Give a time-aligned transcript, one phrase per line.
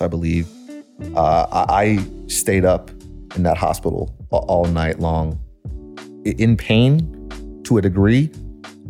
[0.00, 0.48] I believe.
[1.16, 2.90] Uh, I stayed up
[3.34, 5.40] in that hospital all night long,
[6.24, 8.30] in pain to a degree,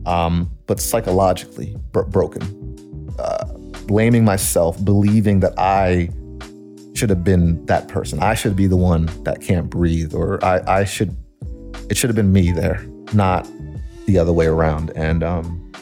[0.04, 2.42] um, but psychologically bro- broken.
[3.18, 3.44] Uh,
[3.86, 6.10] blaming myself, believing that I
[6.94, 8.18] should have been that person.
[8.20, 11.16] I should be the one that can't breathe, or I, I should.
[11.88, 12.84] It should have been me there,
[13.14, 13.48] not
[14.06, 14.90] the other way around.
[14.94, 15.72] And um,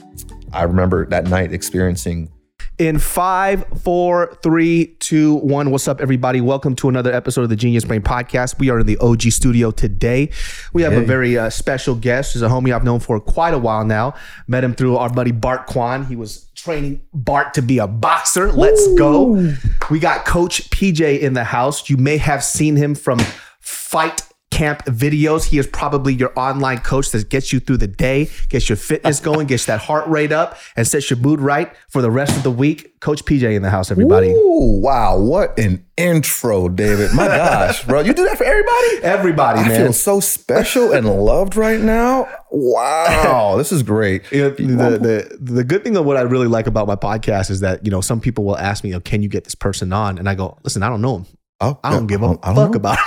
[0.52, 2.30] I remember that night experiencing
[2.78, 5.70] in five, four, three, two, one.
[5.70, 6.40] What's up, everybody?
[6.40, 8.58] Welcome to another episode of the Genius Brain Podcast.
[8.60, 10.30] We are in the OG studio today.
[10.72, 11.02] We have hey.
[11.02, 12.34] a very uh, special guest.
[12.34, 14.14] He's a homie I've known for quite a while now.
[14.46, 16.06] Met him through our buddy Bart Kwan.
[16.06, 18.52] He was training Bart to be a boxer.
[18.52, 18.96] Let's Ooh.
[18.96, 19.54] go.
[19.90, 21.90] We got Coach PJ in the house.
[21.90, 23.18] You may have seen him from
[23.60, 24.22] Fight
[24.58, 25.44] camp videos.
[25.44, 29.20] He is probably your online coach that gets you through the day, gets your fitness
[29.20, 32.42] going, gets that heart rate up, and sets your mood right for the rest of
[32.42, 32.98] the week.
[32.98, 34.30] Coach PJ in the house, everybody.
[34.30, 37.14] Ooh, wow, what an intro, David.
[37.14, 38.00] My gosh, bro.
[38.00, 39.04] You do that for everybody?
[39.04, 39.80] Everybody, I man.
[39.80, 42.28] I feel so special and loved right now.
[42.50, 44.28] Wow, this is great.
[44.30, 47.84] the, the, the good thing of what I really like about my podcast is that,
[47.84, 50.18] you know, some people will ask me, oh, can you get this person on?
[50.18, 51.26] And I go, listen, I don't know him.
[51.60, 52.72] Oh, I don't give a fuck know.
[52.72, 53.04] about him.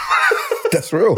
[0.72, 1.16] That's real.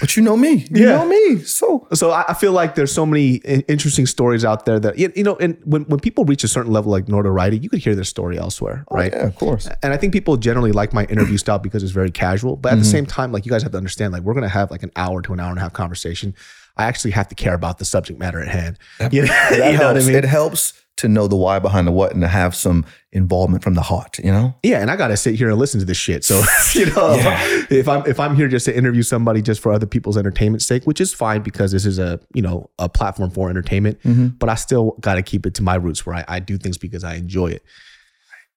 [0.00, 0.66] but you know me.
[0.70, 0.96] You yeah.
[0.98, 1.38] know me.
[1.38, 3.36] So so I feel like there's so many
[3.68, 6.92] interesting stories out there that you know, and when, when people reach a certain level
[6.92, 9.12] like notoriety, you could hear their story elsewhere, oh, right?
[9.12, 9.68] Yeah, of course.
[9.82, 12.56] And I think people generally like my interview style because it's very casual.
[12.56, 12.82] But at mm-hmm.
[12.82, 14.92] the same time, like you guys have to understand, like we're gonna have like an
[14.96, 16.34] hour to an hour and a half conversation.
[16.76, 18.78] I actually have to care about the subject matter at hand.
[19.10, 20.04] You know, that you know helps.
[20.04, 20.16] I mean?
[20.16, 23.74] It helps to know the why behind the what and to have some involvement from
[23.74, 24.54] the heart, you know?
[24.62, 26.24] Yeah, and I gotta sit here and listen to this shit.
[26.24, 26.42] So,
[26.74, 27.64] you know, yeah.
[27.70, 30.84] if I'm if I'm here just to interview somebody just for other people's entertainment sake,
[30.84, 34.28] which is fine because this is a, you know, a platform for entertainment, mm-hmm.
[34.28, 37.04] but I still gotta keep it to my roots where I, I do things because
[37.04, 37.62] I enjoy it.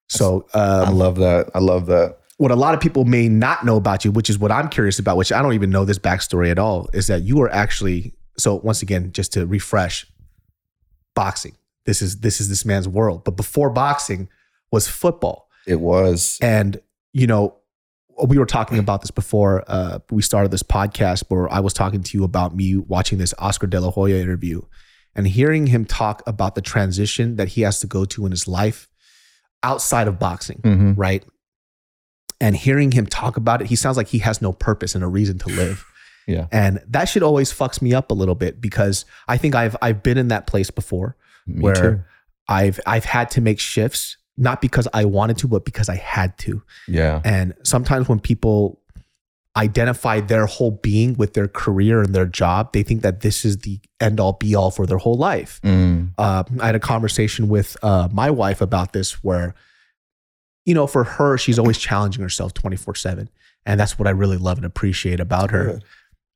[0.08, 1.50] So um, I love that.
[1.56, 2.20] I love that.
[2.38, 5.00] What a lot of people may not know about you, which is what I'm curious
[5.00, 8.14] about, which I don't even know this backstory at all, is that you are actually
[8.38, 10.06] so once again, just to refresh,
[11.16, 11.56] boxing
[11.86, 13.24] this is this is this man's world.
[13.24, 14.30] But before boxing
[14.72, 15.50] was football.
[15.68, 16.38] It was.
[16.42, 16.82] And
[17.14, 17.56] you know,
[18.24, 22.04] we were talking about this before uh, we started this podcast, where I was talking
[22.04, 24.62] to you about me watching this Oscar De La Hoya interview
[25.16, 28.48] and hearing him talk about the transition that he has to go to in his
[28.48, 28.90] life
[29.64, 30.94] outside of boxing, mm-hmm.
[30.94, 31.24] right?
[32.42, 35.08] And hearing him talk about it, he sounds like he has no purpose and a
[35.08, 35.86] reason to live.
[36.28, 36.48] yeah.
[36.52, 40.04] And that shit always fucks me up a little bit because I think I've I've
[40.04, 42.04] been in that place before me where too.
[42.48, 46.38] I've I've had to make shifts not because I wanted to, but because I had
[46.40, 46.62] to.
[46.88, 47.22] Yeah.
[47.24, 48.82] And sometimes when people
[49.58, 53.60] identify their whole being with their career and their job, they think that this is
[53.60, 55.62] the end all be all for their whole life.
[55.64, 56.12] Mm.
[56.18, 59.56] Uh, I had a conversation with uh, my wife about this where,
[60.66, 63.30] you know, for her, she's always challenging herself 24 7.
[63.66, 65.66] And that's what I really love and appreciate about her.
[65.66, 65.84] Good.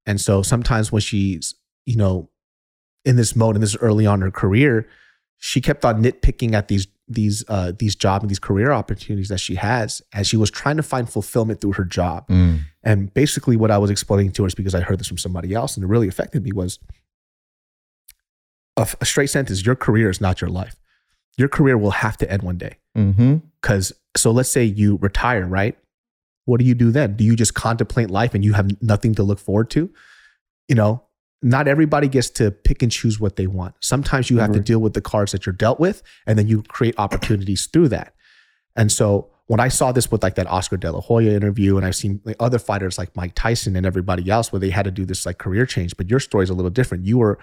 [0.05, 2.29] And so sometimes when she's, you know,
[3.05, 4.87] in this mode and this is early on in her career,
[5.37, 9.39] she kept on nitpicking at these these uh these job and these career opportunities that
[9.39, 12.27] she has as she was trying to find fulfillment through her job.
[12.27, 12.59] Mm.
[12.83, 15.53] And basically what I was explaining to her is because I heard this from somebody
[15.53, 16.77] else and it really affected me was
[18.77, 20.75] a, a straight sentence, your career is not your life.
[21.37, 22.77] Your career will have to end one day.
[22.95, 23.37] Mm-hmm.
[23.61, 25.77] Cause so let's say you retire, right?
[26.45, 27.15] What do you do then?
[27.15, 29.89] Do you just contemplate life and you have nothing to look forward to?
[30.67, 31.03] You know,
[31.41, 33.75] not everybody gets to pick and choose what they want.
[33.79, 36.63] Sometimes you have to deal with the cards that you're dealt with, and then you
[36.63, 38.13] create opportunities through that.
[38.75, 41.85] And so when I saw this with like that Oscar De La Hoya interview, and
[41.85, 44.91] I've seen like other fighters like Mike Tyson and everybody else where they had to
[44.91, 47.05] do this like career change, but your story is a little different.
[47.05, 47.39] You were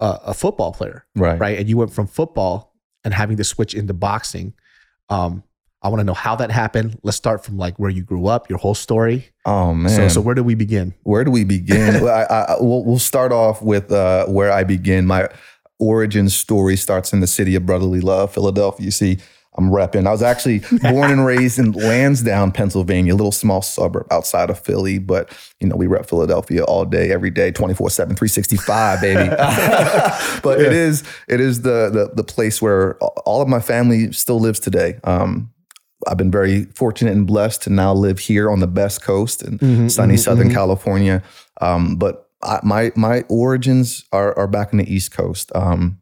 [0.00, 1.38] a, a football player, Right.
[1.38, 1.58] right?
[1.58, 2.74] And you went from football
[3.04, 4.54] and having to switch into boxing.
[5.08, 5.42] Um,
[5.86, 6.98] I want to know how that happened.
[7.04, 9.28] Let's start from like where you grew up, your whole story.
[9.44, 9.90] Oh man.
[9.90, 10.94] So, so where do we begin?
[11.04, 12.02] where do we begin?
[12.02, 15.06] well, I, I, we'll, we'll start off with uh, where I begin.
[15.06, 15.28] My
[15.78, 18.84] origin story starts in the city of brotherly love, Philadelphia.
[18.84, 19.18] You see,
[19.56, 20.08] I'm repping.
[20.08, 24.58] I was actually born and raised in Lansdowne, Pennsylvania, a little small suburb outside of
[24.58, 24.98] Philly.
[24.98, 25.30] But,
[25.60, 29.28] you know, we rep Philadelphia all day, every day, 24 7, 365, baby.
[30.42, 34.40] but it is it is the, the, the place where all of my family still
[34.40, 34.98] lives today.
[35.04, 35.52] Um,
[36.06, 39.58] I've been very fortunate and blessed to now live here on the best coast in
[39.58, 40.54] Mhm, sunny mhm, Southern mhm.
[40.54, 41.22] California.
[41.60, 45.50] Um, but I, my my origins are are back in the East Coast.
[45.54, 45.98] Um,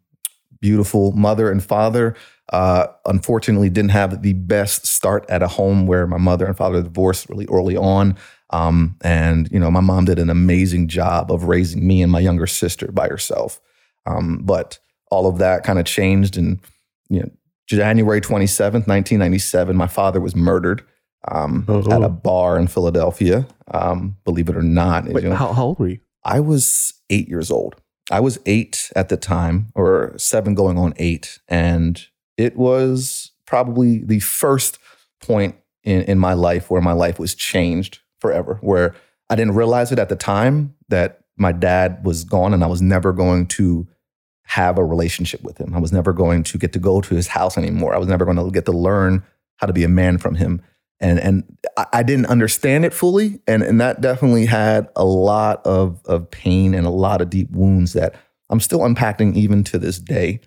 [0.60, 2.14] beautiful mother and father.
[2.52, 6.82] Uh, unfortunately, didn't have the best start at a home where my mother and father
[6.82, 8.16] divorced really early on.
[8.50, 12.20] Um, and you know, my mom did an amazing job of raising me and my
[12.20, 13.60] younger sister by herself.
[14.06, 14.78] Um, but
[15.10, 16.60] all of that kind of changed, and
[17.08, 17.30] you know,
[17.66, 20.84] January twenty seventh, nineteen ninety seven, my father was murdered
[21.30, 21.90] um, Oh.
[21.90, 23.46] at a bar in Philadelphia.
[23.70, 26.00] Um, believe it or not, Wait, you know, how, how old were you?
[26.24, 27.76] I was eight years old.
[28.10, 31.38] I was eight at the time, or seven going on eight.
[31.48, 32.04] And
[32.36, 34.78] it was probably the first
[35.22, 38.94] point in, in my life where my life was changed forever, where
[39.30, 42.82] I didn't realize it at the time that my dad was gone and I was
[42.82, 43.88] never going to
[44.44, 45.74] have a relationship with him.
[45.74, 47.94] I was never going to get to go to his house anymore.
[47.94, 49.22] I was never going to get to learn
[49.56, 50.62] how to be a man from him.
[51.00, 53.40] And and I, I didn't understand it fully.
[53.46, 57.50] And and that definitely had a lot of of pain and a lot of deep
[57.50, 58.14] wounds that
[58.50, 60.40] I'm still unpacking even to this day.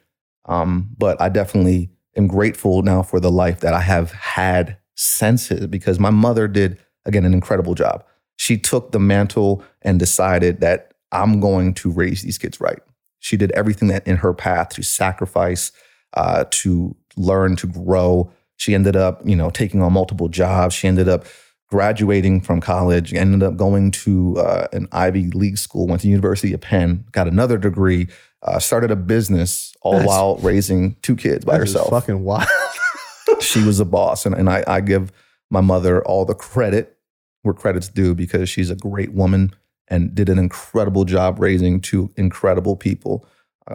[0.46, 5.52] Um, but I definitely am grateful now for the life that I have had since
[5.52, 8.04] it because my mother did again an incredible job.
[8.38, 12.80] She took the mantle and decided that I'm going to raise these kids right.
[13.20, 15.72] She did everything that in her path to sacrifice,
[16.14, 18.32] uh, to learn, to grow.
[18.56, 20.74] She ended up, you know, taking on multiple jobs.
[20.76, 21.26] She ended up
[21.70, 26.54] graduating from college, ended up going to uh, an Ivy League school, went to University
[26.54, 28.08] of Penn, got another degree,
[28.44, 32.48] uh, started a business, all That's- while raising two kids by herself fucking wild.
[33.42, 35.12] she was a boss and, and I, I give
[35.50, 36.98] my mother all the credit
[37.42, 39.54] where credit's due because she's a great woman
[39.90, 43.26] and did an incredible job raising two incredible people.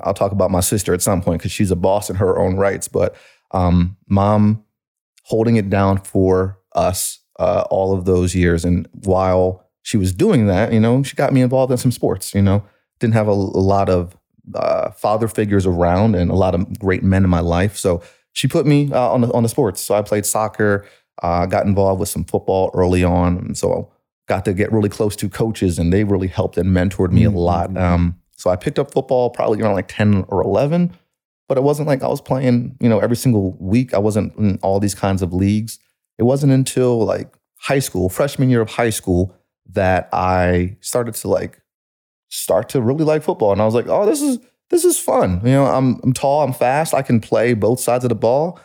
[0.04, 2.56] I'll talk about my sister at some point because she's a boss in her own
[2.56, 3.14] rights but
[3.50, 4.64] um, mom
[5.24, 8.64] holding it down for us uh, all of those years.
[8.64, 12.34] And while she was doing that you know she got me involved in some sports
[12.34, 12.64] you know?
[13.00, 14.16] Didn't have a, a lot of
[14.54, 17.76] uh, father figures around and a lot of great men in my life.
[17.76, 18.02] So
[18.32, 19.80] she put me uh, on the on the sports.
[19.80, 20.86] So I played soccer,
[21.22, 23.92] uh, got involved with some football early on, and so
[24.32, 27.30] got to get really close to coaches, and they really helped and mentored me a
[27.30, 27.76] lot.
[27.76, 30.96] Um, so I picked up football probably around like ten or eleven,
[31.48, 33.92] but it wasn't like I was playing, you know, every single week.
[33.92, 35.78] I wasn't in all these kinds of leagues.
[36.16, 39.34] It wasn't until like high school, freshman year of high school,
[39.74, 41.60] that I started to like
[42.30, 44.38] start to really like football, and I was like, oh, this is
[44.70, 45.42] this is fun.
[45.44, 48.58] You know, I'm I'm tall, I'm fast, I can play both sides of the ball.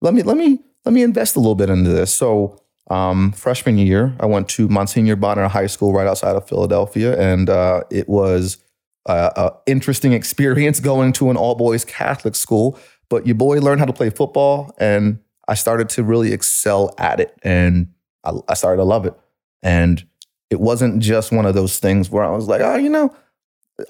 [0.00, 2.12] Let me let me let me invest a little bit into this.
[2.12, 2.58] So
[2.90, 7.48] um, freshman year, I went to Monsignor Bonner High School right outside of Philadelphia, and
[7.48, 8.58] uh, it was
[9.06, 12.78] an interesting experience going to an all boys Catholic school.
[13.08, 17.20] But your boy learned how to play football, and I started to really excel at
[17.20, 17.88] it, and
[18.24, 19.14] I, I started to love it.
[19.62, 20.04] And
[20.50, 23.14] it wasn't just one of those things where I was like, oh, you know,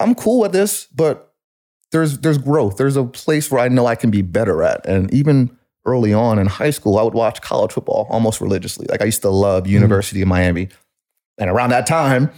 [0.00, 1.34] I'm cool with this, but
[1.90, 2.76] there's there's growth.
[2.76, 4.84] There's a place where I know I can be better at.
[4.86, 8.86] And even early on in high school, I would watch college football almost religiously.
[8.88, 10.30] Like I used to love University mm-hmm.
[10.30, 10.68] of Miami.
[11.38, 12.30] And around that time,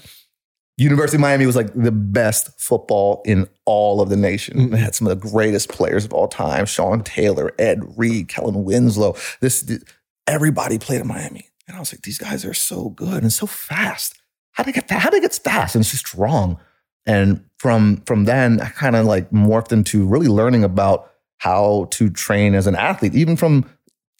[0.76, 4.58] University of Miami was like the best football in all of the nation.
[4.58, 4.70] Mm-hmm.
[4.72, 8.64] They had some of the greatest players of all time: Sean Taylor, Ed Reed, Kellen
[8.64, 9.16] Winslow.
[9.40, 9.84] This, this
[10.26, 13.46] everybody played in Miami, and I was like, these guys are so good and so
[13.46, 14.20] fast.
[14.52, 16.58] How do they get How they get fast and so strong?
[17.06, 21.10] And from from then, I kind of like morphed into really learning about
[21.44, 23.14] how to train as an athlete.
[23.14, 23.68] Even from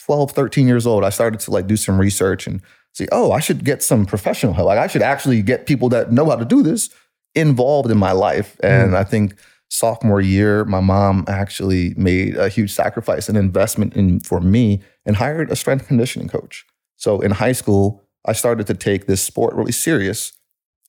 [0.01, 2.61] 12, 13 years old, I started to like do some research and
[2.93, 4.67] see, oh, I should get some professional help.
[4.67, 6.91] Like I should actually get people that know how to do this
[7.35, 8.61] involved in my life.
[8.63, 8.97] And mm.
[8.97, 9.37] I think
[9.71, 15.17] sophomore year, my mom actually made a huge sacrifice and investment in for me and
[15.17, 16.67] hired a strength conditioning coach.
[16.99, 20.35] So in high school, I started to take this sport really serious.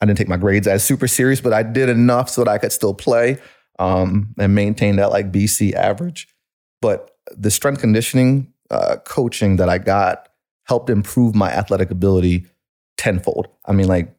[0.01, 2.57] I didn't take my grades as super serious, but I did enough so that I
[2.57, 3.39] could still play
[3.79, 6.27] um, and maintain that like BC average.
[6.81, 10.29] But the strength conditioning uh, coaching that I got
[10.65, 12.47] helped improve my athletic ability
[12.97, 13.47] tenfold.
[13.65, 14.15] I mean, like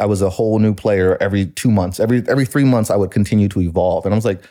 [0.00, 2.00] I was a whole new player every two months.
[2.00, 4.42] Every every three months, I would continue to evolve, and I was like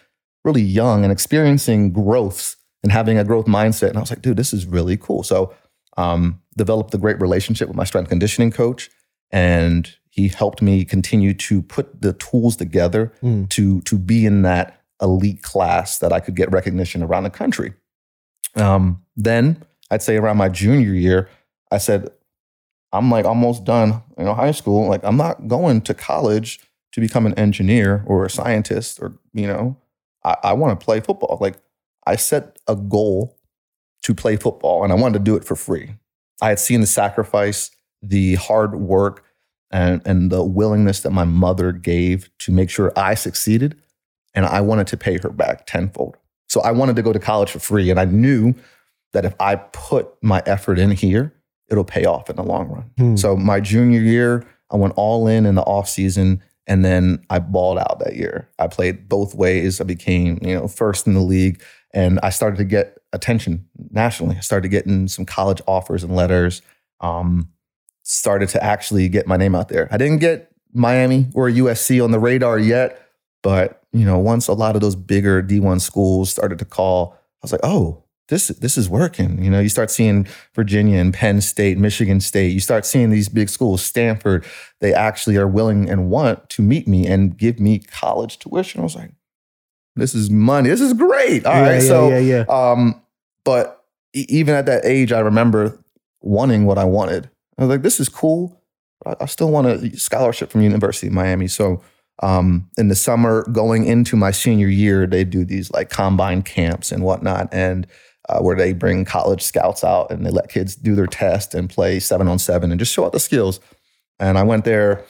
[0.43, 3.89] really young and experiencing growths and having a growth mindset.
[3.89, 5.23] And I was like, dude, this is really cool.
[5.23, 5.53] So,
[5.97, 8.89] um, developed a great relationship with my strength conditioning coach,
[9.31, 13.47] and he helped me continue to put the tools together mm.
[13.49, 17.73] to to be in that elite class that I could get recognition around the country.
[18.55, 21.29] Um, then I'd say around my junior year,
[21.71, 22.09] I said,
[22.91, 24.89] I'm like almost done, you know, high school.
[24.89, 26.59] Like I'm not going to college
[26.91, 29.77] to become an engineer or a scientist or, you know,
[30.25, 31.37] I, I want to play football.
[31.39, 31.55] Like
[32.05, 33.37] I set a goal
[34.03, 35.95] to play football and I wanted to do it for free.
[36.41, 37.71] I had seen the sacrifice,
[38.01, 39.23] the hard work,
[39.71, 43.79] and, and the willingness that my mother gave to make sure I succeeded.
[44.33, 46.17] And I wanted to pay her back tenfold.
[46.47, 47.89] So I wanted to go to college for free.
[47.89, 48.53] And I knew
[49.13, 51.33] that if I put my effort in here,
[51.69, 52.91] it'll pay off in the long run.
[52.97, 53.15] Hmm.
[53.15, 57.39] So my junior year, I went all in in the off season and then I
[57.39, 58.49] balled out that year.
[58.59, 59.81] I played both ways.
[59.81, 61.61] I became, you know, first in the league
[61.93, 64.35] and I started to get attention nationally.
[64.37, 66.61] I started getting some college offers and letters.
[67.01, 67.49] Um,
[68.09, 69.87] started to actually get my name out there.
[69.91, 73.01] I didn't get Miami or USC on the radar yet,
[73.43, 77.43] but you know, once a lot of those bigger D1 schools started to call, I
[77.43, 79.43] was like, "Oh, this this is working.
[79.43, 82.51] You know, you start seeing Virginia and Penn State, Michigan State.
[82.51, 84.45] You start seeing these big schools, Stanford.
[84.79, 88.81] They actually are willing and want to meet me and give me college tuition.
[88.81, 89.11] I was like,
[89.95, 90.69] this is money.
[90.69, 91.45] This is great.
[91.45, 92.45] All yeah, right, yeah, so yeah, yeah.
[92.49, 93.01] Um,
[93.43, 95.83] but even at that age, I remember
[96.21, 97.29] wanting what I wanted.
[97.59, 98.61] I was like, this is cool.
[99.05, 101.47] I, still want a scholarship from University of Miami.
[101.47, 101.81] So
[102.21, 106.91] um, in the summer, going into my senior year, they do these like combine camps
[106.91, 107.49] and whatnot.
[107.53, 107.87] And
[108.29, 111.69] uh, where they bring college scouts out and they let kids do their test and
[111.69, 113.59] play seven on seven and just show out the skills.
[114.19, 115.03] And I went there,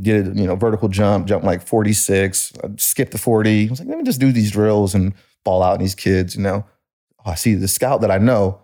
[0.00, 3.66] did you know vertical jump, jump like 46, skip the 40.
[3.66, 6.34] I was like, let me just do these drills and ball out these kids.
[6.34, 6.64] You know,
[7.24, 8.60] oh, I see the scout that I know.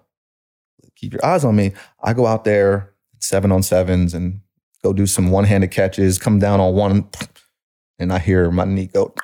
[0.96, 1.72] Keep your eyes on me.
[2.02, 2.91] I go out there
[3.22, 4.40] seven on sevens and
[4.82, 7.08] go do some one handed catches, come down on one,
[7.98, 9.14] and I hear my knee go.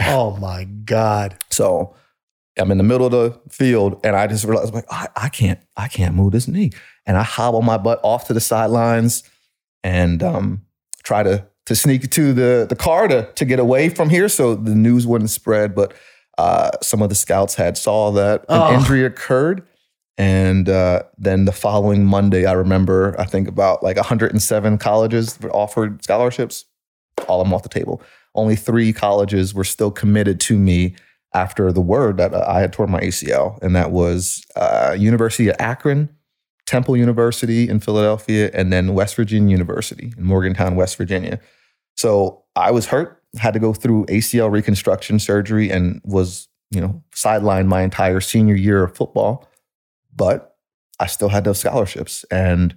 [0.00, 1.36] Oh my god!
[1.50, 1.94] So
[2.58, 5.60] I'm in the middle of the field and I just realized like I, I can't
[5.76, 6.72] I can't move this knee
[7.06, 9.22] and I hobble my butt off to the sidelines
[9.84, 10.62] and um,
[11.04, 14.54] try to to sneak to the the car to to get away from here so
[14.54, 15.94] the news wouldn't spread but
[16.36, 18.74] uh, some of the scouts had saw that an oh.
[18.74, 19.66] injury occurred
[20.18, 26.02] and uh, then the following Monday I remember I think about like 107 colleges offered
[26.04, 26.64] scholarships
[27.26, 28.02] all of them off the table
[28.34, 30.94] only three colleges were still committed to me
[31.34, 35.56] after the word that I had torn my ACL, and that was uh, University of
[35.58, 36.08] Akron,
[36.66, 41.38] Temple University in Philadelphia, and then West Virginia University in Morgantown, West Virginia.
[41.96, 47.02] So I was hurt, had to go through ACL reconstruction surgery, and was you know
[47.14, 49.46] sidelined my entire senior year of football,
[50.18, 50.56] but
[51.00, 52.24] I still had those scholarships.
[52.30, 52.76] And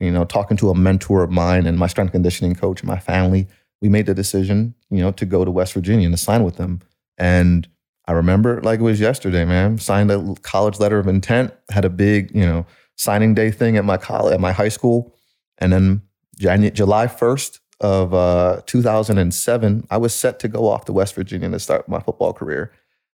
[0.00, 2.98] you know, talking to a mentor of mine and my strength conditioning coach and my
[2.98, 3.46] family,
[3.80, 6.56] we made the decision, you know, to go to West Virginia and to sign with
[6.56, 6.80] them.
[7.16, 7.68] And
[8.06, 9.78] I remember like it was yesterday, man.
[9.78, 12.64] Signed a college letter of intent, had a big, you know,
[12.96, 15.14] signing day thing at my college, at my high school.
[15.58, 16.02] And then
[16.38, 21.58] July 1st of uh, 2007, I was set to go off to West Virginia to
[21.58, 22.72] start my football career.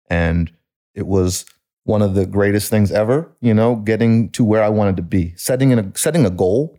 [0.09, 0.51] And
[0.95, 1.45] it was
[1.89, 5.33] one of the greatest things ever, you know, getting to where I wanted to be,
[5.35, 6.77] setting, a, setting a goal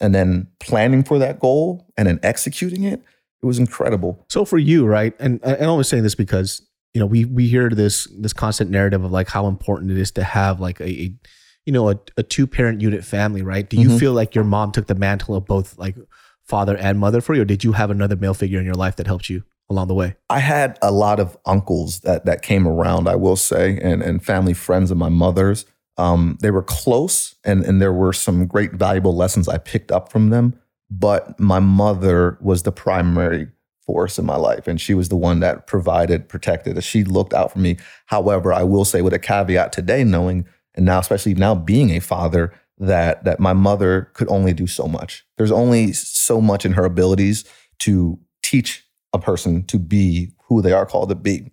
[0.00, 3.00] and then planning for that goal and then executing it.
[3.42, 4.24] It was incredible.
[4.28, 5.14] So for you, right?
[5.18, 6.50] And, and I was saying this because
[6.94, 10.10] you know, we we hear this this constant narrative of like how important it is
[10.12, 11.14] to have like a, a
[11.64, 13.66] you know a, a two parent unit family, right?
[13.70, 13.98] Do you Mhm.
[13.98, 15.96] feel like your mom took the mantle of both like
[16.44, 18.96] father and mother for you, or did you have another male figure in your life
[18.96, 19.42] that helped you
[19.72, 20.14] along the way?
[20.30, 24.24] I had a lot of uncles that that came around, I will say, and and
[24.24, 25.66] family friends of my mother's.
[25.98, 30.10] Um, they were close, and and there were some great valuable lessons I picked up
[30.10, 30.58] from them.
[30.90, 33.48] But my mother was the primary
[33.86, 36.82] force in my life, and she was the one that provided, protected.
[36.84, 37.78] She looked out for me.
[38.06, 42.00] However, I will say with a caveat today, knowing and now especially now being a
[42.00, 45.24] father, that that my mother could only do so much.
[45.36, 47.44] There's only so much in her abilities
[47.80, 48.81] to teach
[49.12, 51.50] a person to be who they are called to be,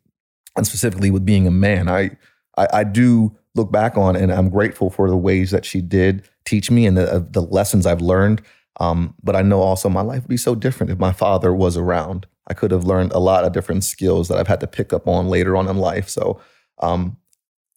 [0.56, 1.88] and specifically with being a man.
[1.88, 2.12] I
[2.58, 6.28] I, I do look back on and I'm grateful for the ways that she did
[6.46, 8.42] teach me and the uh, the lessons I've learned.
[8.80, 11.76] Um, but I know also my life would be so different if my father was
[11.76, 12.28] around.
[12.48, 15.08] I could have learned a lot of different skills that I've had to pick up
[15.08, 16.10] on later on in life.
[16.10, 16.40] So,
[16.80, 17.18] um,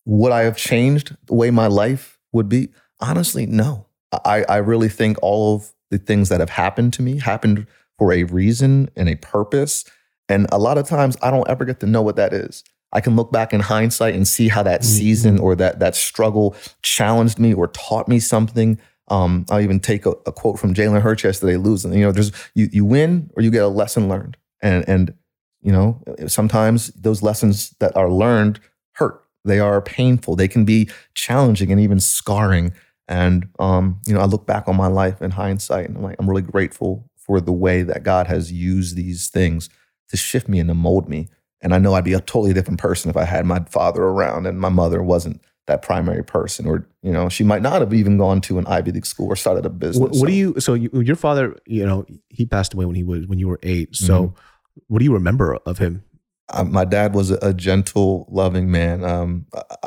[0.05, 2.69] would I have changed the way my life would be?
[3.01, 3.87] Honestly, no.
[4.25, 7.67] I, I really think all of the things that have happened to me happened
[8.03, 9.85] for a reason and a purpose.
[10.29, 12.65] And a lot of times I don't ever get to know what that is.
[12.93, 16.57] I can look back in hindsight and see how that season or that that struggle
[16.83, 18.81] challenged me or taught me something.
[19.07, 21.93] Um, I'll even take a, a quote from Jalen Hurts yesterday, losing.
[21.93, 24.37] You know, there's you you win or you get a lesson learned.
[24.61, 25.15] And and
[25.61, 28.59] you know, sometimes those lessons that are learned
[28.95, 29.23] hurt.
[29.45, 30.35] They are painful.
[30.35, 32.73] They can be challenging and even scarring.
[33.07, 36.17] And um, you know, I look back on my life in hindsight and I'm like,
[36.19, 39.71] I'm really grateful for the way that God has used these things
[40.11, 41.29] to shift me and to mold me.
[41.63, 44.47] And I know I'd be a totally different person if I had my father around
[44.47, 48.19] and my mother wasn't that primary person, or you know, she might not have even
[48.19, 49.99] gone to an Ivy League school or started a business.
[49.99, 50.55] What, what So- do you?
[50.61, 53.61] So you, your father, you know, he passed away when he was when you were
[53.63, 53.97] eight.
[53.97, 54.35] So,
[54.89, 56.03] what do you remember of him?
[56.51, 59.05] uh, my dad was a, a gentle, loving man.
[59.05, 59.47] Um,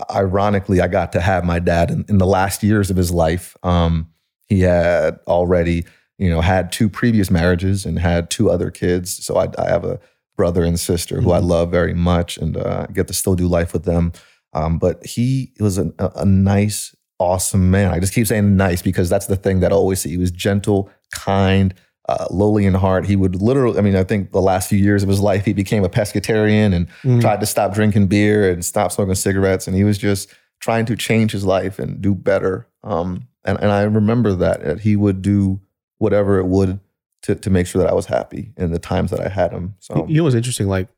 [0.10, 3.56] ironically, I got to have my dad in, in the last years of his life.
[3.62, 4.10] Um,
[4.48, 5.86] he had already,
[6.18, 9.26] you know, had two previous marriages and had two other kids.
[9.26, 10.00] So I, I have a
[10.38, 13.74] brother and sister who I love very much, and uh, get to still do life
[13.74, 14.12] with them.
[14.54, 17.92] Um, but he was a, a, a nice, awesome man.
[17.92, 20.10] I just keep saying nice because that's the thing that I always see.
[20.10, 21.74] He was gentle, kind,
[22.08, 23.06] uh, lowly in heart.
[23.06, 25.54] He would literally, I mean, I think the last few years of his life, he
[25.54, 26.88] became a pescatarian and
[27.22, 29.68] tried to stop drinking beer and stop smoking cigarettes.
[29.68, 32.68] And he was just trying to change his life and do better.
[32.84, 35.60] Um, and, and I remember that, that he would do
[35.98, 36.80] whatever it would
[37.24, 39.76] to, to make sure that I was happy in the times that I had him.
[39.80, 40.68] So, You know what's interesting?
[40.68, 40.90] Like,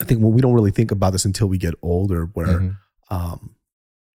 [0.00, 2.26] I think well, we don't really think about this until we get older.
[2.34, 2.76] Where, Mhm.
[3.10, 3.54] um,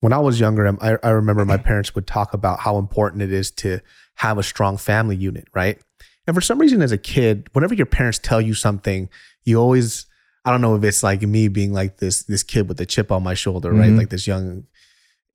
[0.01, 3.33] when I was younger, I, I remember my parents would talk about how important it
[3.33, 3.81] is to
[4.17, 5.79] have a strong family unit, right?
[6.27, 9.09] And for some reason, as a kid, whenever your parents tell you something,
[9.45, 10.07] you always,
[10.45, 13.11] I don't know if it's like me being like this this kid with a chip
[13.13, 13.91] on my shoulder, right?
[13.93, 13.97] Mhm.
[13.99, 14.65] Like this young,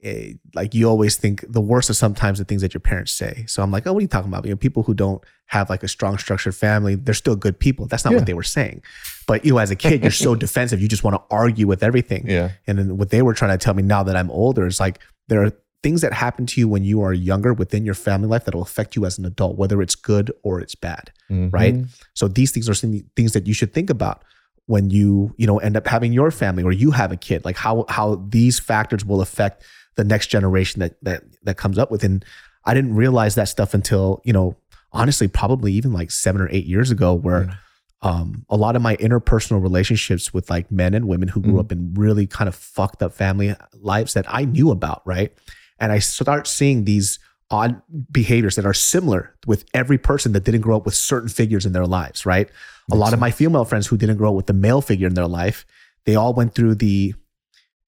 [0.04, 3.46] eh, like you always think the worst of sometimes the things that your parents say.
[3.48, 4.46] So I'm like, oh, what are you talking about?
[4.46, 7.86] You know, people who don't have like a strong structured family, they're still good people.
[7.88, 8.18] That's not Yeah.
[8.20, 8.82] what they were saying.
[9.28, 10.82] But you know, as a kid, you're so defensive.
[10.82, 12.26] You just want to argue with everything.
[12.28, 12.52] yeah.
[12.68, 15.00] And then what they were trying to tell me now that I'm older is like
[15.30, 15.52] there are
[15.84, 18.62] things that happen to you when you are younger within your family life that will
[18.62, 21.12] affect you as an adult, whether it's good or it's bad.
[21.30, 21.76] Right.
[21.76, 21.90] Mhm.
[22.14, 24.24] So these things are some things that you should think about
[24.68, 27.58] when you, you know, end up having your family or you have a kid, like
[27.58, 29.62] how how these factors will affect
[29.96, 32.04] the next generation that that that comes up with.
[32.04, 32.24] And
[32.66, 34.56] I didn't realize that stuff until, you know,
[34.92, 37.58] honestly, probably even like seven or eight years ago, where
[38.02, 41.60] um, a lot of my interpersonal relationships with like men and women who grew Mhm.
[41.60, 45.34] up in really kind of fucked up family lives that I knew about, right?
[45.80, 47.18] And I start seeing these
[47.50, 51.66] odd behaviors that are similar with every person that didn't grow up with certain figures
[51.66, 52.50] in their lives, right?
[52.92, 55.14] a lot of my female friends who didn't grow up with the male figure in
[55.14, 55.66] their life,
[56.06, 57.14] they all went through the,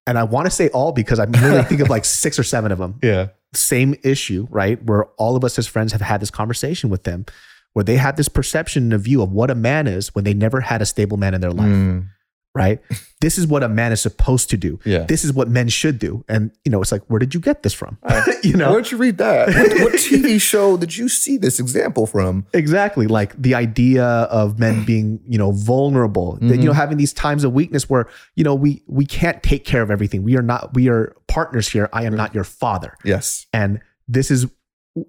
[0.08, 2.72] and I want to say all because I'm really think of like six or seven
[2.72, 3.30] of them Yeah.
[3.54, 4.82] same issue, right?
[4.84, 7.26] Where all of us as friends have had this conversation with them,
[7.74, 10.34] where they had this perception and a view of what a man is when they
[10.34, 12.08] never had a stable man in their life, Mm,
[12.56, 12.80] right?
[13.22, 14.78] This is what a man is supposed to do.
[14.86, 15.00] yeah.
[15.06, 16.24] This is what men should do.
[16.28, 17.98] And, you know, it's like, where did you get this from?
[18.44, 18.70] you know?
[18.72, 19.48] Where'd you read that?
[19.48, 22.46] What, what TV show did you see this example from?
[22.54, 23.08] Exactly.
[23.08, 27.44] Like the idea of men being, you know, vulnerable, that, you know, having these times
[27.44, 30.22] of weakness where, you know, we we can't take care of everything.
[30.22, 31.89] We are not, we are partners here.
[31.94, 32.96] I am not your father.
[33.04, 33.48] Yes.
[33.54, 34.46] and this is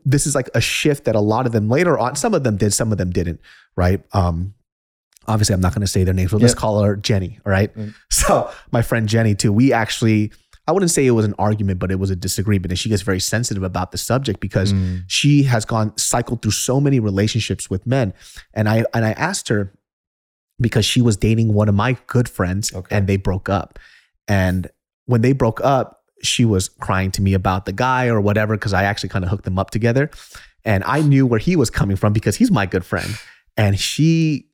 [0.06, 2.56] this is like a shift that a lot of them later on some of them
[2.56, 3.40] did some of them didn't
[3.76, 4.54] right um
[5.28, 7.74] obviously i'm not going to say their names but let's call her jenny all right
[7.76, 7.94] Mm.
[8.10, 10.32] so my friend jenny too we actually
[10.68, 13.02] i wouldn't say it was an argument but it was a disagreement and she gets
[13.02, 15.02] very sensitive about the subject because Mm.
[15.06, 18.12] she has gone cycled through so many relationships with men
[18.54, 19.72] and i and i asked her
[20.58, 22.96] because she was dating one of my good friends Okay.
[22.96, 23.78] and they broke up.
[24.26, 24.68] And
[25.04, 28.72] when they broke up, she was crying to me about the guy or whatever because
[28.72, 30.10] I actually kind of hooked them up together.
[30.64, 33.18] And I knew where he was coming from because he's my good friend.
[33.58, 34.48] And she,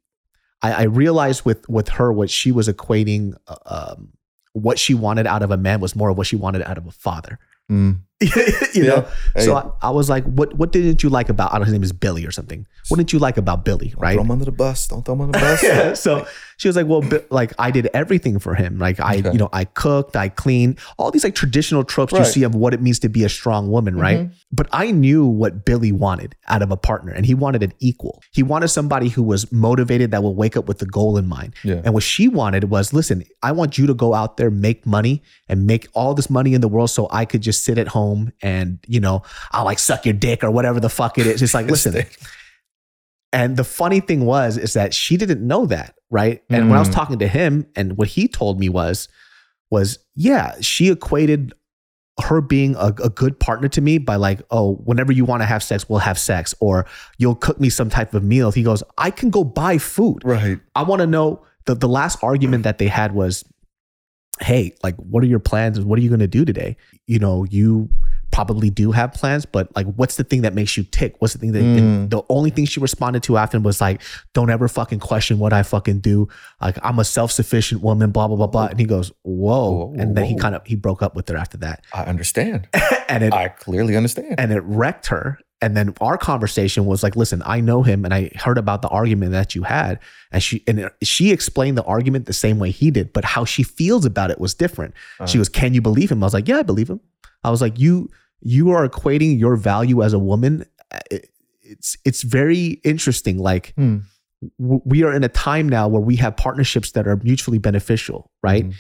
[0.63, 4.13] I, I realized with with her what she was equating, uh, um,
[4.53, 6.87] what she wanted out of a man was more of what she wanted out of
[6.87, 7.39] a father.
[7.71, 8.01] Mm.
[8.75, 9.45] you know, Hey.
[9.45, 10.55] so I, I was like, "What?
[10.55, 11.51] What didn't you like about?
[11.53, 11.65] I don't know.
[11.67, 12.67] His name is Billy or something.
[12.89, 13.89] What didn't you like about Billy?
[13.89, 14.15] Don't Right?
[14.15, 14.87] Throw him under the bus.
[14.89, 15.63] Don't throw him under the bus.
[15.63, 15.95] yeah.
[15.95, 18.79] So she was like, well, Bi- like I did everything for him.
[18.79, 19.33] Like I, Okay.
[19.33, 22.25] you know, I cooked, I cleaned, all these like traditional tropes you Right.
[22.27, 22.33] Mm-hmm.
[22.33, 24.29] see of what it means to be a strong woman, right?
[24.53, 28.23] But I knew what Billy wanted out of a partner, and he wanted an equal.
[28.33, 31.55] He wanted somebody who was motivated that will wake up with the goal in mind.
[31.65, 31.81] Yeah.
[31.85, 35.23] And what she wanted was, listen, I want you to go out there, make money,
[35.49, 38.12] and make all this money in the world, so I could just sit at home
[38.43, 39.23] and, you know,
[39.53, 41.43] I'll like suck your dick or whatever the fuck it is.
[41.43, 42.05] It's like, listen,
[43.33, 46.43] and the funny thing was, is that she didn't know that, right?
[46.51, 46.95] And when I was Mm.
[46.95, 49.09] talking to him, and what he told me was,
[49.71, 51.55] was yeah, she equated
[52.21, 55.47] her being a, a good partner to me by like, oh, whenever you want to
[55.47, 56.85] have sex, we'll have sex, or
[57.17, 58.53] you'll cook me some type of meal.
[58.53, 60.23] He goes, I can go buy food.
[60.25, 60.61] Right.
[60.75, 63.45] I want to know the the last argument that they had was,
[64.41, 66.77] hey, like, what are your plans what are you going to do today?
[67.07, 67.89] You know, you
[68.31, 71.17] probably do have plans, but like, what's the thing that makes you tick?
[71.19, 72.11] What's the thing that and mm.
[72.11, 74.01] the only thing she responded to after was like,
[74.33, 76.29] don't ever fucking question what I fucking do.
[76.61, 78.67] Like, I'm a self sufficient woman, blah blah blah blah.
[78.67, 81.37] And he goes, whoa, Whoa, and then he kind of he broke up with her
[81.37, 82.69] after that, I understand.
[83.09, 84.37] and it I clearly understand.
[84.39, 85.39] and it wrecked her.
[85.63, 88.89] And then our conversation was like, listen, I know him and I heard about the
[88.89, 90.01] argument that you had.
[90.33, 93.63] And she and she explained the argument the same way he did, but how she
[93.63, 94.93] feels about it was different.
[95.27, 96.23] She was Can you believe him?
[96.23, 97.01] I was like, Yeah, I believe him.
[97.45, 98.11] I was like, You
[98.43, 100.67] you are equating your value as a woman.
[101.11, 101.29] It-
[101.63, 103.39] It's it's very interesting.
[103.39, 103.99] Like Hmm.
[104.59, 108.31] w- we are in a time now where we have partnerships that are mutually beneficial,
[108.43, 108.67] right?
[108.69, 108.75] Mhm.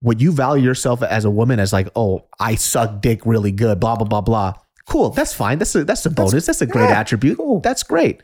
[0.00, 3.78] What you value yourself as a woman as like, oh, I suck dick really good,
[3.80, 4.54] blah blah blah blah.
[4.88, 5.58] Cool, that's fine.
[5.58, 6.46] That's a that's a bonus.
[6.46, 7.38] That's, a great yeah, attribute.
[7.38, 7.60] cool.
[7.60, 8.22] That's great.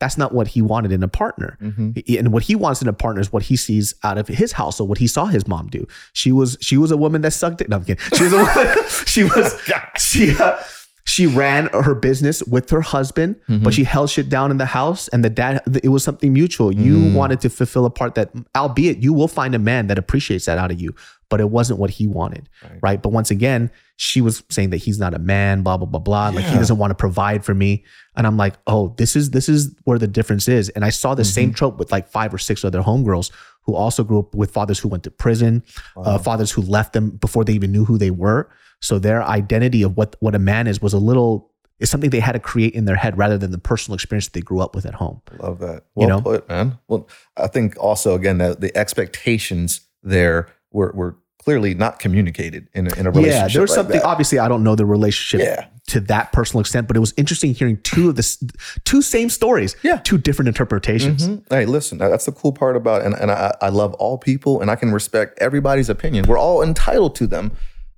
[0.00, 1.58] That's not what he wanted in a partner.
[1.62, 2.18] Mhm.
[2.18, 4.88] And what he wants in a partner is what he sees out of his household,
[4.88, 5.86] what he saw his mom do.
[6.14, 7.68] She was she was a woman that sucked it.
[7.68, 8.02] No, I'm kidding.
[8.16, 8.76] She was a woman.
[9.06, 9.60] she was
[9.98, 10.56] she uh,
[11.04, 15.08] she ran her business with her husband, but she held shit down in the house.
[15.08, 16.72] And the dad, it was something mutual.
[16.72, 20.44] You wanted to fulfill a part that, albeit you will find a man that appreciates
[20.46, 20.94] that out of you,
[21.30, 22.48] but it wasn't what he wanted,
[22.82, 23.00] right?
[23.00, 26.28] But once again, she was saying that he's not a man, blah blah blah blah.
[26.30, 27.84] Like he doesn't want to provide for me,
[28.16, 30.68] and I'm like, oh, this is this is where the difference is.
[30.70, 33.30] And I saw the same trope with like five or six other homegirls
[33.62, 35.62] who also grew up with fathers who went to prison,
[35.96, 38.50] uh, fathers who left them before they even knew who they were.
[38.80, 42.20] So their identity of what what a man is was a little is something they
[42.20, 44.74] had to create in their head rather than the personal experience that they grew up
[44.74, 45.20] with at home.
[45.38, 45.84] Love that.
[45.96, 46.20] You know?
[46.20, 46.78] put, man.
[46.88, 52.86] Well, I think also again that the expectations there were were clearly not communicated in
[52.86, 53.48] a, in a relationship.
[53.48, 53.96] Yeah, there was like something.
[54.00, 54.04] that.
[54.04, 55.66] Obviously, I don't know the relationship Yeah.
[55.86, 58.52] to that personal extent, but it was interesting hearing two of the
[58.84, 59.96] two same stories, Yeah.
[60.04, 61.26] two different interpretations.
[61.26, 61.42] Mhm.
[61.48, 64.70] Hey, listen, that's the cool part about, and, and I, I love all people, and
[64.70, 66.26] I can respect everybody's opinion.
[66.28, 67.52] We're all entitled to them.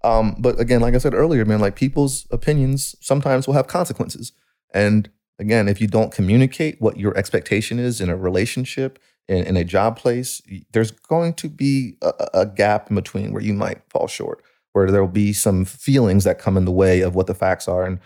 [0.05, 4.31] Um, but again, like I said earlier, man, like people's opinions sometimes will have consequences.
[4.73, 9.57] And again, if you don't communicate what your expectation is in a relationship, in, in
[9.57, 13.83] a job place, there's going to be a, a gap in between where you might
[13.89, 17.27] fall short, where there will be some feelings that come in the way of what
[17.27, 17.85] the facts are.
[17.85, 17.99] And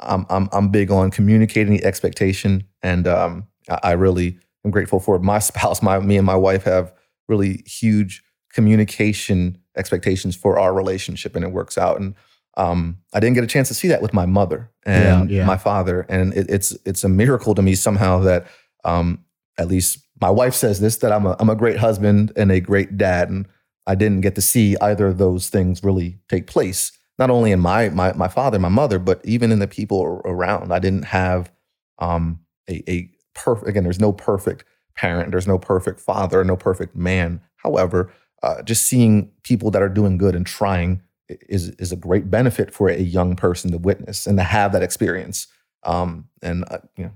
[0.00, 5.00] I'm I'm I'm big on communicating the expectation, and um, I, I really am grateful
[5.00, 5.82] for my spouse.
[5.82, 6.92] My me and my wife have
[7.28, 8.22] really huge
[8.52, 12.00] communication expectations for our relationship, and it works out.
[12.00, 12.14] And
[12.56, 15.46] um, I didn't get a chance to see that with my mother and Yeah, yeah.
[15.46, 18.46] my father, and it, it's it's a miracle to me somehow that
[18.84, 19.24] um,
[19.58, 22.60] at least my wife says this that I'm a I'm a great husband and a
[22.60, 23.44] great dad, and
[23.88, 26.92] I didn't get to see either of those things really take place.
[27.18, 30.72] Not only in my my my father, my mother, but even in the people around.
[30.72, 31.50] I didn't have
[31.98, 32.38] um,
[32.70, 33.68] a a perfect.
[33.68, 34.64] Again, there's no perfect
[34.96, 35.32] parent.
[35.32, 36.44] There's no perfect father.
[36.44, 37.40] No perfect man.
[37.56, 38.12] However,
[38.44, 42.72] uh, just seeing people that are doing good and trying is is a great benefit
[42.72, 45.48] for a young person to witness and to have that experience.
[45.82, 47.12] Um, and uh, you know,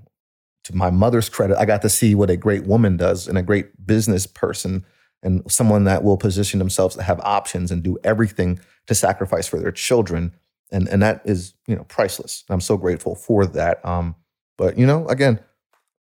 [0.67, 3.43] to my mother's credit, I got to see what a great woman does and a
[3.43, 4.85] great business person
[5.23, 9.61] and someone that will position themselves to have options and do everything to sacrifice for
[9.61, 10.33] their children.
[10.73, 12.45] And and that is, you know, priceless.
[12.49, 13.85] I'm so grateful for that.
[13.85, 14.17] Um,
[14.59, 15.39] but you know, again,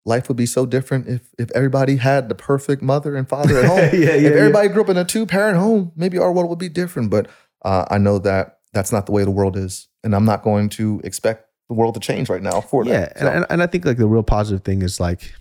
[0.04, 3.65] life would be so different if if everybody had the perfect mother and father at
[3.67, 3.78] home.
[3.78, 4.39] Yeah, yeah, if yeah.
[4.39, 7.12] everybody grew up in a two parent home, maybe our world would be different.
[7.12, 7.28] But
[7.63, 10.69] uh, I know that that's not the way the world is, and I'm not going
[10.69, 13.19] to expect the world to change right now for Yeah, that.
[13.19, 15.34] So, and, and I think like the real positive thing is like,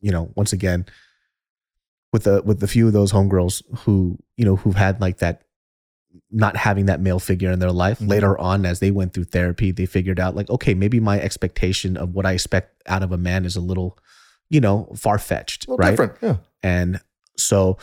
[0.00, 0.86] you know, once again,
[2.12, 5.42] with the with the few of those homegirls who you know who've had like that
[6.30, 8.08] not having that male figure in their life Mhm.
[8.08, 11.98] later on as they went through therapy they figured out like okay maybe my expectation
[11.98, 13.98] of what i expect out of a man is a little
[14.48, 16.12] you know far-fetched right different.
[16.22, 16.36] Yeah.
[16.62, 17.00] and
[17.36, 17.76] so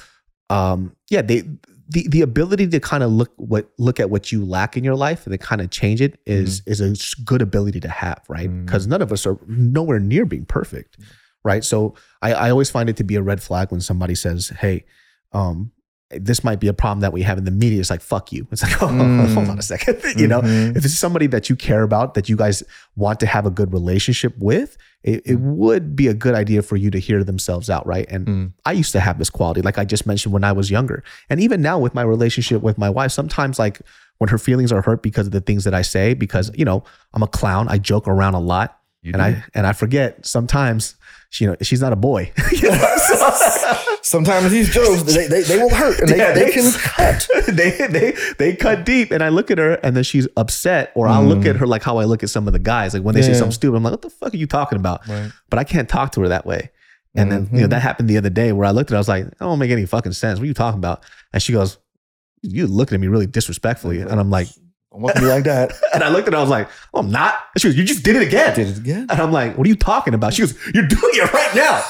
[0.50, 1.44] um yeah they
[1.88, 4.96] the the ability to kind of look what look at what you lack in your
[4.96, 8.50] life and then kind of change it is a good ability to have right?
[8.66, 10.98] Because none of us are nowhere near being perfect
[11.44, 11.64] right?
[11.64, 14.86] So I, I always find it to be a red flag when somebody says hey
[15.32, 15.72] um
[16.20, 18.48] this might be a problem that we have in the media it's like fuck you
[18.52, 19.34] it's like oh, Mm.
[19.34, 20.76] hold on a second you know Mhm.
[20.78, 22.64] if it's somebody that you care about that you guys
[22.96, 26.76] want to have a good relationship with it, it would be a good idea for
[26.78, 28.52] you to hear themselves out right and Mm.
[28.66, 31.40] i used to have this quality like i just mentioned when i was younger and
[31.40, 33.82] even now with my relationship with my wife sometimes like
[34.18, 36.84] when her feelings are hurt because of the things that i say because you know
[37.14, 39.40] i'm a clown i joke around a lot You and do.
[39.40, 40.96] i and i forget sometimes
[41.30, 42.32] she, you know she's not a boy.
[42.52, 46.46] You know, so- Sometimes these jokes they, they, they will hurt and they, Yeah, they
[46.46, 47.28] they- can cut.
[47.48, 51.08] they they they cut deep and I look at her and then she's upset or
[51.08, 51.50] I'll look Mm.
[51.52, 52.94] at her like how I look at some of the guys.
[52.94, 55.08] Like when they say something stupid I'm like what the fuck are you talking about?
[55.08, 55.32] Right.
[55.50, 56.72] but I can't talk to her that way.
[57.16, 59.04] And then you know that happened the other day where I looked at her I
[59.06, 60.38] was like that don't make any fucking sense.
[60.40, 61.04] What are you talking about?
[61.34, 61.78] And she goes
[62.44, 64.02] you looking at me really disrespectfully.
[64.02, 64.48] And I'm like
[64.96, 65.74] I want to be like that.
[65.94, 67.84] and I looked at her I was like oh I'm not and she goes you
[67.84, 69.08] just did it again Did it again.
[69.10, 70.34] and I'm like, what are you talking about?
[70.34, 71.84] She goes, you're doing it right now.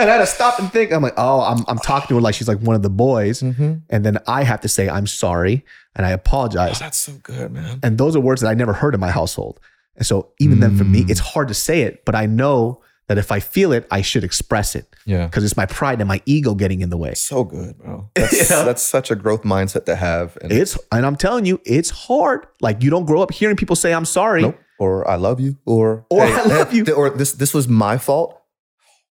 [0.00, 0.92] And I had to stop and think.
[0.92, 3.42] I'm like, oh, I'm, I'm talking to her like she's like one of the boys.
[3.42, 3.82] Mhm.
[3.90, 5.64] And then I have to say, I'm sorry
[5.96, 6.78] and I Oh, apologize.
[6.78, 7.80] that's so good, man.
[7.82, 9.58] And those are words that I never heard in my household.
[9.96, 11.10] And so even then for me, Mm.
[11.10, 14.22] it's hard to say it, but I know that if I feel it, I should
[14.24, 15.26] express it Yeah.
[15.26, 17.14] because it's my pride and my ego getting in the way.
[17.14, 18.10] So good, bro.
[18.14, 18.64] That's, You know?
[18.64, 20.36] that's such a growth mindset to have.
[20.42, 22.46] And It's, and I'm telling you, it's hard.
[22.60, 24.42] Like you don't grow up hearing people say, I'm sorry.
[24.42, 24.58] Nope.
[24.78, 25.56] Or I love you.
[25.66, 26.84] Or Or I love you.
[26.84, 28.40] th- Or this this was my fault.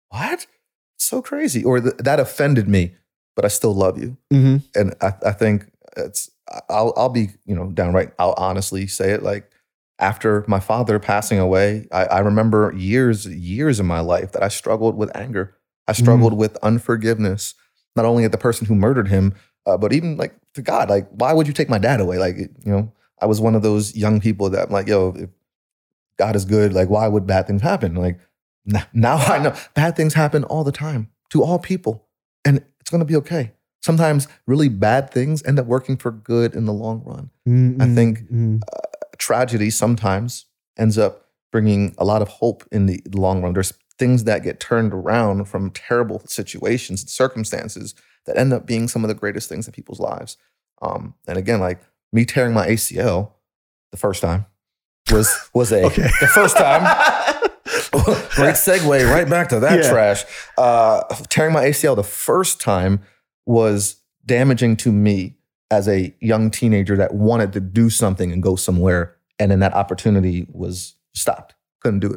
[0.10, 0.46] What?
[0.98, 1.64] So crazy.
[1.64, 2.96] Or th- that offended me,
[3.36, 4.18] but I still love you.
[4.32, 6.30] hmm And I, I think it's
[6.70, 8.12] I'll I'll be you know downright.
[8.20, 9.24] I'll honestly say it.
[9.24, 9.50] Like
[10.00, 14.48] after my father passing away, I, I remember years years in my life that I
[14.48, 15.56] struggled with anger.
[15.88, 17.56] I struggled with unforgiveness,
[17.96, 19.34] not only at the person who murdered him,
[19.66, 20.90] uh, but even like to God.
[20.90, 22.18] Like, why would you take my dad away?
[22.18, 25.30] Like, you know, I was one of those young people that I'm like, yo, if
[26.18, 27.96] God is good, like, why would bad things happen?
[27.96, 28.20] Like,
[28.94, 32.08] now I know bad things happen all the time to all people,
[32.46, 33.52] and it's gonna be okay.
[33.82, 37.30] Sometimes really bad things end up working for good in the long run.
[37.82, 38.62] I think Mhm.
[39.28, 40.46] Tragedy sometimes
[40.78, 41.14] ends up
[41.52, 43.54] bringing a lot of hope in the long run.
[43.54, 47.94] There's things that get turned around from terrible situations and circumstances
[48.26, 50.36] that end up being some of the greatest things in people's lives.
[50.82, 51.80] Um, and again, like
[52.12, 53.32] me tearing my ACL
[53.92, 54.46] the first time
[55.12, 56.10] was was a Okay.
[56.22, 56.82] the first time.
[58.36, 59.90] Great segue right back to that Yeah.
[59.92, 60.24] trash.
[60.58, 63.02] Uh, tearing my ACL the first time
[63.46, 65.36] was damaging to me
[65.74, 69.74] as a young teenager that wanted to do something and go somewhere, and then that
[69.74, 71.56] opportunity was stopped.
[71.82, 72.14] Couldn't do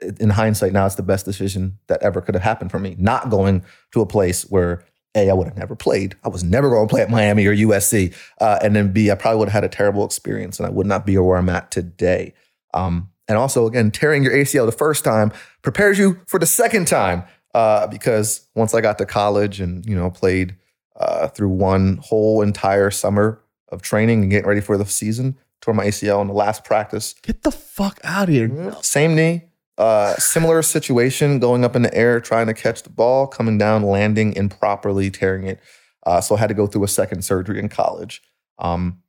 [0.00, 0.20] it.
[0.20, 2.96] In hindsight, now it's the best decision that ever could have happened for me.
[2.98, 6.16] Not going to a place where a I would have never played.
[6.24, 9.14] I was never going to play at Miami or USC, uh, and then B I
[9.14, 11.70] probably would have had a terrible experience, and I would not be where I'm at
[11.70, 12.34] today.
[12.74, 16.86] Um, and also, again, tearing your ACL the first time prepares you for the second
[16.88, 17.24] time
[17.54, 20.56] uh, because once I got to college and you know played
[20.96, 25.74] uh, through one whole entire summer of training and getting ready for the season, tore
[25.74, 27.14] my ACL in the last practice.
[27.22, 28.74] Get the fuck out of here.
[28.82, 29.44] Same knee,
[29.78, 33.82] uh, similar situation, going up in the air, trying to catch the ball, coming down,
[33.82, 35.60] landing improperly, tearing it.
[36.06, 38.22] Uh, so I had to go through a second surgery in college.
[38.58, 39.02] Um,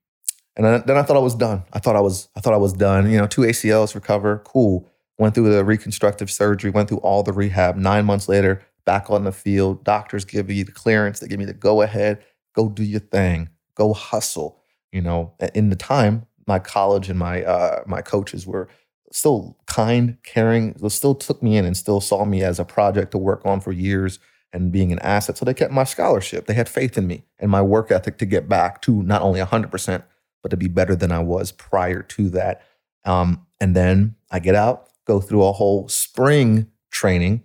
[0.55, 1.63] and then, then I thought I was done.
[1.71, 3.09] I thought I was, I thought I was done.
[3.09, 4.89] You know, two ACLs recover, cool.
[5.19, 7.75] Went through the reconstructive surgery, went through all the rehab.
[7.75, 9.83] Nine months later, back on the field.
[9.83, 11.19] Doctors give me the clearance.
[11.19, 12.23] They give me the go ahead.
[12.55, 13.49] Go do your thing.
[13.75, 14.61] Go hustle.
[14.91, 18.69] You know, in the time, my college and my uh, my coaches were
[19.11, 20.73] still kind, caring.
[20.89, 23.73] Still took me in and still saw me as a project to work on for
[23.73, 24.19] years
[24.53, 25.37] and being an asset.
[25.37, 26.45] So they kept my scholarship.
[26.45, 29.41] They had faith in me and my work ethic to get back to not only
[29.41, 30.03] 100%,
[30.41, 32.61] but to be better than I was prior to that.
[33.03, 37.43] Um, and then I get out, go through a whole spring training.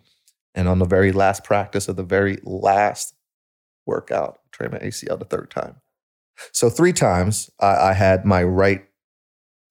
[0.54, 3.14] And on the very last practice of the very last
[3.86, 5.76] workout, train my ACL the third time.
[6.52, 8.84] So three times I, I had my right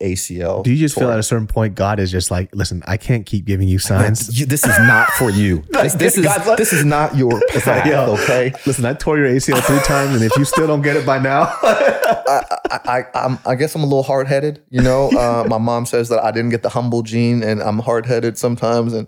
[0.02, 0.63] ACL.
[0.63, 3.24] Do you just feel at a certain point God is just like, listen, I can't
[3.24, 4.39] keep giving you signs.
[4.39, 5.63] You- this is not for you.
[5.72, 7.86] This, this is like- this is not your path.
[7.86, 8.15] Yo.
[8.24, 8.52] Okay.
[8.65, 11.20] Listen, I tore your ACL three times, and if you still don't get it by
[11.20, 14.63] now, I, I, I, I'm, I guess I'm a little hard headed.
[14.70, 17.80] You know, uh, my mom says that I didn't get the humble gene, and I'm
[17.80, 18.94] hard headed sometimes.
[18.94, 19.08] And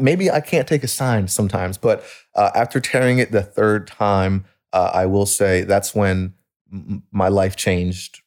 [0.00, 4.44] maybe I can't take a sign sometimes, but uh, after tearing it the third time,
[4.72, 6.34] uh, I will say that's when
[6.72, 8.20] m- my life changed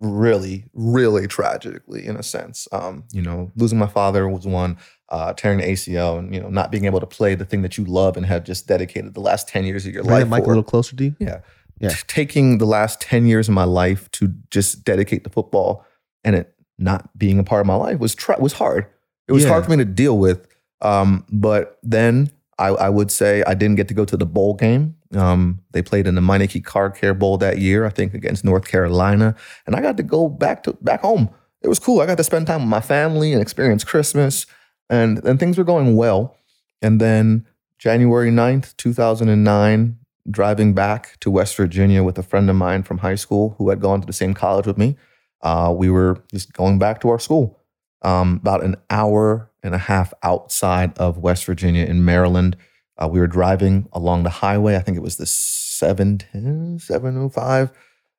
[0.00, 2.68] really, really tragically in a sense.
[2.72, 4.76] Um, you know, losing my father was one,
[5.08, 7.78] uh, tearing the ACL and, you know, not being able to play the thing that
[7.78, 10.28] you love and have just dedicated the last 10 years of your Bring life.
[10.28, 11.16] mic a little closer to you.
[11.20, 11.40] Yeah.
[11.80, 11.90] Yeah.
[11.90, 15.84] T- taking the last 10 years of my life to just dedicate to football
[16.22, 18.86] and it not being a part of my life was tr- was hard.
[19.28, 19.50] It was Yeah.
[19.50, 20.46] hard for me to deal with.
[20.84, 24.54] Um, but then I, I would say I didn't get to go to the bowl
[24.54, 24.96] game.
[25.14, 28.68] Um, they played in the Meineke Car Care Bowl that year, I think against North
[28.68, 29.34] Carolina,
[29.66, 31.30] and I got to go back to back home.
[31.62, 32.00] It was cool.
[32.00, 34.46] I got to spend time with my family and experience Christmas,
[34.90, 36.36] and and things were going well.
[36.82, 37.46] And then
[37.78, 39.98] January 9th, 2009,
[40.30, 43.80] driving back to West Virginia with a friend of mine from high school who had
[43.80, 44.96] gone to the same college with me.
[45.42, 47.58] Uh, we were just going back to our school,
[48.04, 52.56] um, about an hour and a half outside of West Virginia in Maryland.
[52.96, 54.76] Uh, we were driving along the highway.
[54.76, 57.72] I think it was the 710, 705.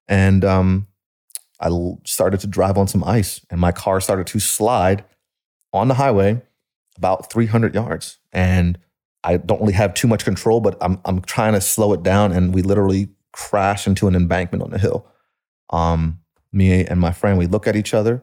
[0.07, 0.87] And um,
[1.59, 1.69] I
[2.03, 5.05] started to drive on some ice, and my car started to slide
[5.71, 6.41] on the highway
[6.97, 8.17] about 300 yards.
[8.33, 8.77] And
[9.23, 12.31] I don't really have too much control, but I'm I'm trying to slow it down,
[12.31, 15.07] and we literally crash into an embankment on the hill.
[15.71, 16.19] Um,
[16.51, 18.21] me and my friend, we look at each other,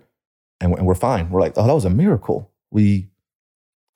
[0.63, 1.29] and we're, and we're fine.
[1.29, 2.51] We're like, oh, that was a miracle.
[2.71, 3.09] We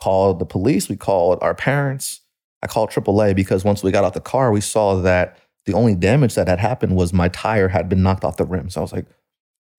[0.00, 0.88] called the police.
[0.88, 2.20] We called our parents.
[2.62, 5.94] I called AAA because once we got out the car, we saw that the only
[5.94, 8.68] damage that had happened was my tire had been knocked off the rim.
[8.68, 9.06] So I was like,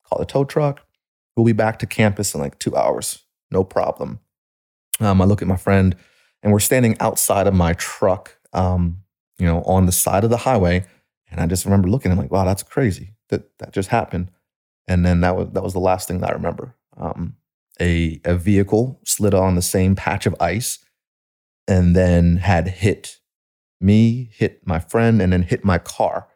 [0.06, 0.82] call the tow truck.
[1.36, 3.23] We'll be back to campus in like two hours.
[3.52, 4.19] No problem.
[5.00, 5.95] Um, I look at my friend
[6.41, 9.04] and we're standing outside of my truck, um,
[9.38, 10.86] you know, on the side of the highway.
[11.30, 14.32] And I just remember looking, I'm like, wow, that's crazy that that just happened.
[14.88, 16.73] And then that was that was the last thing that I remember.
[16.99, 17.36] Um,
[17.79, 20.79] a a vehicle slid on the same patch of ice,
[21.67, 23.17] and then had hit
[23.79, 26.27] me, hit my friend, and then hit my car,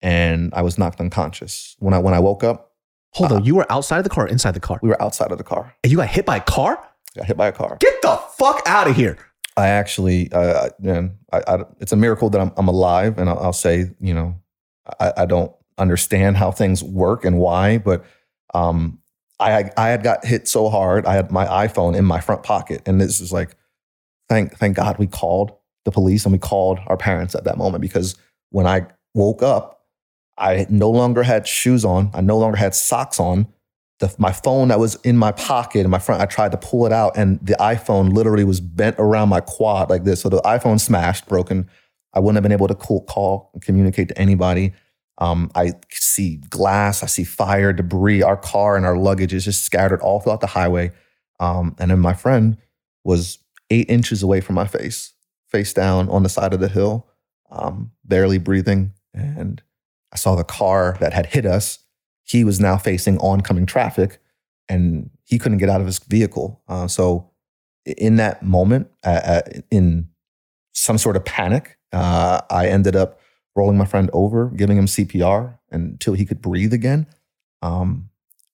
[0.00, 1.76] and I was knocked unconscious.
[1.78, 2.70] When I when I woke up,
[3.14, 5.00] Hold Uh, on, you were outside of the car, or inside the car, we were
[5.02, 5.74] outside of the car.
[5.84, 6.82] and you got hit by a car.
[7.14, 7.76] Got hit by a car.
[7.78, 9.18] Get the fuck out of here!
[9.56, 13.38] I actually, uh, man, I, I, it's a miracle that I'm, I'm alive, and I'll,
[13.38, 14.40] I'll say, you know,
[14.98, 18.02] I, I don't understand how things work and why, but
[18.54, 18.98] um,
[19.40, 21.06] I, I had got hit so hard.
[21.06, 23.56] I had my iPhone in my front pocket, and this is like,
[24.28, 25.52] thank, thank God we called
[25.84, 28.14] the police and we called our parents at that moment because
[28.50, 29.86] when I woke up,
[30.38, 32.10] I no longer had shoes on.
[32.14, 33.46] I no longer had socks on.
[33.98, 36.86] The, my phone that was in my pocket in my front, I tried to pull
[36.86, 40.20] it out, and the iPhone literally was bent around my quad like this.
[40.22, 41.68] So the iPhone smashed, broken.
[42.14, 44.72] I wouldn't have been able to call, call and communicate to anybody.
[45.18, 48.22] Um, I see glass, I see fire, debris.
[48.22, 50.92] Our car and our luggage is just scattered all throughout the highway.
[51.38, 52.56] Um, and then my friend
[53.04, 53.38] was
[53.70, 55.12] eight inches away from my face,
[55.48, 57.08] face down on the side of the hill,
[57.50, 58.92] um, barely breathing.
[59.14, 59.62] And
[60.12, 61.78] I saw the car that had hit us.
[62.22, 64.18] He was now facing oncoming traffic
[64.68, 66.62] and he couldn't get out of his vehicle.
[66.68, 67.30] Uh, so,
[67.84, 70.08] in that moment, uh, in
[70.72, 73.18] some sort of panic, uh, I ended up
[73.54, 77.06] rolling my friend over, giving him CPR until he could breathe again.
[77.60, 78.10] Um,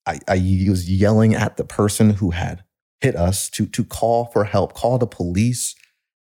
[0.07, 2.65] I, I was yelling at the person who had
[3.01, 5.75] hit us to to call for help, call the police,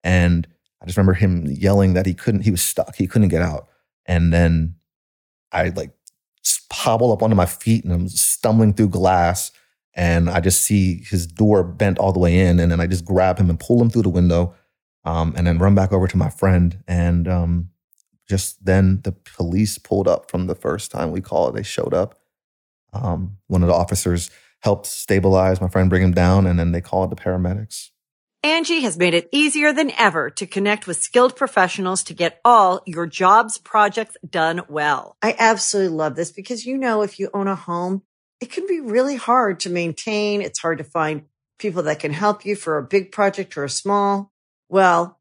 [0.04, 0.46] and
[0.80, 3.68] I just remember him yelling that he couldn't, he was stuck, he couldn't get out,
[4.06, 4.76] and then
[5.50, 5.90] I like
[6.72, 9.50] hobble up onto my feet and I'm stumbling through glass,
[9.94, 13.04] and I just see his door bent all the way in, and then I just
[13.04, 14.54] grab him and pull him through the window,
[15.04, 17.68] um, and then run back over to my friend, and um,
[18.32, 21.54] just then the police pulled up from the first time we called.
[21.54, 22.18] They showed up.
[22.94, 26.80] Um, one of the officers helped stabilize my friend, bring him down, and then they
[26.80, 27.90] called the paramedics.
[28.42, 32.80] Angi has made it easier than ever to connect with skilled professionals to get all
[32.86, 35.18] your jobs projects done well.
[35.20, 38.00] I absolutely love this because, you know, if you own a home,
[38.40, 40.40] it can be really hard to maintain.
[40.40, 41.26] It's hard to find
[41.58, 44.32] people that can help you for a big project or a small.
[44.70, 45.20] Well,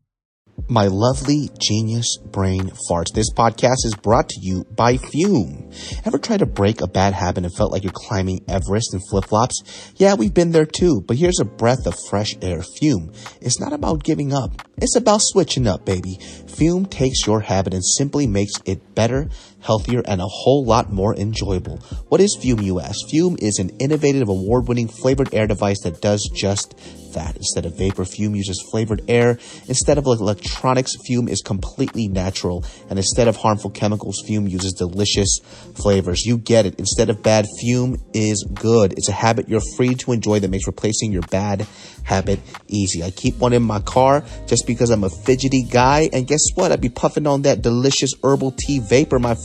[0.67, 3.13] My lovely genius brain farts.
[3.13, 5.71] This podcast is brought to you by Fume.
[6.05, 9.25] Ever tried to break a bad habit and felt like you're climbing Everest in flip
[9.25, 9.91] flops?
[9.97, 12.63] Yeah, we've been there too, but here's a breath of fresh air.
[12.79, 13.11] Fume.
[13.41, 14.51] It's not about giving up.
[14.77, 16.17] It's about switching up, baby.
[16.47, 19.29] Fume takes your habit and simply makes it better,
[19.61, 21.77] healthier, and a whole lot more enjoyable.
[22.09, 23.09] What is Fume, ask?
[23.09, 26.75] Fume is an innovative, award winning flavored air device that does just
[27.13, 27.35] that.
[27.35, 29.37] Instead of vapor, Fume uses flavored air.
[29.67, 32.65] Instead of electronics, Fume is completely natural.
[32.89, 35.39] And instead of harmful chemicals, Fume uses delicious
[35.75, 36.25] flavors.
[36.25, 36.75] You get it.
[36.79, 38.93] Instead of bad, Fume is good.
[38.93, 41.67] It's a habit you're free to enjoy that makes replacing your bad
[42.03, 43.03] habit easy.
[43.03, 46.09] I keep one in my car just because I'm a fidgety guy.
[46.11, 46.71] And guess what?
[46.71, 49.35] I'd be puffing on that delicious herbal tea vapor, my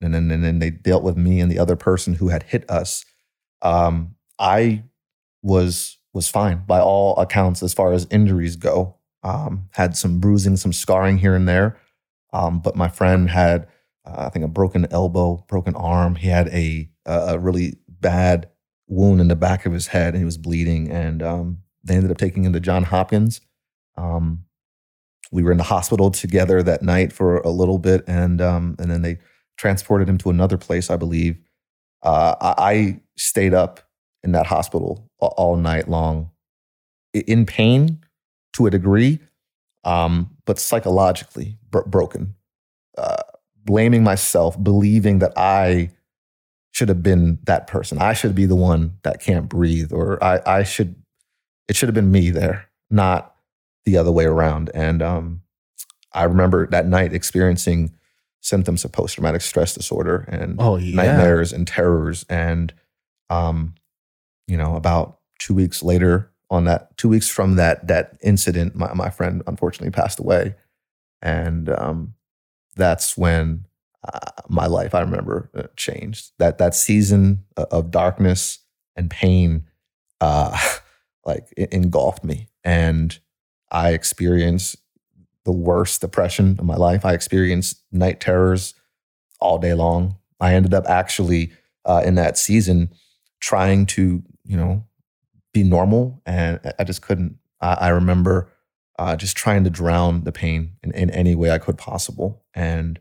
[0.00, 2.68] and then, and then they dealt with me and the other person who had hit
[2.70, 3.04] us.
[3.62, 4.84] Um, I
[5.42, 8.96] was was fine by all accounts as far as injuries go.
[9.22, 11.78] Um, had some bruising, some scarring here and there,
[12.32, 13.68] um, but my friend had,
[14.06, 16.14] uh, I think, a broken elbow, broken arm.
[16.14, 18.48] He had a a really bad
[18.86, 20.90] wound in the back of his head, and he was bleeding.
[20.90, 23.40] And um, they ended up taking him to John Hopkins.
[23.96, 24.44] Um,
[25.32, 28.90] we were in the hospital together that night for a little bit, and um, and
[28.90, 29.18] then they
[29.60, 31.38] transported him to another place, I believe.
[32.02, 33.80] Uh, I stayed up
[34.24, 36.30] in that hospital all night long,
[37.12, 37.98] in pain
[38.54, 39.18] to a degree,
[39.84, 42.34] um, but psychologically bro- broken,
[42.96, 43.22] uh,
[43.62, 45.90] blaming myself, believing that I
[46.70, 47.98] should have been that person.
[47.98, 50.94] I should be the one that can't breathe, or I, I should.
[51.68, 53.34] It should have been me there, not
[53.84, 54.70] the other way around.
[54.72, 55.42] And um,
[56.14, 57.94] I remember that night experiencing
[58.40, 60.96] symptoms of post traumatic stress disorder and oh, yeah.
[60.96, 62.24] nightmares and terrors.
[62.28, 62.72] And,
[63.28, 63.74] um,
[64.46, 68.92] you know, about two weeks later, on that two weeks from that that incident, my,
[68.92, 70.56] my friend unfortunately passed away,
[71.22, 72.14] and um,
[72.76, 73.66] that's when
[74.06, 76.32] uh, my life I remember uh, changed.
[76.38, 78.58] That that season of darkness
[78.96, 79.66] and pain,
[80.20, 80.58] uh,
[81.24, 83.16] like engulfed me, and
[83.70, 84.76] I experienced
[85.50, 87.04] the worst depression of my life.
[87.04, 88.72] I experienced night terrors
[89.40, 90.14] all day long.
[90.38, 91.50] I ended up actually
[91.84, 92.90] uh, in that season
[93.40, 94.84] trying to, you know,
[95.52, 97.36] be normal, and I just couldn't.
[97.60, 98.52] I, I remember
[98.96, 103.00] uh, just trying to drown the pain in, in, any way I could possible, and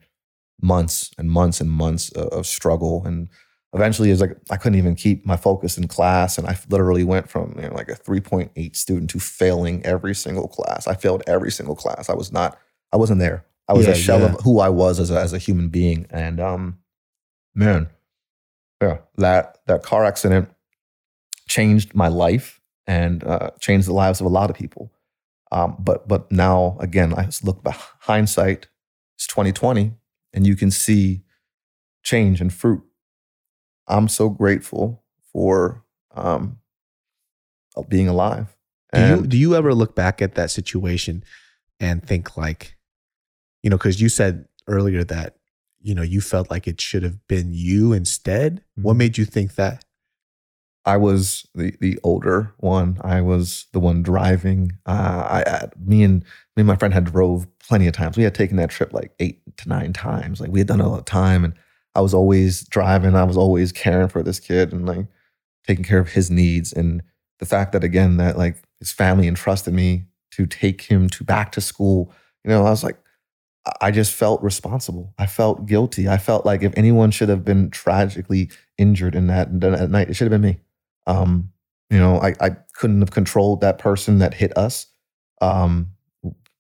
[0.60, 3.30] months and months and months of, of struggle and
[3.74, 6.38] eventually it was like I couldn't even keep my focus in class.
[6.38, 10.48] And I literally went from you know, like a 3.8 student to failing every single
[10.48, 10.88] class.
[10.88, 12.10] I failed every single class.
[12.10, 12.58] I was not,
[12.92, 13.46] I wasn't there.
[13.68, 14.34] I was yeah, a shell yeah.
[14.34, 16.08] of who I was as a, as a human being.
[16.10, 16.80] And um,
[17.54, 17.90] man,
[18.82, 20.50] yeah, that that car accident
[21.48, 24.92] changed my life and uh, changed the lives of a lot of people.
[25.52, 28.68] Um, but but now again, I just look back, hindsight.
[29.18, 29.92] It's 2020,
[30.34, 31.22] and you can see
[32.04, 32.82] change and fruit
[33.90, 35.84] I'm so grateful for
[36.16, 36.60] um,
[37.76, 38.56] uh, being alive.
[38.92, 41.24] And do you, do you ever look back at that situation
[41.80, 42.76] and think like,
[43.62, 45.36] you know, because you said earlier that
[45.82, 48.64] you know you felt like it should have been you instead.
[48.76, 48.98] What mm-hmm.
[49.00, 49.84] made you think that?
[50.86, 53.00] I was the the older one.
[53.04, 54.74] I was the one driving.
[54.86, 58.18] Uh, I, I, me and me and my friend had drove plenty of times.
[58.18, 60.40] We had taken that trip like eight to nine times.
[60.40, 61.54] Like we had done it all the time, and
[61.96, 63.16] I was always driving.
[63.16, 65.08] I was always caring for this kid and like
[65.68, 66.72] taking care of his needs.
[66.72, 67.02] And
[67.40, 71.52] the fact that again that like his family entrusted me to take him to back
[71.54, 72.14] to school,
[72.44, 72.98] you know, I was like,
[73.82, 75.14] I just felt responsible.
[75.18, 76.08] I felt guilty.
[76.08, 80.16] I felt like if anyone should have been tragically injured in that, that night, it
[80.16, 80.60] should have been me.
[81.08, 81.52] Um,
[81.90, 84.88] you know, I, I couldn't have controlled that person that hit us.
[85.42, 85.92] Um,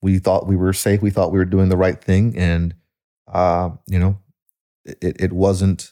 [0.01, 1.01] we thought we were safe.
[1.01, 2.73] We thought we were doing the right thing, and
[3.27, 4.17] uh, you know,
[4.85, 5.91] it, it wasn't.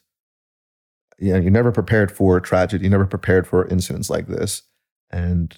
[1.20, 2.84] You know, you're never prepared for tragedy.
[2.84, 4.62] You're never prepared for incidents like this.
[5.10, 5.58] And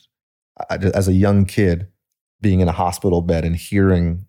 [0.69, 1.88] I, as a young kid,
[2.41, 4.25] being in a hospital bed and hearing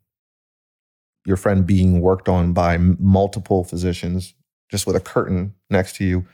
[1.25, 4.35] your friend being worked on by multiple physicians,
[4.71, 6.27] just with a curtain next to you,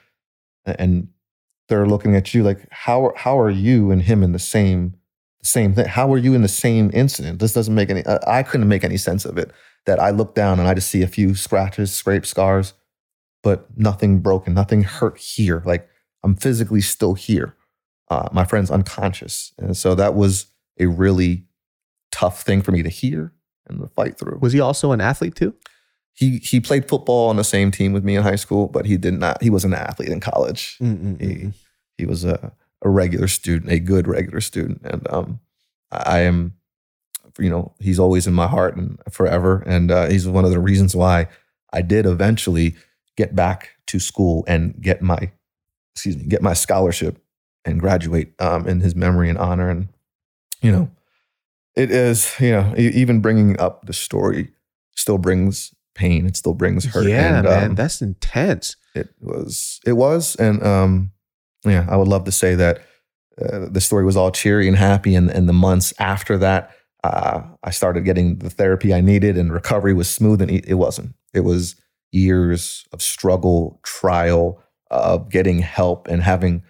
[0.64, 1.08] and
[1.68, 4.94] they're looking at you like, how how are you and him in the same
[5.42, 5.86] same thing?
[5.86, 7.38] How are you in the same incident?
[7.38, 8.02] This doesn't make any.
[8.26, 9.50] I couldn't make any sense of it.
[9.86, 12.74] That I look down and I just see a few scratches, scrapes, scars,
[13.42, 15.62] but nothing broken, nothing hurt here.
[15.64, 15.88] Like
[16.22, 17.54] I'm physically still here.
[18.08, 20.46] Uh, my friend's unconscious, and so that was
[20.78, 21.44] a really
[22.12, 23.32] tough thing for me to hear
[23.66, 24.38] and to fight through.
[24.40, 25.54] Was he also an athlete too?
[26.16, 28.96] he he played football on the same team with me in high school, but he
[28.96, 29.42] did not.
[29.42, 30.78] He was an athlete in college.
[30.80, 31.20] Mm-mm-mm.
[31.20, 31.52] He
[31.98, 35.40] he was a, a regular student, a good regular student, and um,
[35.92, 36.54] I am,
[37.38, 40.60] you know, he's always in my heart and forever, and uh, he's one of the
[40.60, 41.28] reasons why
[41.72, 42.76] I did eventually
[43.16, 45.30] get back to school and get my,
[45.94, 47.22] excuse me, get my scholarship
[47.64, 49.88] and graduate um, in his memory and honor, and
[50.62, 50.90] you know,
[51.74, 54.52] it is you know even bringing up the story
[54.94, 56.26] still brings pain.
[56.26, 57.06] It still brings hurt.
[57.06, 58.76] Yeah, and, man, um, that's intense.
[58.94, 59.80] it was.
[59.84, 61.12] It was, and um,
[61.64, 62.82] yeah, I would love to say that
[63.40, 65.14] uh, the story was all cheery and happy.
[65.14, 66.70] And, and the months after that,
[67.06, 70.42] uh, I started getting the therapy I needed, and recovery was smooth.
[70.42, 71.14] And it wasn't.
[71.34, 71.76] It was
[72.12, 76.62] years of struggle, trial, of getting help, and having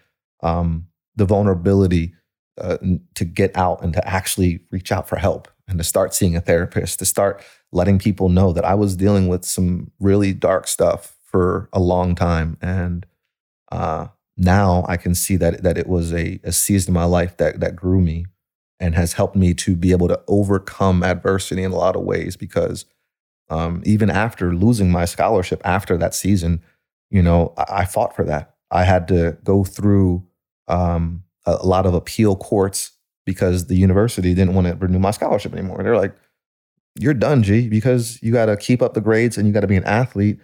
[0.42, 2.14] um, the vulnerability
[2.58, 2.78] uh,
[3.14, 6.40] to get out and to actually reach out for help and to start seeing a
[6.40, 11.16] therapist, to start letting people know that I was dealing with some really dark stuff
[11.22, 12.56] for a long time.
[12.62, 13.04] And
[13.72, 17.36] uh, now I can see that that it was a, a season of my life
[17.38, 18.26] that that grew me
[18.78, 22.36] and has helped me to be able to overcome adversity in a lot of ways
[22.36, 22.84] because
[23.48, 26.62] um, even after losing my scholarship after that season,
[27.10, 28.54] you know, I, I fought for that.
[28.70, 30.24] I had to go through
[30.68, 32.92] um, a, a lot of appeal courts
[33.24, 35.82] because the university didn't want to renew my scholarship anymore.
[35.82, 36.14] They're like,
[36.98, 39.66] you're done, G, because you got to keep up the grades and you got to
[39.66, 40.38] be an athlete.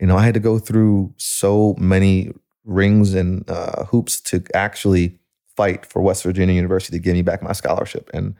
[0.00, 2.32] You know, I had to go through so many
[2.64, 5.18] rings and uh, hoops to actually
[5.56, 8.10] fight for West Virginia University to give me back my scholarship.
[8.12, 8.34] And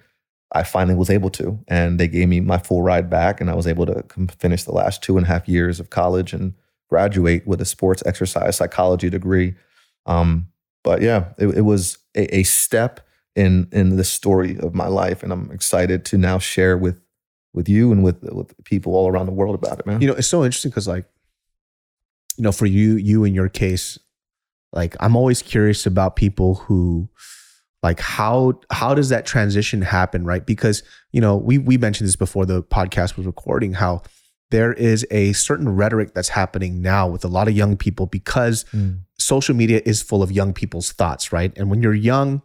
[0.53, 1.59] I finally was able to.
[1.69, 3.41] And they gave me my full ride back.
[3.41, 4.05] And I was able to
[4.39, 6.55] finish the last two and a half years of college and
[6.89, 9.55] graduate with a sports exercise psychology degree.
[10.07, 10.49] Um,
[10.83, 13.01] but yeah, it, it was a, a step
[13.35, 15.23] in in the story of my life.
[15.23, 17.01] And I'm excited to now share with
[17.53, 20.01] with you and with with people all around the world about it, man.
[20.01, 21.07] You know, it's so interesting because like,
[22.37, 23.99] you know, for you, you in your case,
[24.75, 27.09] like I'm always curious about people who
[27.83, 30.45] like how how does that transition happen, right?
[30.45, 34.03] Because, you know, we we mentioned this before the podcast was recording, how
[34.51, 38.65] there is a certain rhetoric that's happening now with a lot of young people because
[38.75, 39.01] Mm.
[39.19, 41.53] social media is full of young people's thoughts, right?
[41.57, 42.43] And when you're young,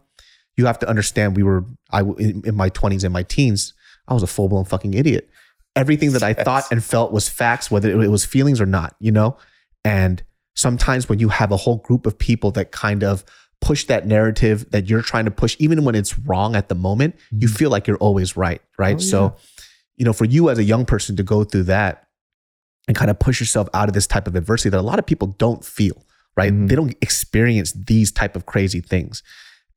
[0.56, 3.74] you have to understand we were I in, in my 20s and my teens,
[4.08, 5.28] I was a full blown fucking idiot.
[5.76, 6.44] Everything that I Yes.
[6.44, 9.36] thought and felt was facts, whether it was feelings or not, you know?
[9.84, 10.22] And
[10.60, 13.24] sometimes when you have a whole group of people that kind of
[13.60, 17.14] push that narrative that you're trying to push, even when it's wrong at the moment,
[17.30, 17.56] you Mhm.
[17.56, 18.96] feel like you're always right, right?
[18.96, 19.36] Oh, So,
[19.96, 22.06] you know, for you as a young person to go through that
[22.88, 25.06] and kind of push yourself out of this type of adversity that a lot of
[25.06, 26.04] people don't feel,
[26.36, 26.52] right?
[26.52, 26.68] Mhm.
[26.68, 29.22] They don't experience these type of crazy things.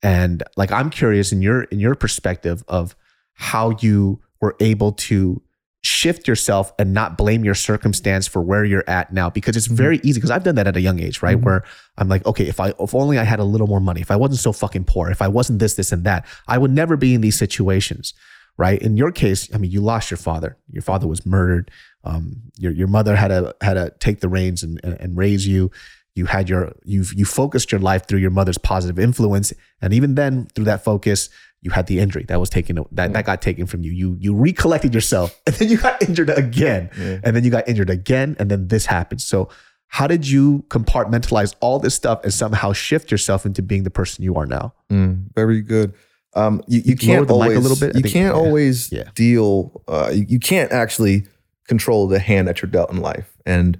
[0.01, 2.95] And like I'm curious in your in your perspective of
[3.33, 5.41] how you were able to
[5.83, 9.99] shift yourself and not blame your circumstance for where you're at now because it's very
[10.03, 11.37] easy because I've done that at a young age, right?
[11.37, 11.43] Mhm.
[11.43, 11.63] Where
[11.97, 14.15] I'm like, okay, if I if only I had a little more money, if I
[14.15, 17.13] wasn't so fucking poor, if I wasn't this, this, and that, I would never be
[17.13, 18.13] in these situations,
[18.57, 18.81] right?
[18.81, 20.55] In your case, I mean, you lost your father.
[20.71, 21.69] Your father was murdered.
[22.05, 25.45] Um, your your mother had to had to take the reins and, and, and raise
[25.45, 25.69] you.
[26.15, 30.15] You had your you've you focused your life through your mother's positive influence, and even
[30.15, 31.27] then, through that focus,
[31.63, 33.91] you had the injury that was taken that that got taken from you.
[33.91, 37.19] You you recollected yourself, and then you got injured again Yeah.
[37.23, 39.21] and then you got injured again, and then this happened.
[39.21, 39.49] So,
[39.87, 44.23] how did you compartmentalize all this stuff and somehow shift yourself into being the person
[44.23, 44.73] you are now?
[44.91, 45.93] Mm, very good.
[46.35, 47.95] Um, you, you Lower can't mic a always, little bit?
[47.95, 48.41] I You think- can't yeah.
[48.41, 49.03] always Yeah.
[49.15, 49.83] deal.
[49.87, 51.27] Uh, you, you can't actually
[51.67, 53.37] control the hand that you're dealt in life.
[53.45, 53.79] And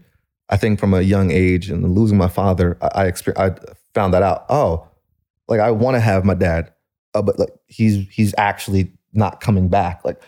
[0.50, 3.58] I think from a young age and losing my father, I, I, exper- I
[3.96, 4.46] found that out.
[4.50, 4.88] Oh,
[5.48, 6.72] like I want to have my dad,
[7.14, 10.04] uh, but like he's he's actually not coming back.
[10.06, 10.22] Like,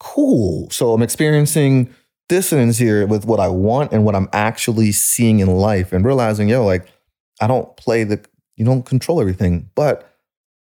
[0.00, 0.68] cool.
[0.70, 1.94] So I'm experiencing
[2.28, 6.48] dissonance here with what I want and what I'm actually seeing in life, and realizing,
[6.48, 6.86] yo, like
[7.40, 8.24] I don't play the
[8.56, 10.12] You don't control everything, but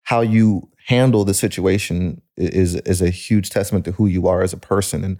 [0.03, 4.53] how you handle the situation is is a huge testament to who you are as
[4.53, 5.03] a person.
[5.03, 5.17] And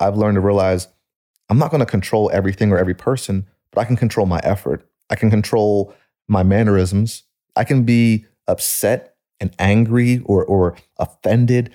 [0.00, 0.88] I've learned to realize
[1.48, 4.88] I'm not going to control everything or every person, but I can control my effort.
[5.08, 5.94] I can control
[6.28, 7.24] my mannerisms.
[7.56, 9.09] I can be upset
[9.40, 11.74] and angry or or offended,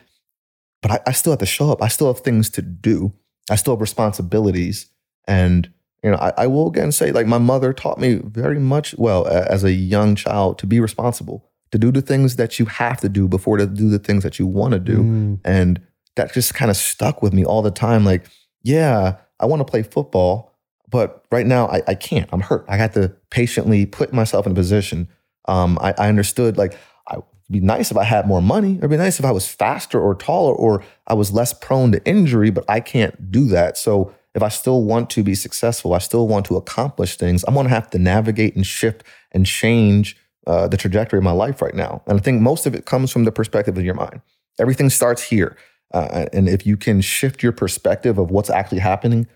[0.81, 1.81] but I, I still have to show up.
[1.81, 3.13] I still have things to do.
[3.49, 4.87] I still have responsibilities.
[5.27, 5.71] And
[6.03, 9.25] you know, I, I, will again say, like my mother taught me very much well
[9.27, 13.09] as a young child to be responsible, to do the things that you have to
[13.09, 14.97] do before to do the things that you want to do.
[14.99, 15.39] Mm.
[15.43, 15.81] And
[16.15, 18.05] that just kind of stuck with me all the time.
[18.05, 18.27] Like,
[18.61, 20.53] yeah, I want to play football,
[20.89, 22.29] but right now I, I can't.
[22.31, 22.65] I'm hurt.
[22.67, 25.07] I had to patiently put myself in a position.
[25.47, 27.17] Um, I, I understood like I,
[27.49, 28.77] it'd be nice if I had more money.
[28.77, 32.05] It'd be nice if I was faster or taller or I was less prone to
[32.05, 33.77] injury, but I can't do that.
[33.77, 37.53] So if I still want to be successful, I still want to accomplish things, I'm
[37.53, 40.17] going to have to navigate and shift and change
[40.47, 42.01] uh, the trajectory of my life right now.
[42.07, 44.21] And I think most of it comes from the perspective of your mind.
[44.59, 45.57] Everything starts here.
[45.93, 49.27] Uh, and if you can shift your perspective of what's actually happening,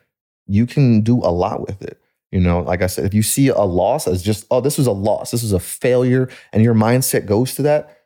[0.48, 2.00] you can do a lot with it.
[2.32, 4.86] You know, like I said, if you see a loss as just, oh, this was
[4.86, 7.99] a loss, this is a failure, and your mindset goes to that,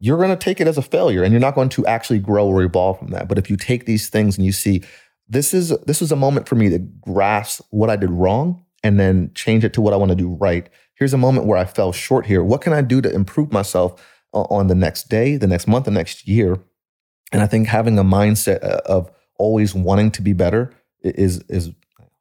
[0.00, 2.46] you're going to take it as a failure and you're not going to actually grow
[2.46, 3.28] or evolve from that.
[3.28, 4.82] But if you take these things and you see,
[5.28, 8.98] this is this was a moment for me to grasp what I did wrong and
[8.98, 10.68] then change it to what I want to do right.
[10.94, 12.42] Here's a moment where I fell short here.
[12.42, 15.90] What can I do to improve myself on the next day, the next month, the
[15.90, 16.58] next year?
[17.32, 20.72] And I think having a mindset uh, of always wanting to be better
[21.02, 21.70] is is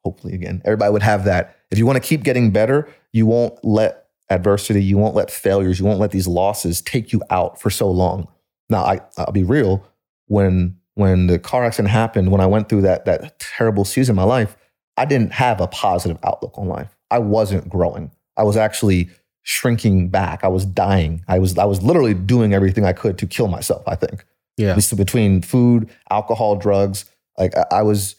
[0.03, 1.57] hopefully again everybody would have that.
[1.71, 5.79] If you want to keep getting better, you won't let adversity, you won't let failures,
[5.79, 8.27] you won't let these losses take you out for so long.
[8.69, 9.85] Now, I, I'll be real.
[10.27, 14.17] When when the car accident happened, when I went through that that terrible season of
[14.17, 14.57] my life,
[14.97, 16.95] I didn't have a positive outlook on life.
[17.09, 18.11] I wasn't growing.
[18.35, 19.09] I was actually
[19.43, 20.43] shrinking back.
[20.43, 21.23] I was dying.
[21.27, 23.83] I was I was literally doing everything I could to kill myself.
[23.87, 24.25] I think.
[24.57, 24.77] Yeah.
[24.95, 27.05] Between food, alcohol, drugs,
[27.37, 28.15] like I, I was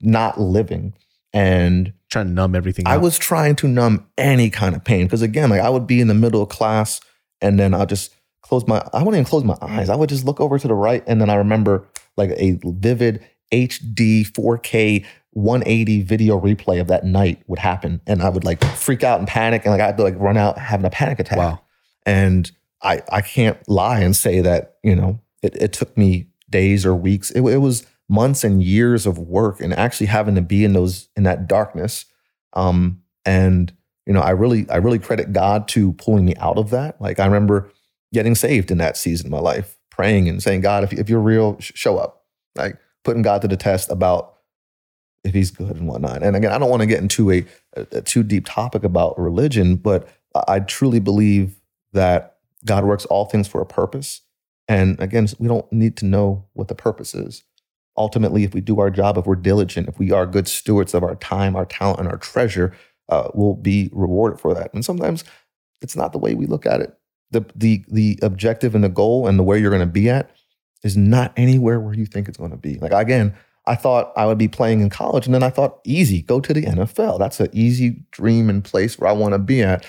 [0.00, 0.94] not living
[1.32, 2.86] and trying to numb everything.
[2.86, 6.00] I was trying to numb any kind of pain because again, like I would be
[6.00, 7.00] in the middle of class
[7.40, 8.86] and then I'll just close my.
[8.92, 9.88] I wouldn't even close my eyes.
[9.88, 13.24] I would just look over to the right and then I remember like a vivid
[13.52, 15.04] HD 4K
[15.34, 18.00] 180 video replay of that night would happen.
[18.06, 20.86] And I would like freak out and panic and like I'd like run out having
[20.86, 21.38] a panic attack.
[21.38, 21.60] Wow.
[22.04, 22.50] And
[22.82, 26.94] I I can't lie and say that, you know, it, it took me days or
[26.94, 27.30] weeks.
[27.30, 31.08] It, it, was months and years of work and actually having to be in those
[31.16, 32.04] in that darkness.
[32.52, 33.72] Um, and
[34.06, 37.00] you know, I really I really credit God to pulling me out of that.
[37.00, 37.70] Like I remember
[38.12, 41.20] getting saved in that season of my life praying and saying, God, if, if you're
[41.20, 42.24] real, sh- show up.
[42.54, 44.34] Like putting God to the test about
[45.24, 46.22] if he's good and whatnot.
[46.22, 49.18] And again, I don't want to get into a, a, a too deep topic about
[49.18, 50.06] religion, but
[50.48, 51.60] I truly believe
[51.92, 54.20] that God works all things for a purpose.
[54.68, 57.42] And again, we don't need to know what the purpose is.
[57.96, 61.02] Ultimately, if we do our job, if we're diligent, if we are good stewards of
[61.02, 62.74] our time, our talent, and our treasure,
[63.08, 64.72] uh, we'll be rewarded for that.
[64.72, 65.24] And sometimes
[65.82, 66.96] it's not the way we look at it
[67.32, 70.30] the the the objective and the goal and the where you're going to be at
[70.84, 72.78] is not anywhere where you think it's going to be.
[72.78, 73.34] Like again,
[73.66, 76.52] I thought I would be playing in college, and then I thought, easy, go to
[76.52, 77.18] the NFL.
[77.18, 79.84] That's an easy dream and place where I want to be at.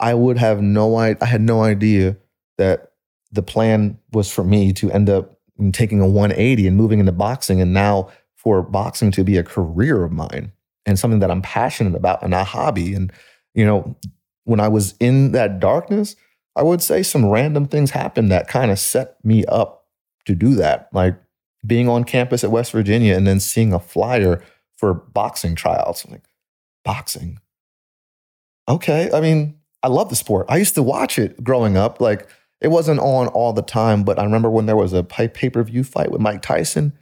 [0.00, 2.16] I would have no I, I had no idea
[2.58, 2.92] that
[3.32, 5.35] the plan was for me to end up
[5.72, 10.04] taking a 180 and moving into boxing, and now for boxing to be a career
[10.04, 10.52] of mine
[10.84, 12.94] and something that I'm passionate about and a hobby.
[12.94, 13.12] And
[13.54, 13.96] you know,
[14.44, 16.16] when I was in that darkness,
[16.54, 19.86] I would say some random things happened that kind of set me up
[20.24, 20.88] to do that.
[20.92, 21.16] Like
[21.66, 24.42] being on campus at West Virginia and then seeing a flyer
[24.76, 26.04] for boxing tryouts.
[26.04, 26.24] I'm like,
[26.84, 27.40] boxing?
[28.68, 29.10] Okay.
[29.12, 30.46] I mean, I love the sport.
[30.48, 32.00] I used to watch it growing up.
[32.00, 32.28] Like
[32.60, 35.62] it wasn't on all the time, but I remember when there was a pay per
[35.62, 36.92] view fight with Mike Tyson,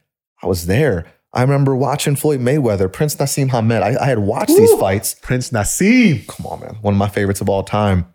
[0.42, 1.06] I was there.
[1.32, 3.72] I remember watching Floyd Mayweather, Prince Naseem Hamed.
[3.82, 5.14] I, I had watched Ooh, these fights.
[5.14, 6.26] Prince Naseem.
[6.28, 6.76] Come on, man.
[6.80, 8.06] One of my favorites of all time.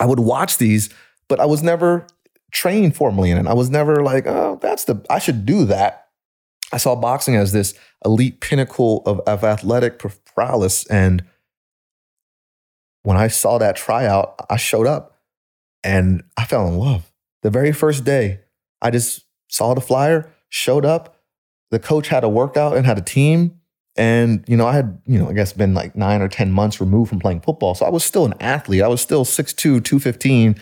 [0.00, 0.90] I would watch these,
[1.28, 2.06] but I was never
[2.50, 3.46] trained formally in it.
[3.46, 6.08] I was never like, oh, that's the, I should do that.
[6.72, 10.02] I saw boxing as this elite pinnacle of, of athletic
[10.34, 10.84] prowess.
[10.86, 11.24] And
[13.02, 15.11] when I saw that tryout, I showed up
[15.84, 17.12] and I fell in love.
[17.42, 18.40] The very first day,
[18.80, 21.16] I just saw the flyer, showed up.
[21.70, 23.60] The coach had a workout and had a team.
[23.96, 26.80] And, you know, I had, you know, I guess been like nine or 10 months
[26.80, 27.74] removed from playing football.
[27.74, 28.82] So I was still an athlete.
[28.82, 30.56] I was still 6'2, 215.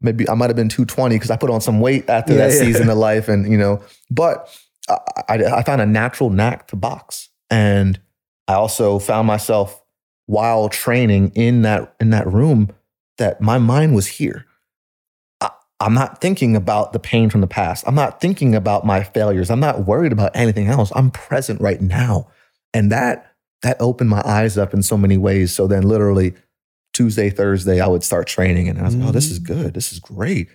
[0.00, 2.54] Maybe I might have been 220 because I put on some weight after yeah, that
[2.54, 2.60] yeah.
[2.60, 3.28] season of life.
[3.28, 4.48] And, you know, but
[4.88, 4.96] I,
[5.28, 7.28] I, I found a natural knack to box.
[7.50, 8.00] And
[8.46, 9.82] I also found myself
[10.26, 12.70] while training in that in that room
[13.18, 14.46] that my mind was here.
[15.80, 17.84] I'm not thinking about the pain from the past.
[17.86, 19.50] I'm not thinking about my failures.
[19.50, 20.92] I'm not worried about anything else.
[20.94, 22.28] I'm present right now.
[22.74, 25.52] And that that opened my eyes up in so many ways.
[25.54, 26.34] So then literally
[26.92, 29.46] Tuesday, Thursday, I would start training and I was like, oh, this is mm.
[29.46, 29.74] good.
[29.74, 30.48] This is great.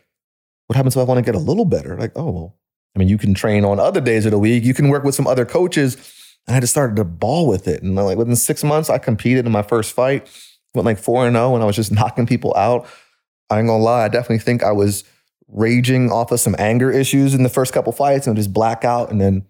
[0.67, 1.97] What happens if I want to get a little better?
[1.97, 2.55] Like, oh, well,
[2.95, 4.63] I mean, you can train on other days of the week.
[4.63, 5.95] You can work with some other coaches.
[6.47, 7.83] And I just started to ball with it.
[7.83, 10.29] And like within six months, I competed in my first fight,
[10.73, 12.87] went like 4 and 0, and I was just knocking people out.
[13.49, 15.03] I ain't gonna lie, I definitely think I was
[15.47, 19.11] raging off of some anger issues in the first couple fights and just black out
[19.11, 19.45] and then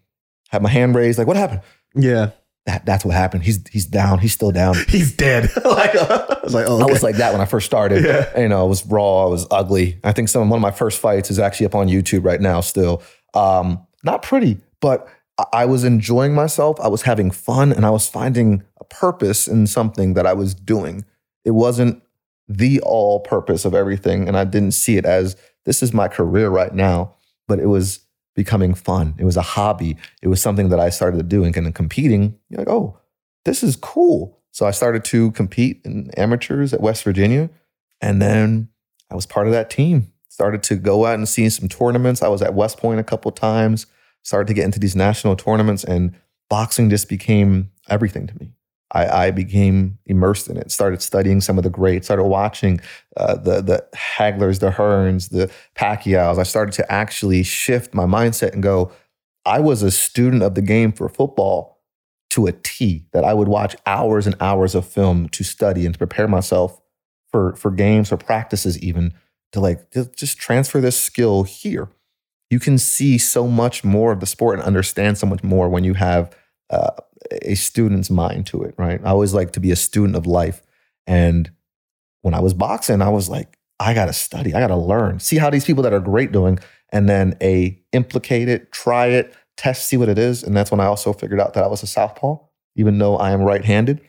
[0.50, 1.18] have my hand raised.
[1.18, 1.62] Like, what happened?
[1.96, 2.32] Yeah.
[2.66, 3.43] That, that's what happened.
[3.43, 4.18] He's he's down.
[4.18, 4.76] He's still down.
[4.88, 5.52] He's dead.
[5.64, 8.04] like, I was like, oh, I was like that when I first started.
[8.04, 8.39] Yeah.
[8.39, 9.26] You know, I was raw.
[9.26, 10.00] I was ugly.
[10.04, 12.62] I think some one of my first fights is actually up on YouTube right now.
[12.62, 13.04] Still,
[13.36, 15.08] um, not pretty, but
[15.54, 16.80] I was enjoying myself.
[16.80, 20.56] I was having fun, and I was finding a purpose in something that I was
[20.56, 21.06] doing.
[21.43, 22.02] It wasn't
[22.48, 25.36] the all purpose of everything, and I didn't see it as
[25.66, 27.13] this is my career right now.
[27.47, 27.99] But it was
[28.36, 29.16] becoming fun.
[29.18, 29.97] It was a hobby.
[30.22, 32.38] It was something that I started to do, and then competing.
[32.49, 32.99] You're like, oh,
[33.45, 34.39] this is cool.
[34.51, 37.49] So I started to compete in amateurs at West Virginia.
[38.01, 38.70] And then
[39.11, 40.11] I was part of that team.
[40.30, 42.22] Started to go out and see some tournaments.
[42.22, 43.86] I was at West Point a couple times,
[44.24, 46.16] started to get into these national tournaments, and
[46.49, 48.51] boxing just became everything to me.
[48.92, 52.80] I, I became immersed in it, started studying some of the greats, started watching
[53.18, 56.38] uh, the, the Haglers, the Hearns, the Pacquiaos.
[56.38, 58.92] I started to actually shift my mindset and go,
[59.46, 61.76] I was a student of the game for football
[62.32, 65.94] to a T that I would watch hours and hours of film to study and
[65.94, 66.82] to prepare myself
[67.32, 69.14] for for games or practices even
[69.52, 71.90] to like just, transfer this skill here.
[72.50, 75.84] You can see so much more of the sport and understand so much more when
[75.84, 76.36] you have
[76.70, 76.92] uh,
[77.41, 78.99] a student's mind to it, right?
[79.03, 80.61] I always like to be a student of life.
[81.07, 81.51] And
[82.21, 85.49] when I was boxing, I was like, I gotta study, I gotta learn, see how
[85.49, 86.59] these people that are great doing,
[86.91, 90.43] and then a implicate it, try it, test, see what it is.
[90.43, 92.38] And that's when I also figured out that I was a southpaw,
[92.76, 94.01] even though I am right-handed.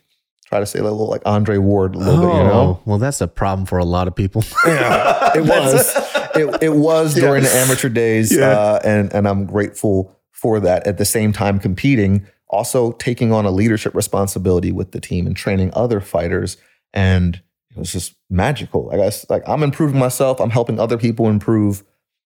[0.45, 2.51] Try to say a little like Andre Ward a little bit, you know?
[2.53, 4.43] Oh, well, that's a problem for a lot of people.
[4.65, 5.93] Yeah, it was.
[6.37, 8.47] it, it was during the amateur days, Yeah.
[8.51, 10.87] uh, and and I'm grateful for that.
[10.87, 15.35] At the same time, competing, also taking on a leadership responsibility with the team and
[15.35, 16.57] training other fighters,
[16.93, 17.41] and
[17.71, 18.89] it was just magical.
[18.91, 20.39] I guess like I'm improving myself.
[20.39, 21.83] I'm helping other people improve.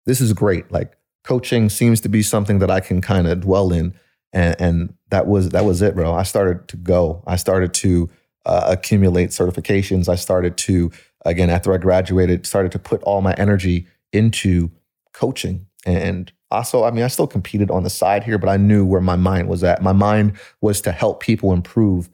[0.06, 0.72] This is great.
[0.72, 3.94] Like coaching seems to be something that I can kind of dwell in,
[4.34, 6.14] and and that was that was it, bro.
[6.14, 7.24] I started to go.
[7.28, 8.10] I started to
[8.46, 10.10] uh, accumulate certifications.
[10.10, 10.92] I started to
[11.26, 14.72] again after I graduated, started to put all my energy into
[15.14, 15.68] coaching.
[15.86, 19.02] And also, I mean, I still competed on the side here, but I knew where
[19.02, 19.82] my mind was at.
[19.82, 22.10] My mind was to help people improve,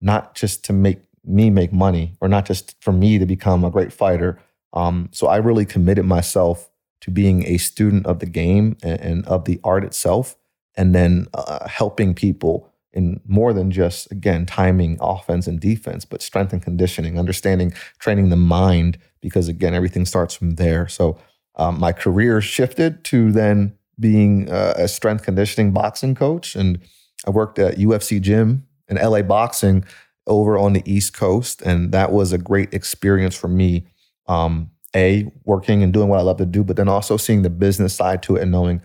[0.00, 3.70] not just to make me make money or not just for me to become a
[3.70, 4.38] great fighter.
[4.72, 6.70] Um, so I really committed myself
[7.02, 10.36] to being a student of the game and, and of the art itself,
[10.76, 16.22] and then uh, helping people in more than just again timing, offense and defense, but
[16.22, 20.88] strength and conditioning, understanding, training the mind, because again everything starts from there.
[20.88, 21.18] So
[21.56, 26.80] um, my career shifted to then being uh, a strength conditioning boxing coach, and
[27.26, 29.84] I worked at UFC Gym in LA Boxing
[30.26, 33.86] over on the East Coast, and that was a great experience for me.
[34.26, 37.50] Um, a working and doing what I love to do, but then also seeing the
[37.50, 38.82] business side to it and knowing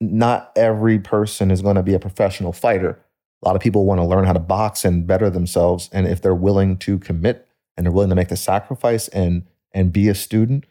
[0.00, 2.98] not every person is going to be a professional fighter.
[3.42, 6.22] A lot of people want to learn how to box and better themselves, and if
[6.22, 10.14] they're willing to commit and they're willing to make the sacrifice and and be a
[10.14, 10.64] student,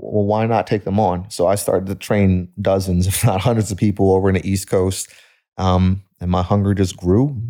[0.00, 1.28] well, why not take them on?
[1.30, 4.68] So I started to train dozens, if not hundreds, of people over in the East
[4.68, 5.08] Coast,
[5.58, 7.40] um, and my hunger just grew.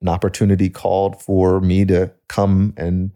[0.00, 3.12] An opportunity called for me to come and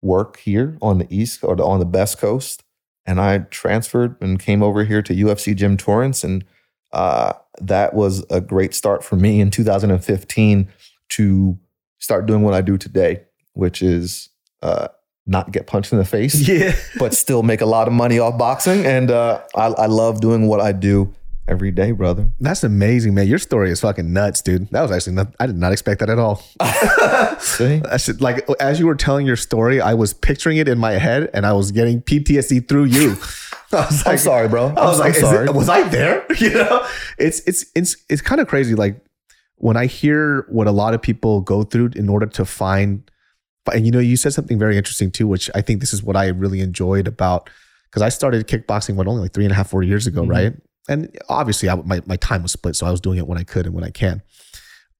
[0.00, 2.62] work here on the East or on the Best Coast,
[3.04, 6.44] and I transferred and came over here to UFC Gym Torrance, and
[6.92, 10.68] uh, that was a great start for me in 2015
[11.10, 11.58] to
[11.98, 13.22] start doing what I do today,
[13.52, 14.30] which is
[14.62, 14.88] uh,
[15.30, 16.74] not get punched in the face yeah.
[16.98, 18.84] but still make a lot of money off boxing.
[18.84, 21.14] And uh, I, I love doing what I do
[21.48, 22.28] every day, brother.
[22.40, 23.26] That's amazing, man.
[23.26, 24.68] Your story is fucking nuts, dude.
[24.70, 26.36] That was actually not, I did not expect that at all.
[27.40, 27.78] See?
[27.78, 30.92] That's just, like as you were telling your story, I was picturing it in my
[30.92, 33.16] head and I was getting PTSD through you.
[33.72, 34.66] I was I'm sorry, bro.
[34.76, 35.46] I was I'm, like, sorry.
[35.46, 36.26] it- was I there?
[36.38, 36.86] You know,
[37.18, 38.74] it's it's it's it's kind of crazy.
[38.74, 39.00] Like
[39.56, 43.08] when I hear what a lot of people go through in order to find,
[43.72, 46.16] and you know, you said something very interesting too, which I think this is what
[46.16, 47.48] I really enjoyed about
[47.90, 50.28] because I started kickboxing what only like three and a half, four years ago, Mhm.
[50.30, 50.52] right?
[50.88, 53.44] And obviously, I, my my time was split, so I was doing it when I
[53.44, 54.22] could and when I can.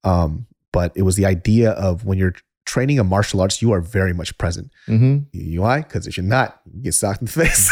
[0.03, 2.35] Um, but it was the idea of when you're
[2.65, 4.71] training a martial arts, you are very much present.
[4.87, 5.17] Mm-hmm.
[5.33, 5.81] You why?
[5.81, 7.69] Because if you're not, you get socked in the face.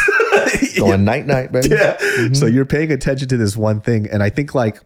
[0.77, 1.69] Going night night, baby.
[1.69, 1.97] yeah.
[1.97, 2.35] Mhm.
[2.35, 4.81] So you're paying attention to this one thing, and I think like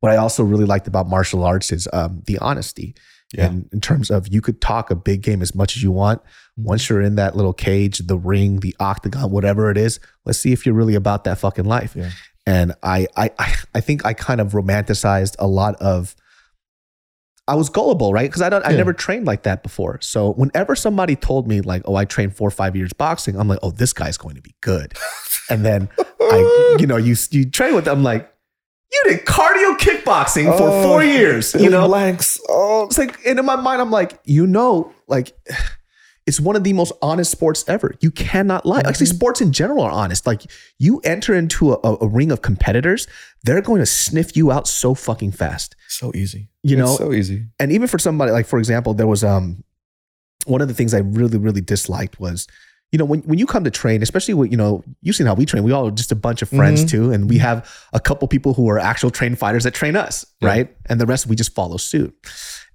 [0.00, 2.94] what I also really liked about martial arts is um, the honesty.
[3.32, 3.46] Yeah.
[3.46, 6.22] And in terms of you could talk a big game as much as you want.
[6.22, 6.64] Mm-hmm.
[6.64, 10.52] Once you're in that little cage, the ring, the octagon, whatever it is, let's see
[10.52, 11.94] if you're really about that fucking life.
[11.96, 12.10] Yeah.
[12.46, 16.14] And I, I, I, I think I kind of romanticized a lot of.
[17.48, 18.30] I was gullible, right?
[18.30, 20.00] Because I don't, I never trained like that before.
[20.00, 23.48] So whenever somebody told me like, "Oh, I trained four or five years boxing," I'm
[23.48, 24.94] like, "Oh, this guy's going to be good."
[25.50, 28.31] And then I, you know, you you train with them like,
[28.92, 31.86] you did cardio kickboxing for four years, you know.
[31.88, 32.38] blanks.
[32.48, 35.32] Oh, It's like, and in my mind, I'm like, you know, like
[36.26, 37.94] it's one of the most honest sports ever.
[38.00, 38.80] You cannot lie.
[38.84, 40.26] Actually, sports in general are honest.
[40.26, 40.42] Like
[40.78, 43.06] you enter into a, a- a ring of competitors,
[43.44, 45.74] they're going to sniff you out so fucking fast.
[45.88, 46.48] so easy.
[46.62, 47.46] You It's know, so easy.
[47.58, 49.64] and even for somebody like, for example, there was um
[50.46, 52.46] one of the things I really, really disliked was,
[52.92, 55.34] you know, when, when you come to train, especially with, you know, you've seen how
[55.34, 56.88] we train, we all are just a bunch of friends Mhm.
[56.90, 57.10] too.
[57.10, 60.48] And we have a couple people who are actual trained fighters that train us, Yeah.
[60.48, 60.76] right?
[60.86, 62.14] And the rest we just follow suit.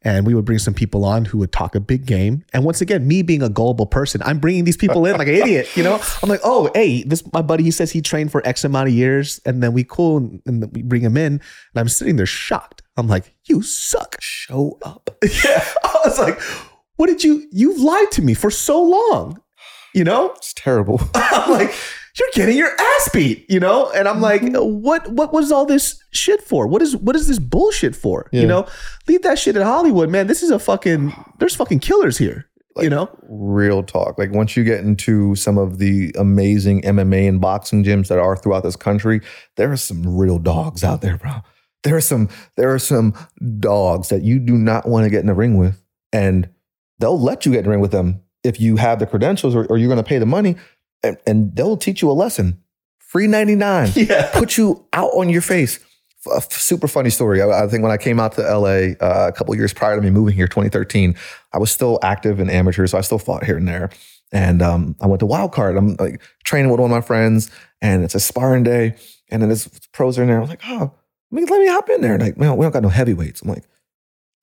[0.04, 2.44] And we would bring some people on who would talk a big game.
[2.54, 5.34] And once again, me being a gullible person, I'm bringing these people in like an
[5.36, 6.00] idiot, you know?
[6.24, 8.94] I'm like, oh, hey, this my buddy, he says he trained for X amount of
[8.96, 9.40] years.
[9.46, 11.34] And then we cool and, and then we bring him in.
[11.34, 11.42] And
[11.76, 12.82] I'm sitting there shocked.
[12.96, 14.18] I'm like, you suck.
[14.20, 15.16] Show up.
[15.44, 15.64] Yeah.
[15.84, 16.40] I was like,
[16.96, 19.40] what did you, you've lied to me for so long,
[19.94, 20.32] you know?
[20.38, 21.00] It's terrible.
[21.16, 21.74] I'm like,
[22.18, 23.92] you're getting your ass beat, you know?
[23.92, 24.82] And I'm like, Mm-hmm.
[24.82, 26.66] what, what was all this shit for?
[26.68, 28.28] What is, what is this bullshit for?
[28.32, 28.68] You know,
[29.08, 30.28] leave that shit in Hollywood, man.
[30.28, 32.46] This is a fucking, there's fucking killers here,
[32.78, 33.10] you know?
[33.30, 34.18] Real talk.
[34.18, 38.36] Like once you get into some of the amazing MMA and boxing gyms that are
[38.36, 39.22] throughout this country,
[39.56, 41.34] there are some real dogs out there, bro.
[41.84, 42.28] There are some
[42.58, 43.14] there are some
[43.60, 45.82] dogs that you do not want to get in the ring with,
[46.12, 46.50] and
[47.00, 49.66] they'll let you get in the ring with them if you have the credentials or,
[49.66, 50.56] or you're going to pay the money,
[51.04, 52.62] and, and they'll teach you a lesson.
[53.00, 53.92] Free ninety nine.
[53.96, 54.30] Yeah.
[54.34, 55.80] put you out on your face.
[56.36, 57.42] A super funny story.
[57.42, 60.02] I, I think when I came out to LA uh, a couple years prior to
[60.02, 61.16] me moving here, 2013,
[61.54, 63.90] I was still active in amateur, so I still fought here and there.
[64.34, 65.78] And um, I went to Wild Card.
[65.78, 67.50] I'm like training with one of my friends,
[67.82, 68.96] and it's a sparring day.
[69.30, 70.42] And then this pros are in there.
[70.42, 70.92] I'm like, oh,
[71.32, 72.18] let me, let me hop in there.
[72.18, 73.42] Like, man, we don't got no heavyweights.
[73.42, 73.64] I'm like,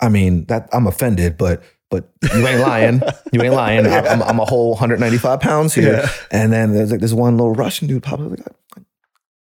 [0.01, 1.63] I mean, that I'm offended, but
[1.95, 3.03] but you ain't lying.
[3.32, 3.86] You ain't lying.
[3.86, 5.92] I, I'm, I'm a whole 195 pounds here.
[5.92, 6.09] Yeah.
[6.30, 8.30] And then there's like this one little Russian dude popped up.
[8.30, 8.40] Like,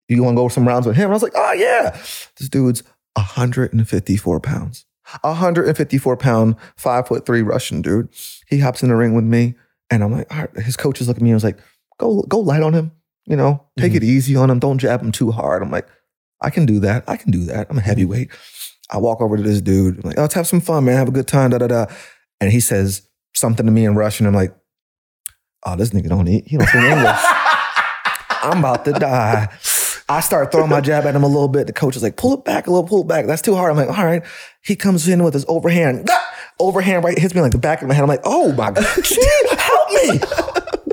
[0.08, 1.04] you want to go some rounds with him?
[1.04, 1.90] And I was like, oh yeah.
[2.38, 2.82] This dude's
[3.14, 4.86] 154 pounds.
[5.22, 8.08] 154 pound, five foot three Russian dude.
[8.46, 9.56] He hops in the ring with me,
[9.90, 10.56] and I'm like, all right.
[10.56, 11.58] His coaches look at me and I was like,
[11.98, 12.92] go go light on him.
[13.26, 14.10] You know, take it mm-hmm.
[14.10, 14.58] easy on him.
[14.58, 15.62] Don't jab him too hard.
[15.62, 15.86] I'm like,
[16.40, 17.04] I can do that.
[17.06, 17.68] I can do that.
[17.70, 18.30] I'm a heavyweight.
[18.90, 19.98] I walk over to this dude.
[19.98, 20.96] I'm like, oh, let's have some fun, man.
[20.96, 21.50] Have a good time.
[21.50, 21.86] Da da da.
[22.40, 24.26] And he says something to me in Russian.
[24.26, 24.54] I'm like,
[25.64, 26.46] oh, this nigga don't eat.
[26.46, 27.16] He don't speak English.
[28.42, 29.48] I'm about to die.
[30.08, 31.66] I start throwing my jab at him a little bit.
[31.66, 33.26] The coach is like, pull it back a little, pull it back.
[33.26, 33.70] That's too hard.
[33.70, 34.24] I'm like, all right.
[34.62, 36.08] He comes in with his overhand.
[36.58, 38.02] Overhand right hits me like the back of my head.
[38.02, 38.84] I'm like, oh my God.
[38.84, 40.20] Help me.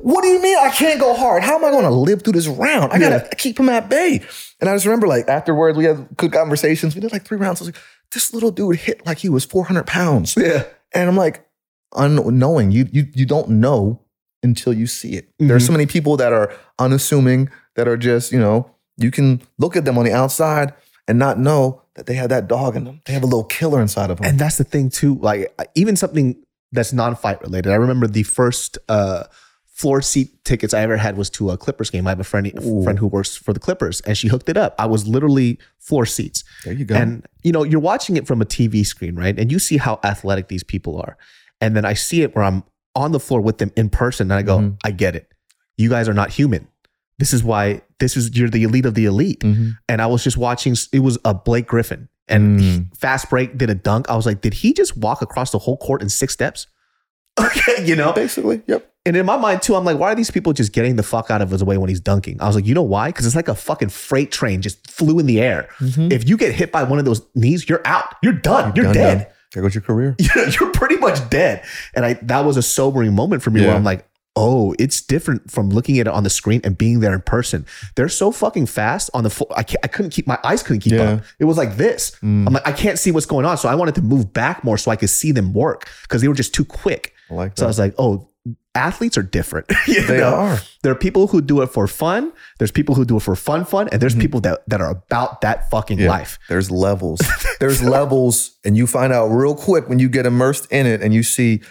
[0.01, 1.43] What do you mean I can't go hard?
[1.43, 2.93] How am I going to live through this round?
[2.93, 4.21] I got to keep him at bay.
[4.61, 6.95] And I just remember like afterwards, we had good conversations.
[6.95, 7.59] We did like three rounds.
[7.59, 7.83] I was like,
[8.13, 10.37] this little dude hit like he was 400 pounds.
[10.37, 10.63] Yeah.
[10.97, 11.47] And I'm like,
[11.95, 14.01] unknowing, you, you, you don't know
[14.43, 15.29] until you see it.
[15.39, 19.75] There's so many people that are unassuming, that are just, you know, you can look
[19.75, 20.73] at them on the outside
[21.07, 23.01] and not know that they have that dog in them.
[23.05, 24.25] They have a little killer inside of them.
[24.25, 25.15] And that's the thing too.
[25.15, 26.35] Like even something
[26.71, 27.71] that's non-fight related.
[27.71, 29.25] I remember the first uh,
[29.77, 32.07] floor seat tickets I ever had was to a Clippers game.
[32.07, 32.51] I have a friend
[32.83, 34.73] friend who works for the Clippers, and she hooked it up.
[34.79, 36.43] I was literally floor seats.
[36.65, 36.95] there you go.
[36.95, 39.37] And you know, you're watching it from a TV screen, right?
[39.39, 41.15] And you see how athletic these people are.
[41.61, 42.63] And then I see it where I'm
[42.95, 44.77] on the floor with them in person, and I go, Mhm.
[44.83, 45.31] I get it.
[45.77, 46.67] You guys are not human.
[47.19, 49.41] This is why this is you're the elite of the elite.
[49.41, 49.75] Mhm.
[49.87, 50.75] And I was just watching.
[50.91, 52.97] It was a Blake Griffin, and Mm.
[52.97, 54.09] fast break did a dunk.
[54.09, 56.65] I was like, did he just walk across the whole court in six steps?
[57.45, 58.13] Okay, you know.
[58.13, 58.91] Basically, yep.
[59.05, 61.29] And in my mind too, I'm like, why are these people just getting the fuck
[61.31, 62.41] out of his way when he's dunking?
[62.41, 63.09] I was like, you know why?
[63.09, 65.69] Because it's like a fucking freight train just flew in the air.
[65.79, 68.15] If you get hit by one of those knees, you're out.
[68.21, 68.73] You're done.
[68.75, 69.17] You're, Done, dead.
[69.19, 69.27] done.
[69.53, 70.15] There goes your career.
[70.59, 71.63] you're pretty much dead.
[71.95, 75.49] And I that was a sobering moment for me where I'm like, oh, it's different
[75.49, 77.65] from looking at it on the screen and being there in person.
[77.95, 79.49] They're so fucking fast on the floor.
[79.55, 81.13] I, can't, I couldn't keep my eyes couldn't keep Yeah.
[81.13, 81.23] up.
[81.39, 82.11] It was like this.
[82.21, 82.45] Mm.
[82.45, 83.57] I'm like, I can't see what's going on.
[83.57, 86.27] So I wanted to move back more so I could see them work because they
[86.27, 87.13] were just too quick.
[87.29, 87.59] I like that.
[87.59, 88.29] So I was like, oh,
[88.75, 89.67] athletes are different.
[89.87, 90.33] They know?
[90.35, 90.59] are.
[90.83, 92.31] There are people who do it for fun.
[92.59, 94.21] There's people who do it for fun, fun, and there's Mm-hmm.
[94.21, 96.09] people that, that are about that fucking Yeah.
[96.09, 96.39] life.
[96.47, 97.19] There's levels.
[97.59, 101.13] There's levels, and you find out real quick when you get immersed in it, and
[101.13, 101.61] you see,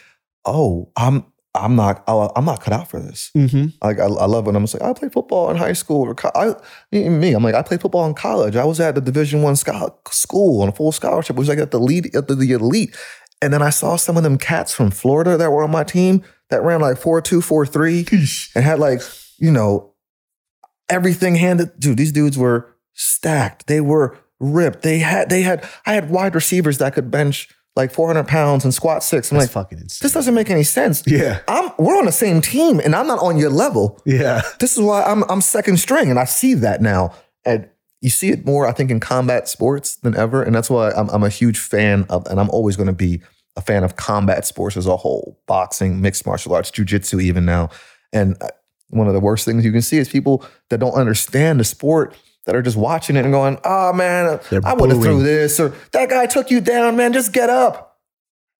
[0.44, 3.30] oh, I'm I'm not I'm not cut out for this.
[3.34, 3.66] Mm-hmm.
[3.80, 6.14] Like I, I love when I'm just like I played football in high school or
[6.14, 6.54] co- I,
[6.92, 7.32] me.
[7.32, 8.56] I'm like I played football in college.
[8.56, 11.36] I was at the Division One school on a full scholarship.
[11.36, 12.94] It was like at the lead at the, the elite.
[13.42, 16.24] And then I saw some of them cats from Florida that were on my team
[16.50, 18.06] that ran like four two four three
[18.54, 19.00] and had like
[19.38, 19.92] you know
[20.88, 21.78] everything handed.
[21.78, 23.66] Dude, these dudes were stacked.
[23.66, 24.82] They were ripped.
[24.82, 28.72] They had they had I had wide receivers that could bench like 400 pounds and
[28.72, 29.30] squat six.
[29.30, 29.98] I'm That's like, fucking insane.
[30.06, 31.02] this doesn't make any sense.
[31.06, 31.40] Yeah.
[31.46, 34.00] I'm we're on the same team and I'm not on your level.
[34.06, 34.40] Yeah.
[34.60, 37.14] This is why I'm I'm second string and I see that now.
[37.44, 37.68] And
[38.06, 40.40] you see it more, I think, in combat sports than ever.
[40.40, 43.20] And that's why I'm, I'm a huge fan of, and I'm always going to be
[43.56, 47.68] a fan of combat sports as a whole boxing, mixed martial arts, jujitsu, even now.
[48.12, 48.46] And uh,
[48.90, 52.14] one of the worst things you can see is people that don't understand the sport
[52.44, 55.58] that are just watching it and going, oh man, They're I would have threw this,
[55.58, 57.98] or that guy took you down, man, just get up.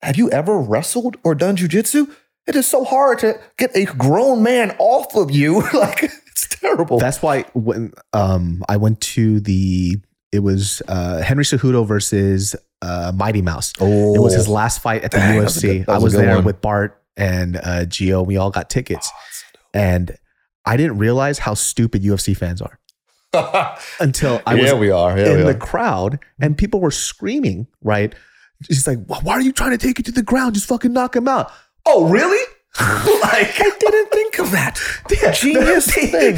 [0.03, 2.12] Have you ever wrestled or done jujitsu?
[2.49, 5.62] It is so hard to get a grown man off of you.
[5.72, 6.99] like, it's terrible.
[6.99, 9.97] That's why when um I went to the
[10.32, 13.72] it was uh Henry Cejudo versus uh Mighty Mouse.
[13.80, 15.84] oh, It was his last fight at the Dang, UFC.
[15.84, 16.45] good- I was a was good there one.
[16.45, 18.24] with Bart and uh Gio.
[18.26, 19.11] We all got tickets.
[19.72, 20.16] And
[20.64, 22.78] I didn't realize how stupid UFC fans are
[24.01, 25.18] until I was yeah, we are.
[25.18, 28.14] Yeah, in we the crowd and people were screaming, right?
[28.62, 30.55] She's like, "Why why are you trying to take it to the ground?
[30.55, 31.53] Just fucking knock him out."
[31.84, 32.43] Oh, really?
[33.22, 34.79] like, I didn't think of that.
[35.22, 36.37] Yeah, Genius they, thing.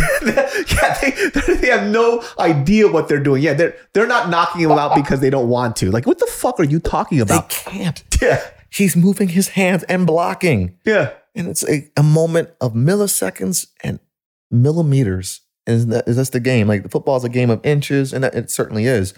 [0.69, 3.43] yeah, they, they have no idea what they're doing.
[3.43, 5.91] Yeah, they're they're not knocking him out because they don't want to.
[5.91, 7.49] Like, what the fuck are you talking about?
[7.51, 8.05] They can't.
[8.21, 10.77] Yeah, He's moving his hands and blocking.
[10.85, 11.13] yeah.
[11.35, 14.01] And it's a, a moment of milliseconds and
[14.51, 15.41] millimeters.
[15.67, 16.67] And that, that's the game.
[16.69, 19.15] Like the football is a game of inches, and that, it certainly is.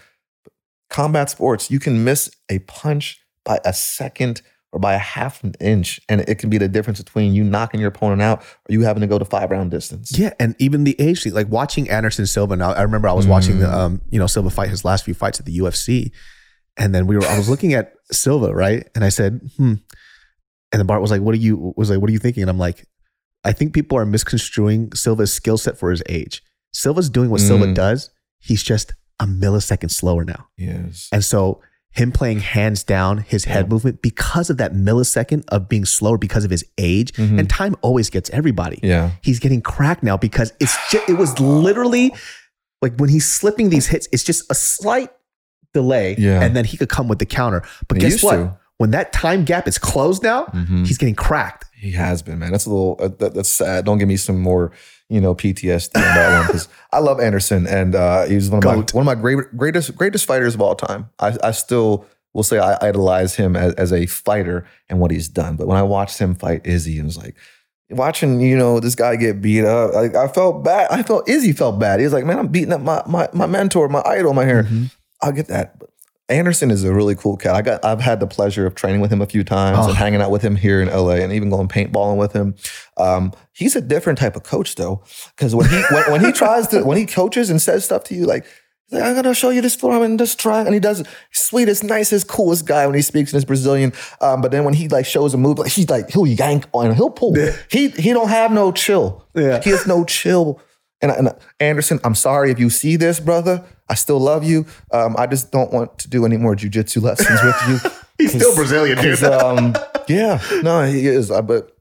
[0.89, 4.43] Combat sports, you can miss a punch by a second
[4.73, 7.81] or by a half an inch, and it can be the difference between you knocking
[7.81, 10.16] your opponent out or you having to go to five round distance.
[10.16, 12.55] Yeah, and even the age like watching Anderson Silva.
[12.57, 13.61] Now, I remember I was watching Mm.
[13.61, 16.12] the, um, you know, Silva fight his last few fights at the UFC,
[16.77, 19.75] and then we were, I was looking at Silva, right, and I said, hmm,
[20.73, 22.51] and then Bart was like, "What are you?" Was like, "What are you thinking?" And
[22.51, 22.87] I'm like,
[23.43, 26.43] I think people are misconstruing Silva's skill set for his age.
[26.73, 27.75] Silva's doing what Silva Mm.
[27.75, 28.11] does.
[28.39, 31.09] He's just a millisecond slower now, Yes.
[31.11, 31.61] and so
[31.93, 33.70] him playing hands down his head Yeah.
[33.70, 37.38] movement because of that millisecond of being slower because of his age, Mhm.
[37.38, 39.11] and time always gets everybody Yeah.
[39.22, 42.12] he's getting cracked now because it's just, it was literally
[42.82, 45.11] like when he's slipping these hits, it's just a slight
[45.74, 46.41] delay, Yeah.
[46.43, 47.62] and then he could come with the counter.
[47.88, 48.36] But He guess what?
[48.36, 48.57] to.
[48.78, 50.86] When that time gap is closed now, Mhm.
[50.86, 51.66] he's getting cracked.
[51.74, 52.51] He has been, man.
[52.53, 52.97] That's a little.
[52.99, 53.84] Uh, that, that's sad.
[53.84, 54.72] Don't give me some more,
[55.11, 58.58] you know, PTSD on that one because I love Anderson and uh, he was one
[58.58, 58.94] of Goat.
[58.94, 61.11] my one of my great, greatest greatest fighters of all time.
[61.18, 65.28] I, I still will say I idolize him as, as a fighter and what he's
[65.28, 65.56] done.
[65.56, 67.34] But when I watched him fight Izzy, and was like
[67.90, 69.92] watching, you know, this guy get beat up.
[69.94, 70.88] Like I felt bad.
[70.90, 71.98] I felt Izzy felt bad.
[71.98, 74.62] He was like, man, I'm beating up my my my mentor, my idol, my hair.
[74.62, 74.84] Mm-hmm.
[75.22, 75.78] I'll get that.
[75.78, 75.89] But
[76.31, 77.55] Anderson is a really cool cat.
[77.55, 79.89] I got I've had the pleasure of training with him a few times Oh.
[79.89, 82.55] and hanging out with him here in LA and even going paintballing with him.
[82.97, 85.03] Um, he's a different type of coach though,
[85.37, 88.14] because when he when, when he tries to when he coaches and says stuff to
[88.14, 88.47] you like.
[88.93, 92.26] like, I'm gonna show you this form and just try, and he does sweetest, nicest,
[92.26, 93.93] coolest guy when he speaks in his Brazilian.
[94.20, 96.95] Um, but then when he like shows a move, like he's like he'll yank on,
[96.97, 97.35] he'll pull.
[97.70, 99.24] He he don't have no chill.
[99.35, 99.61] Yeah.
[99.62, 100.61] he has no chill.
[101.03, 103.64] And, and Anderson, I'm sorry if you see this, brother.
[103.91, 104.64] I still love you.
[104.93, 107.91] Um, I just don't want to do any more jujitsu lessons with you.
[108.18, 109.22] He's still Brazilian, dude.
[109.24, 109.74] um,
[110.09, 111.30] yeah, no, he is.
[111.30, 111.76] Uh, but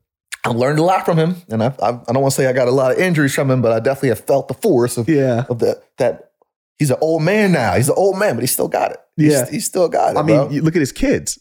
[0.46, 2.54] I learned a lot from him, and I, I, I don't want to say I
[2.54, 5.08] got a lot of injuries from him, but I definitely have felt the force of
[5.10, 5.46] Yeah.
[5.50, 5.84] of that.
[5.98, 6.32] That
[6.78, 7.76] he's an old man now.
[7.76, 8.98] He's an old man, but he still got it.
[9.18, 9.50] He's, Yeah.
[9.50, 10.18] he's still got it.
[10.20, 11.38] I mean, you look at his kids.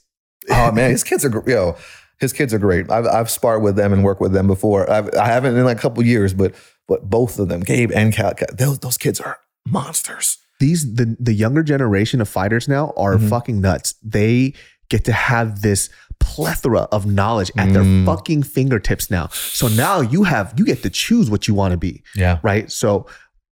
[0.51, 1.77] Oh man, his kids are yo.
[2.19, 2.91] His kids are great.
[2.91, 4.91] I've I've sparred with them and worked with them before.
[4.91, 6.55] I've, I haven't in like a couple years, but
[6.89, 10.39] but both of them, Gabe and Cal, Cal- those those kids are monsters.
[10.61, 13.29] These the the younger generation of fighters now are Mhm.
[13.29, 13.95] fucking nuts.
[14.03, 14.55] They
[14.91, 15.89] get to have this
[16.21, 18.05] plethora of knowledge at their Mm.
[18.07, 19.29] fucking fingertips now.
[19.33, 22.03] So now you have you get to choose what you want to be.
[22.17, 22.39] Yeah.
[22.43, 22.71] right?
[22.73, 23.07] So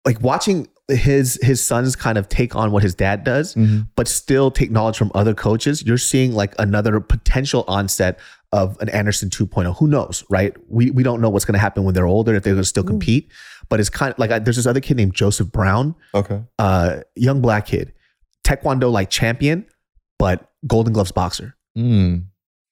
[0.06, 3.86] like watching his his sons kind of take on what his dad does, Mhm.
[3.96, 8.18] but still take knowledge from other coaches, you're seeing like another potential onset
[8.52, 9.72] of an Anderson 2.0.
[9.78, 10.54] Who knows, right?
[10.68, 12.68] We we don't know what's going to happen when they're older if they're going to
[12.68, 13.28] still compete.
[13.72, 16.42] But it's kind of like I, there's this other kid named Joseph Brown, Okay.
[16.58, 17.94] uh, young black kid,
[18.44, 19.64] Taekwondo like champion,
[20.18, 21.56] but Golden Gloves boxer.
[21.78, 22.24] Mm.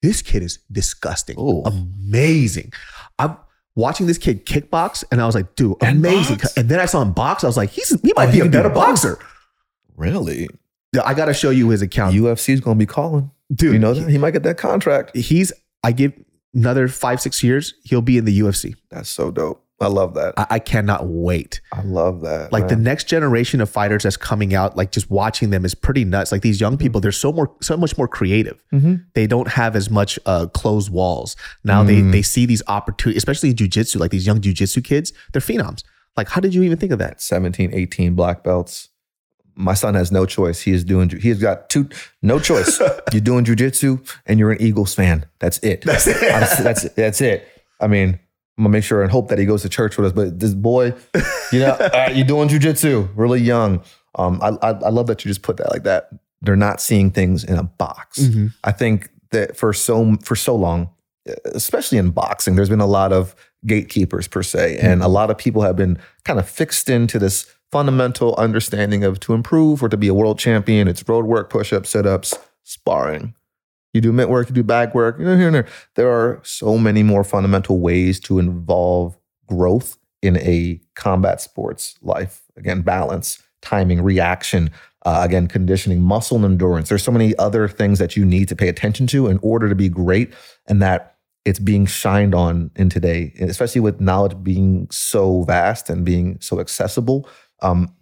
[0.03, 1.63] This kid is disgusting, Ooh.
[1.63, 2.71] amazing.
[3.17, 3.35] I'm
[3.75, 6.35] watching this kid kickbox, and I was like, dude, And amazing.
[6.37, 6.55] box?
[6.55, 7.43] And then I saw him box.
[7.43, 8.75] I was like, he's he might Oh, be he a do better both.
[8.85, 9.17] boxer.
[9.97, 10.49] Really?
[10.93, 13.31] Yeah, I got to show you his account, UFC's gonna be calling.
[13.51, 13.73] dude.
[13.73, 15.15] you know that he might get that contract.
[15.17, 15.51] he's.
[15.83, 16.13] I give
[16.53, 18.75] another five six years, he'll be in the UFC.
[18.91, 19.65] That's so dope.
[19.81, 20.33] I love that.
[20.37, 21.59] I, I cannot wait.
[21.73, 22.51] I love that.
[22.53, 26.05] Like the next generation of fighters that's coming out, like just watching them is pretty
[26.05, 26.31] nuts.
[26.31, 28.63] Like these young people, they're so more, so much more creative.
[28.71, 29.03] Mhm.
[29.15, 31.35] They don't have as much uh, closed walls.
[31.63, 32.11] Now they Mm.
[32.11, 33.99] they see these opportunities, especially in jujitsu.
[33.99, 35.83] Like these young jujitsu kids, they're phenoms.
[36.17, 37.21] Like, how did you even think of that?
[37.21, 38.89] 17, 18 black belts.
[39.55, 40.61] My son has no choice.
[40.61, 41.09] He is doing.
[41.09, 41.89] He's got two.
[42.21, 42.79] No choice.
[43.11, 45.25] you're doing jujitsu, and you're an Eagles fan.
[45.39, 45.81] That's it.
[45.83, 46.19] That's it.
[46.63, 47.47] that's, that's it.
[47.79, 48.19] I mean,
[48.61, 50.11] I'm gonna make sure and hope that he goes to church with us.
[50.11, 50.93] But this boy,
[51.51, 53.81] you know, right, you're doing jujitsu, really young.
[54.13, 56.09] Um, I, I I love that you just put that like that.
[56.43, 58.19] They're not seeing things in a box.
[58.19, 58.47] Mm-hmm.
[58.63, 60.91] I think that for so for so long,
[61.45, 63.35] especially in boxing, there's been a lot of
[63.65, 67.51] gatekeepers per se, and a lot of people have been kind of fixed into this
[67.71, 71.73] fundamental understanding of to improve or to be a world champion, it's road work, push
[71.73, 73.33] ups, sit ups, sparring.
[73.93, 75.67] You do mitt work, you do bag work, you know, here and there.
[75.95, 79.17] There are so many more fundamental ways to involve
[79.47, 82.43] growth in a combat sports life.
[82.55, 84.71] Again, balance, timing, reaction,
[85.03, 86.89] uh, again, conditioning, muscle and endurance.
[86.89, 89.75] There's so many other things that you need to pay attention to in order to
[89.75, 90.33] be great,
[90.67, 96.05] and that it's being shined on in today, especially with knowledge being so vast and
[96.05, 97.27] being so accessible.
[97.61, 97.93] Um,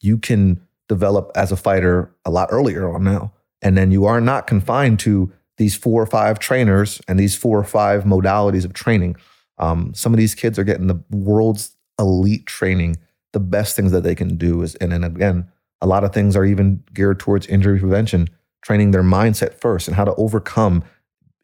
[0.00, 3.32] you can develop as a fighter a lot earlier on now,
[3.62, 7.58] and then you are not confined to these four or five trainers and these four
[7.58, 9.16] or five modalities of training.
[9.58, 12.96] Um, some of these kids are getting the world's elite training.
[13.32, 15.48] The best things that they can do is, and then again,
[15.80, 18.28] a lot of things are even geared towards injury prevention,
[18.62, 20.84] training their mindset first and how to overcome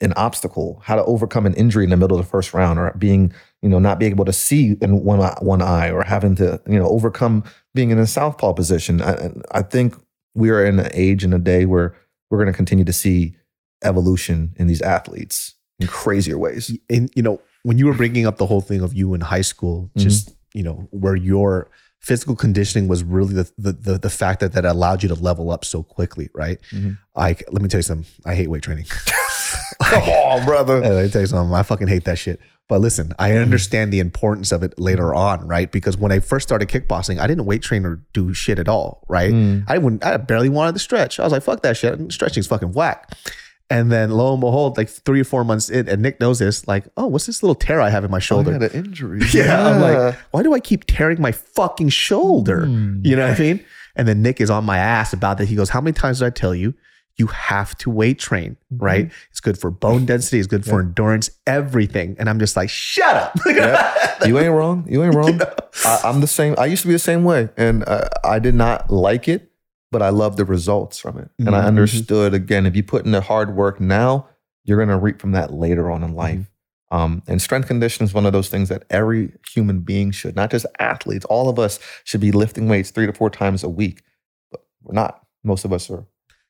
[0.00, 2.92] an obstacle, how to overcome an injury in the middle of the first round, or
[2.98, 3.32] being,
[3.62, 6.60] you know, not being able to see in one eye- one eye, or having to,
[6.66, 9.00] you know, overcome being in a southpaw position.
[9.00, 9.94] I, I think
[10.34, 11.94] we are in an age and a day where
[12.30, 13.36] we're going to continue to see
[13.84, 16.76] evolution in these athletes in crazier ways.
[16.88, 19.40] And you know, when you were bringing up the whole thing of you in high
[19.42, 20.00] school, Mm-hmm.
[20.08, 21.70] just you know, where your
[22.00, 25.50] physical conditioning was really the the the, the fact that that allowed you to level
[25.50, 26.58] up so quickly, right?
[26.70, 26.98] Mhm.
[27.16, 28.06] Like, let me tell you something.
[28.26, 28.86] I hate weight training.
[29.82, 30.80] Come on, brother.
[30.80, 31.54] Let me tell you something.
[31.54, 32.40] I fucking hate that shit.
[32.68, 33.42] But listen, I Mm-hmm.
[33.42, 35.70] understand the importance of it later on, right?
[35.70, 39.04] Because when I first started kickboxing, I didn't weight train or do shit at all,
[39.08, 39.32] right?
[39.32, 39.64] Mm.
[39.68, 40.04] I wouldn't.
[40.04, 41.18] I barely wanted to stretch.
[41.20, 42.12] I was like, fuck that shit.
[42.12, 43.12] Stretching's fucking whack.
[43.68, 46.68] And then lo and behold, like three or four months in, and Nick knows this,
[46.68, 48.52] like, oh, what's this little tear I have in my I shoulder?
[48.52, 49.20] had an injury.
[49.32, 52.66] Yeah, I'm like, why do I keep tearing my fucking shoulder?
[52.66, 53.00] Hmm.
[53.04, 53.64] You know what I mean?
[53.96, 55.46] And then Nick is on my ass about that.
[55.46, 56.74] He goes, How many times did I tell you?
[57.18, 58.84] You have to weight train, Mm-hmm.
[58.84, 59.12] right?
[59.30, 62.16] It's good for bone density, it's good for endurance, everything.
[62.18, 63.34] And I'm just like, shut up.
[63.46, 64.26] Yep.
[64.26, 64.86] You ain't wrong.
[64.88, 65.40] You ain't wrong.
[65.84, 66.54] I, I'm the same.
[66.58, 69.50] I used to be the same way, and uh, I did not like it,
[69.90, 71.28] but I love the results from it.
[71.40, 71.66] And I Mhm.
[71.66, 74.28] understood again, if you put in the hard work now,
[74.64, 76.50] you're going to reap from that later on in life.
[76.92, 80.50] Um, and strength conditioning is one of those things that every human being should, not
[80.50, 81.24] just athletes.
[81.24, 84.02] All of us should be lifting weights three to four times a week,
[84.52, 85.20] but we're not.
[85.42, 86.06] Most of us are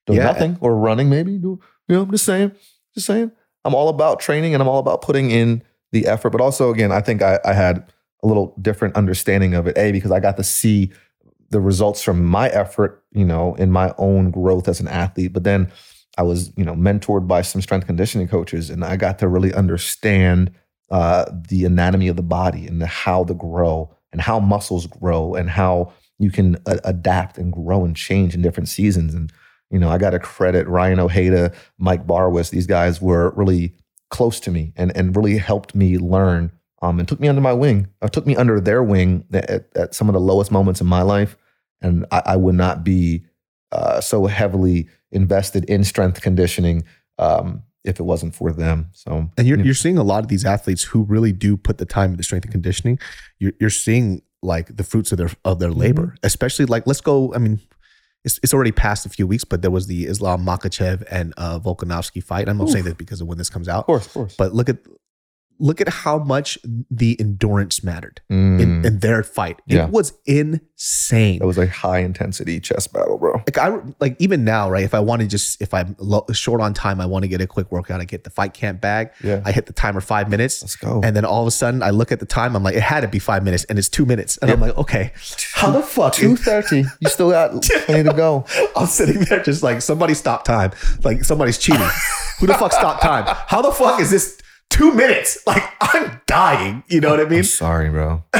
[0.07, 0.25] doing Yeah.
[0.27, 1.09] nothing or running.
[1.09, 2.03] Maybe you know?
[2.03, 2.53] I'm just saying.
[2.95, 3.33] Just saying.
[3.65, 6.31] I'm all about training and I'm all about putting in the effort.
[6.31, 7.91] But also, again, I think I, I had
[8.23, 9.77] a little different understanding of it.
[9.79, 10.91] A because I got to see
[11.51, 15.33] the results from my effort, you know, in my own growth as an athlete.
[15.33, 15.71] But then
[16.19, 19.53] I was, you know, mentored by some strength conditioning coaches, and I got to really
[19.55, 20.51] understand
[20.91, 25.35] uh, the anatomy of the body and the, how to grow and how muscles grow
[25.35, 29.15] and how you can a- adapt and grow and change in different seasons.
[29.15, 29.33] And
[29.73, 32.51] you know, I got to credit Ryan Ojeda, Mike Barwis.
[32.51, 33.75] These guys were really
[34.11, 36.53] close to me and and really helped me learn.
[36.83, 37.89] Um, and took me under my wing.
[38.01, 41.03] Or took me under their wing at, at some of the lowest moments in my
[41.03, 41.37] life,
[41.81, 43.25] and I, I would not be
[43.71, 46.83] uh, so heavily invested in strength conditioning
[47.19, 48.89] um, if it wasn't for them.
[48.93, 51.57] So, And you're, you know, you're seeing a lot of these athletes who really do
[51.57, 52.99] put the time into strength and conditioning.
[53.39, 56.27] You're, you're seeing like the fruits of their of their labor, Mm-hmm.
[56.27, 57.33] especially like let's go.
[57.33, 57.61] I mean,
[58.25, 61.59] it's, it's already passed a few weeks, but there was the Islam Makhachev and uh,
[61.59, 62.49] Volkanovski fight.
[62.49, 64.37] I'm not saying that because of when this comes out, of course, of course.
[64.37, 64.79] but look at
[65.63, 66.59] look at how much
[66.91, 69.61] the endurance mattered Mm, in, in their fight.
[69.67, 69.85] Yeah.
[69.87, 71.39] It was insane.
[71.39, 73.35] that was a high intensity chess battle, bro.
[73.47, 74.85] like I like even now, right?
[74.85, 77.41] If I want to just if I'm low, short on time, I want to get
[77.41, 78.01] a quick workout.
[78.01, 79.11] I get the fight camp bag.
[79.23, 79.41] Yeah.
[79.45, 80.63] I hit the timer five minutes.
[80.63, 81.01] Let's go.
[81.05, 82.57] And then all of a sudden, I look at the time.
[82.57, 84.39] I'm like, it had to be five minutes, and it's two minutes.
[84.39, 85.13] And I'm like, okay,
[85.55, 86.13] how the fuck?
[86.15, 86.85] Two thirty.
[87.01, 88.45] You still got plenty to go.
[88.77, 90.73] I'm sitting there just like somebody stop time.
[91.05, 91.89] Like somebody's cheating.
[92.41, 93.25] Who the fuck stopped time?
[93.47, 94.39] How the fuck is this
[94.73, 95.39] two minutes.
[95.47, 96.83] Like I'm dying.
[96.89, 97.41] You know what I mean?
[97.41, 98.25] I'm sorry, bro.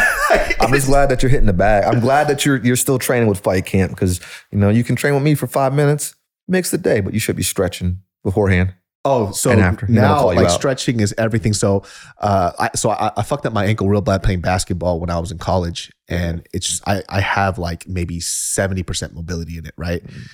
[0.61, 1.85] I'm just glad that you're hitting the bag.
[1.85, 4.97] I'm glad that you're you're still training with Fight Camp because you know you can
[4.97, 6.15] train with me for five minutes,
[6.49, 8.75] makes the day, but you should be stretching beforehand.
[9.05, 9.87] Oh, so And after.
[9.87, 10.53] And then I'll now like out.
[10.53, 11.53] stretching is everything.
[11.53, 11.83] So,
[12.19, 15.19] uh, I so I, I fucked up my ankle real bad playing basketball when I
[15.19, 19.67] was in college, and it's just, I I have like maybe seventy percent mobility in
[19.67, 20.07] it, right?
[20.07, 20.29] Mm.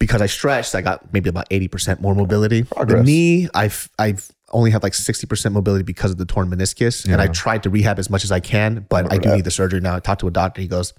[0.00, 2.62] Because I stretched, I got maybe about eighty percent more mobility.
[2.62, 7.04] The knee, I've I've only had like sixty percent mobility because of the torn meniscus,
[7.04, 9.36] and I tried to rehab as much as I can, but I do that.
[9.36, 9.96] need the surgery now.
[9.96, 10.62] I talked to a doctor.
[10.62, 10.94] He goes,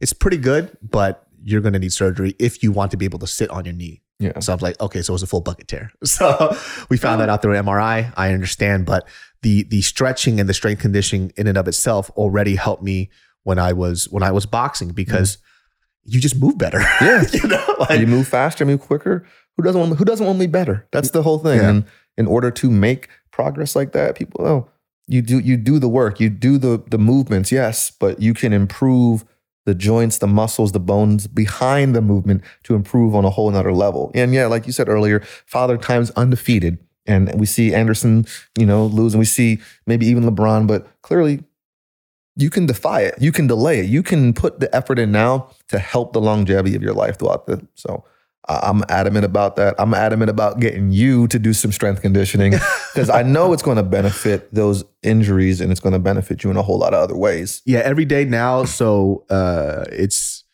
[0.00, 3.20] "It's pretty good, but." You're going to need surgery if you want to be able
[3.20, 4.02] to sit on your knee.
[4.18, 4.36] Yeah.
[4.40, 5.92] So I was like, okay, so it was a full bucket tear.
[6.04, 6.56] So
[6.88, 8.12] we found that out through MRI.
[8.16, 9.06] I understand, but
[9.42, 13.10] the the stretching and the strength conditioning in and of itself already helped me
[13.44, 15.38] when I was when I was boxing because
[16.06, 16.80] you just move better.
[17.00, 17.24] Yeah.
[17.32, 19.26] you know, like you move faster, move quicker.
[19.56, 20.86] Who doesn't want, who doesn't want to be better?
[20.92, 21.60] That's the whole thing.
[21.60, 21.68] Yeah.
[21.68, 21.84] And
[22.16, 24.68] in order to make progress like that, people oh,
[25.06, 28.52] you do you do the work, you do the the movements, yes, but you can
[28.52, 29.24] improve
[29.66, 33.72] the joints, the muscles, the bones behind the movement to improve on a whole nother
[33.72, 34.10] level.
[34.14, 36.78] And yeah, like you said earlier, Father Time's undefeated.
[37.08, 38.26] And we see Anderson,
[38.58, 41.44] you know, lose, and we see maybe even LeBron, but clearly
[42.36, 43.14] you can defy it.
[43.18, 43.86] You can delay it.
[43.86, 47.46] You can put the effort in now to help the longevity of your life throughout
[47.46, 47.66] the.
[47.74, 48.04] So
[48.48, 49.74] I'm adamant about that.
[49.78, 52.52] I'm adamant about getting you to do some strength conditioning
[52.94, 56.50] because I know it's going to benefit those injuries and it's going to benefit you
[56.50, 57.62] in a whole lot of other ways.
[57.64, 58.64] yeah, every day now.
[58.64, 60.44] So uh, it's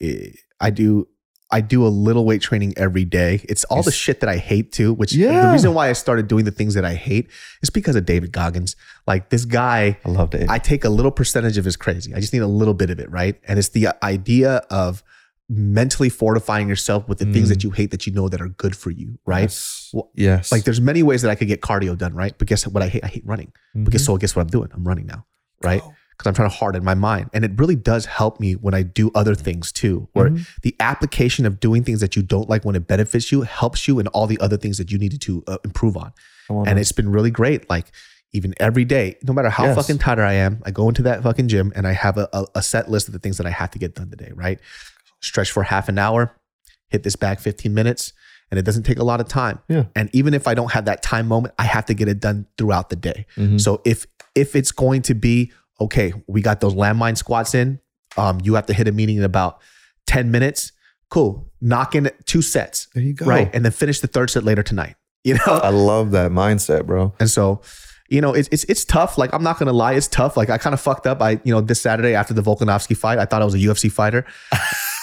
[0.00, 1.06] eh, I do
[1.52, 3.44] I do a little weight training every day.
[3.48, 4.92] It's all the shit that I hate too.
[4.94, 7.28] Which the reason why I started doing the things that I hate
[7.62, 8.76] is because of David Goggins.
[9.06, 9.98] Like this guy.
[10.04, 10.48] I love Dave.
[10.48, 12.14] I take a little percentage of his crazy.
[12.14, 13.40] I just need a little bit of it, right?
[13.48, 15.02] And it's the idea of
[15.48, 17.54] mentally fortifying yourself with the things Mm.
[17.54, 19.42] that you hate that you know that are good for you, right?
[19.42, 19.90] Yes.
[19.92, 20.52] Well, yes.
[20.52, 22.32] Like there's many ways that I could get cardio done, right?
[22.38, 23.02] But guess what I hate?
[23.02, 23.52] I hate running.
[23.74, 24.68] But guess so guess what I'm doing?
[24.72, 25.26] I'm running now,
[25.64, 25.82] right?
[26.20, 27.30] Because I'm trying to harden my mind.
[27.32, 30.28] And it really does help me when I do other things too, where
[30.62, 33.98] the application of doing things that you don't like when it benefits you helps you
[33.98, 36.12] in all the other things that you needed to uh, improve on.
[36.68, 37.70] And it's been really great.
[37.70, 37.86] Like
[38.32, 39.76] even every day, no matter how Yes.
[39.76, 42.44] fucking tired I am, I go into that fucking gym and I have a, a,
[42.56, 44.60] a set list of the things that I have to get done today, right?
[45.22, 46.36] Stretch for half an hour,
[46.88, 48.12] hit this back 15 minutes,
[48.50, 49.60] and it doesn't take a lot of time.
[49.68, 49.84] Yeah.
[49.96, 52.46] And even if I don't have that time moment, I have to get it done
[52.58, 53.24] throughout the day.
[53.36, 53.58] Mhm.
[53.60, 55.50] So if if it's going to be
[55.80, 57.80] okay, we got those landmine squats in,
[58.16, 59.60] um, you have to hit a meeting in about
[60.06, 60.72] 10 minutes.
[61.08, 61.50] Cool.
[61.60, 62.88] Knock in two sets.
[62.94, 63.26] There you go.
[63.26, 63.50] Right.
[63.52, 64.96] And then finish the third set later tonight.
[65.22, 65.60] You know?
[65.62, 67.12] I love that mindset, bro.
[67.20, 67.60] And so,
[68.08, 69.18] you know, it's it's it's tough.
[69.18, 70.34] Like I'm not gonna lie, it's tough.
[70.34, 71.20] Like I kind of fucked up.
[71.20, 73.92] I, you know, this Saturday after the Volkanovski fight, I thought I was a UFC
[73.92, 74.24] fighter.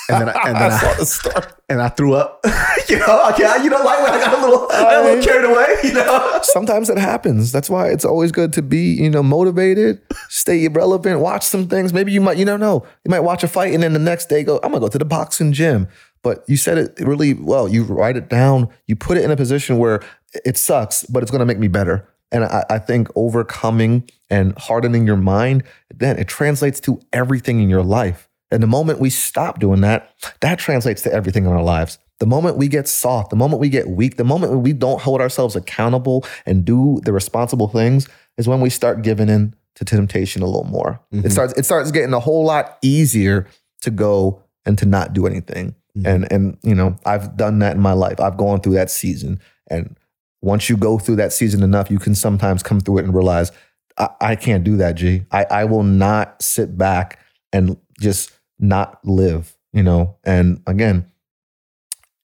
[0.09, 1.45] And then I, and then I saw I, the story.
[1.69, 2.39] And I threw up.
[2.89, 5.09] you know, okay, you know, like when I got a little, oh, I got a
[5.09, 5.75] little carried away.
[5.83, 7.51] You know, Sometimes it happens.
[7.51, 11.93] That's why it's always good to be, you know, motivated, stay relevant, watch some things.
[11.93, 14.27] Maybe you might, you don't know, you might watch a fight and then the next
[14.27, 15.87] day go, I'm gonna go to the boxing gym.
[16.23, 17.67] But you said it really well.
[17.67, 20.01] You write it down, you put it in a position where
[20.45, 22.07] it sucks, but it's gonna make me better.
[22.31, 25.63] And I, I think overcoming and hardening your mind,
[25.93, 28.26] then it translates to everything in your life.
[28.51, 31.99] And the moment we stop doing that, that translates to everything in our lives.
[32.19, 35.21] The moment we get soft, the moment we get weak, the moment we don't hold
[35.21, 38.07] ourselves accountable and do the responsible things
[38.37, 40.99] is when we start giving in to temptation a little more.
[41.11, 41.29] It mm-hmm.
[41.29, 43.47] starts it starts getting a whole lot easier
[43.81, 45.75] to go and to not do anything.
[45.95, 46.07] Mm-hmm.
[46.07, 48.19] And and you know, I've done that in my life.
[48.19, 49.39] I've gone through that season.
[49.69, 49.95] And
[50.41, 53.51] once you go through that season enough, you can sometimes come through it and realize
[53.97, 55.25] I, I can't do that, G.
[55.31, 57.19] I, I will not sit back
[57.53, 60.17] and just not live, you know.
[60.23, 61.09] And again,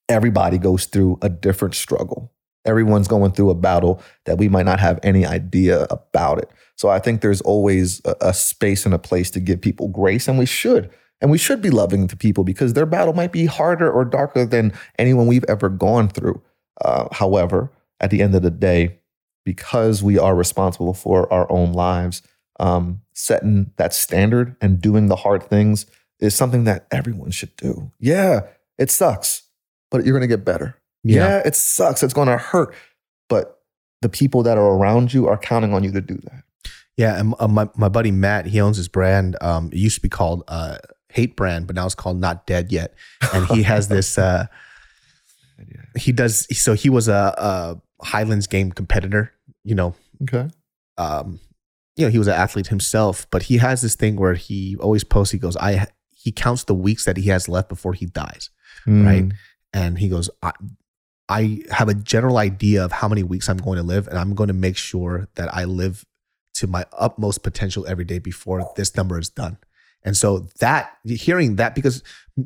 [0.10, 2.32] everybody goes through a different struggle.
[2.66, 6.50] Everyone's going through a battle that we might not have any idea about it.
[6.76, 10.28] So I think there's always a, a space and a place to give people grace,
[10.28, 10.90] and we should.
[11.22, 14.46] And we should be loving to people because their battle might be harder or darker
[14.46, 16.42] than anyone we've ever gone through.
[16.84, 19.00] Uh, however, at the end of the day,
[19.46, 22.22] because we are responsible for our own lives,
[22.60, 25.86] um, setting that standard and doing the hard things
[26.24, 27.92] is something that everyone should do.
[28.00, 28.42] Yeah,
[28.78, 29.44] it sucks,
[29.92, 30.78] but you're going to get better.
[31.04, 31.42] Yeah.
[31.46, 32.02] it sucks.
[32.04, 32.74] It's going to hurt,
[33.30, 33.60] but
[34.02, 36.44] the people that are around you are counting on you to do that.
[36.98, 39.36] Yeah, and uh, my my buddy Matt, he owns his brand.
[39.42, 40.78] Um, it used to be called uh,
[41.10, 42.94] Hate Brand, but now it's called Not Dead Yet.
[43.34, 44.18] And he has this.
[44.18, 44.46] Uh,
[45.98, 46.48] he does.
[46.58, 47.34] So he was a,
[48.00, 49.32] a Highlands game competitor.
[49.64, 50.50] You know, Okay.
[50.98, 51.40] um,
[51.96, 55.04] you know, he was an athlete himself, but he has this thing where he always
[55.04, 55.32] posts.
[55.32, 55.88] He goes, I.
[56.24, 58.50] He counts the weeks that he has left before he dies,
[58.88, 59.06] Mm.
[59.06, 59.32] right?
[59.74, 60.52] And he goes, I,
[61.30, 64.34] I have a general idea of how many weeks I'm going to live, and I'm
[64.36, 66.06] going to make sure that I live
[66.56, 69.58] to my utmost potential every day before this number is done.
[70.06, 72.04] And so that hearing that because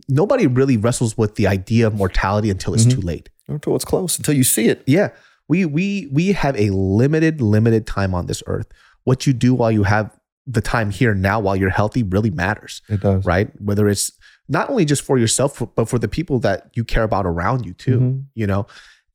[0.07, 2.91] nobody really wrestles with the idea of mortality until it's Mhm.
[2.91, 3.29] too late.
[3.47, 4.83] Until it's close, until you see it.
[4.85, 5.09] Yeah.
[5.49, 8.67] We we we have a limited limited time on this earth.
[9.05, 10.11] What you do while you have
[10.47, 13.25] the time here now while you're healthy really matters, It does.
[13.25, 13.49] right?
[13.61, 14.11] Whether it's
[14.47, 17.73] not only just for yourself but for the people that you care about around you
[17.73, 18.23] too, Mhm.
[18.33, 18.65] you know.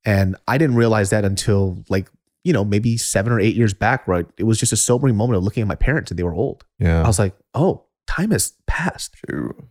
[0.05, 2.11] And I didn't realize that until like,
[2.45, 4.27] you know, maybe 7 or 8 years back, right?
[4.37, 6.65] It was just a sobering moment of looking at my parents and they were old.
[6.79, 7.03] Yeah.
[7.03, 9.17] I was like, "Oh, time has passed."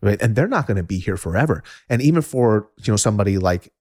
[0.01, 3.37] right and they're not going to be here forever and even for you know somebody
[3.37, 3.71] like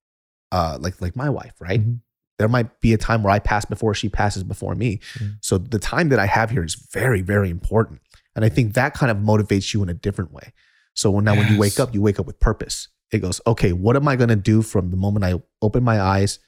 [0.52, 2.00] uh like like my wife right Mhm.
[2.40, 5.36] There might be a time where i pass before she passes before me Mhm.
[5.48, 8.00] so the time that i have here is very very important
[8.34, 10.52] and i think that kind of motivates you in a different way
[10.94, 13.72] so when, now when you wake up you wake up with purpose it goes okay
[13.72, 16.38] what am i going to do from the moment i open my eyes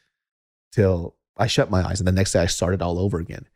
[0.72, 3.46] till i shut my eyes and the next day i start it all over again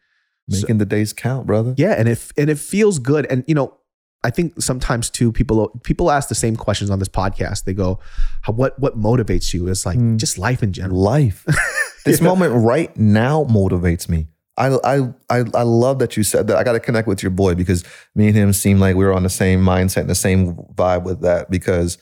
[0.48, 1.74] So- Making the days count, brother.
[1.76, 3.26] yeah, and if and it feels good.
[3.32, 3.74] And you know,
[4.22, 7.64] I think sometimes too people people ask the same questions on this podcast.
[7.64, 7.98] They go,
[8.46, 10.18] "What what motivates you?" It's like Mm.
[10.18, 11.00] just life in general.
[11.02, 11.44] life.
[12.06, 12.28] This Yeah.
[12.28, 14.28] moment right now motivates me.
[14.58, 14.96] I, I
[15.30, 16.56] I I love that you said that.
[16.56, 17.84] I got to connect with your boy because
[18.14, 21.04] me and him seem like we were on the same mindset and the same vibe
[21.04, 21.50] with that.
[21.50, 21.98] Because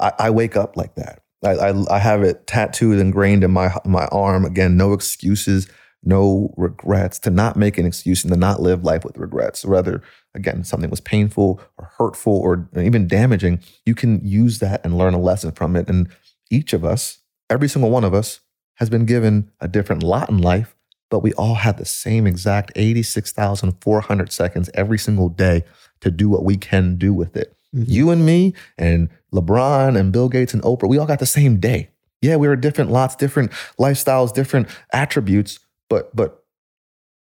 [0.00, 1.22] I, I wake up like that.
[1.44, 4.44] I, I I have it tattooed ingrained in my my arm.
[4.44, 5.68] Again, no excuses,
[6.02, 7.20] no regrets.
[7.20, 9.64] To not make an excuse and to not live life with regrets.
[9.64, 10.02] Rather,
[10.34, 13.60] again, something was painful or hurtful or even damaging.
[13.86, 15.88] You can use that and learn a lesson from it.
[15.88, 16.08] And
[16.50, 17.18] each of us,
[17.48, 18.40] every single one of us,
[18.82, 20.74] has been given a different lot in life,
[21.08, 25.62] but we all have the same exact 86,400 seconds every single day
[26.00, 27.56] to do what we can do with it.
[27.72, 27.84] Mhm.
[27.86, 31.60] You and me and LeBron and Bill Gates and Oprah, we all got the same
[31.60, 31.90] day.
[32.22, 36.42] Yeah, we were different lots, different lifestyles, different attributes, but but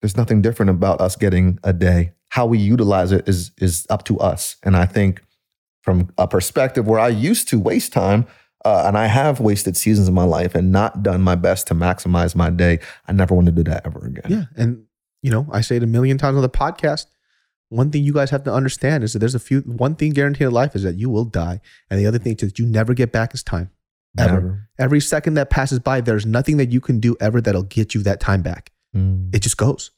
[0.01, 2.13] there's nothing different about us getting a day.
[2.29, 4.55] How we utilize it is is up to us.
[4.63, 5.21] And I think
[5.83, 8.25] from a perspective where I used to waste time,
[8.65, 11.75] uh, and I have wasted seasons of my life and not done my best to
[11.75, 12.79] maximize my day.
[13.07, 14.25] I never want to do that ever again.
[14.29, 14.85] Yeah, and
[15.23, 17.07] you know, I say it a million times on the podcast.
[17.69, 19.61] One thing you guys have to understand is that there's a few.
[19.61, 22.41] One thing guaranteed in life is that you will die, and the other thing is
[22.49, 23.71] that you never get back is time.
[24.19, 24.33] Ever.
[24.35, 24.69] Never.
[24.79, 28.03] Every second that passes by, there's nothing that you can do ever that'll get you
[28.03, 28.73] that time back.
[28.97, 29.33] Mm.
[29.33, 29.93] it just goes.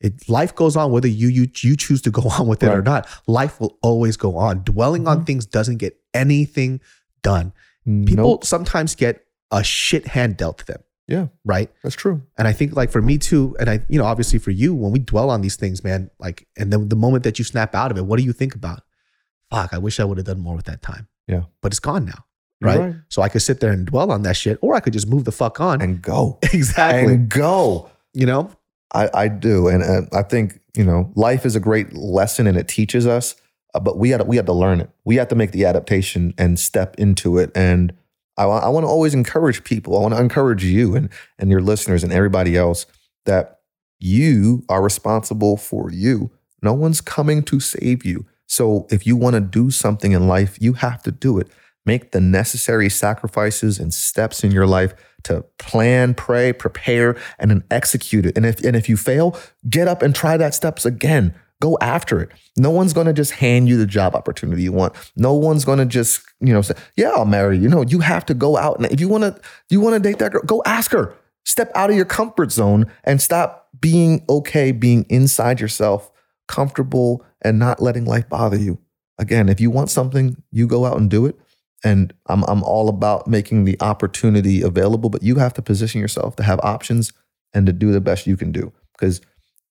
[0.00, 2.80] It life goes on whether you you you choose to go on with it or
[2.82, 3.08] not.
[3.26, 4.62] Life will always go on.
[4.62, 5.26] Dwelling on Mhm.
[5.26, 6.80] things doesn't get anything
[7.24, 7.52] done.
[7.86, 8.44] People Nope.
[8.44, 10.82] sometimes get a shit hand dealt to them.
[11.08, 11.28] Yeah.
[11.44, 11.70] Right.
[11.84, 12.22] That's true.
[12.36, 14.90] And I think like for me too, and I, you know, obviously for you, when
[14.90, 17.92] we dwell on these things, man, like, and then the moment that you snap out
[17.92, 18.82] of it, what do you think about?
[19.50, 21.06] Fuck, I wish I would have done more with that time.
[21.28, 21.42] Yeah.
[21.62, 22.24] But it's gone now.
[22.60, 22.78] Right?
[22.78, 22.94] right.
[23.08, 25.24] So I could sit there and dwell on that shit, or I could just move
[25.24, 25.80] the fuck on.
[25.80, 26.38] And go.
[26.52, 27.14] exactly.
[27.14, 27.90] And go.
[28.14, 28.50] you know?
[28.92, 32.56] I, I do, and uh, I think you know life is a great lesson, and
[32.56, 33.34] it teaches us.
[33.76, 34.88] Uh, but we had we had to learn it.
[35.04, 37.50] We had to make the adaptation and step into it.
[37.54, 37.92] And
[38.38, 39.98] I, I want to always encourage people.
[39.98, 42.86] I want to encourage you and and your listeners and everybody else
[43.26, 43.60] that
[43.98, 46.30] you are responsible for you.
[46.62, 48.24] No one's coming to save you.
[48.46, 51.48] So if you want to do something in life, you have to do it.
[51.84, 54.94] Make the necessary sacrifices and steps in your life
[55.24, 58.38] to plan, pray, prepare, and then execute it.
[58.38, 59.38] And if and if you fail,
[59.68, 61.34] get up and try that steps again.
[61.60, 62.30] Go after it.
[62.56, 64.94] No one's going to just hand you the job opportunity you want.
[65.16, 68.26] No one's going to just, you know, say, "Yeah, I'll marry you." No, you have
[68.26, 70.62] to go out and if you want to you want to date that girl, go
[70.66, 71.14] ask her.
[71.44, 76.10] Step out of your comfort zone and stop being okay being inside yourself,
[76.48, 78.78] comfortable and not letting life bother you.
[79.18, 81.36] Again, if you want something, you go out and do it.
[81.84, 86.36] And I'm I'm all about making the opportunity available, but you have to position yourself
[86.36, 87.12] to have options
[87.54, 88.72] and to do the best you can do.
[88.92, 89.20] Because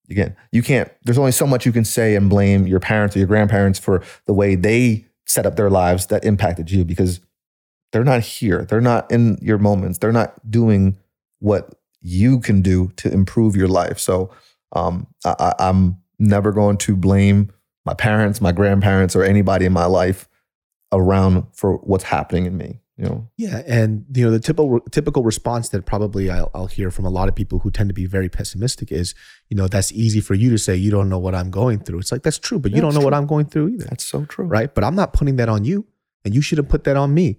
[0.09, 3.19] again, you can't, there's only so much you can say and blame your parents or
[3.19, 7.19] your grandparents for the way they set up their lives that impacted you because
[7.91, 8.65] they're not here.
[8.65, 9.99] They're not in your moments.
[9.99, 10.97] They're not doing
[11.39, 13.99] what you can do to improve your life.
[13.99, 14.31] So
[14.73, 17.51] um, I, I'm never going to blame
[17.85, 20.27] my parents, my grandparents, or anybody in my life
[20.91, 22.79] around for what's happening in me.
[22.97, 26.91] You know, Yeah, and you know the typical typical response that probably I'll, I'll hear
[26.91, 29.13] from a lot of people who tend to be very pessimistic is,
[29.49, 30.77] you know, that's easy for you to say.
[30.77, 31.99] You don't know what I'm going through.
[31.99, 33.13] It's like that's true, but you don't know what.
[33.13, 34.45] I'm going through either, that's so true.
[34.45, 34.73] right?
[34.73, 35.85] But I'm not putting that on you,
[36.23, 37.37] and you shouldn't put that on me.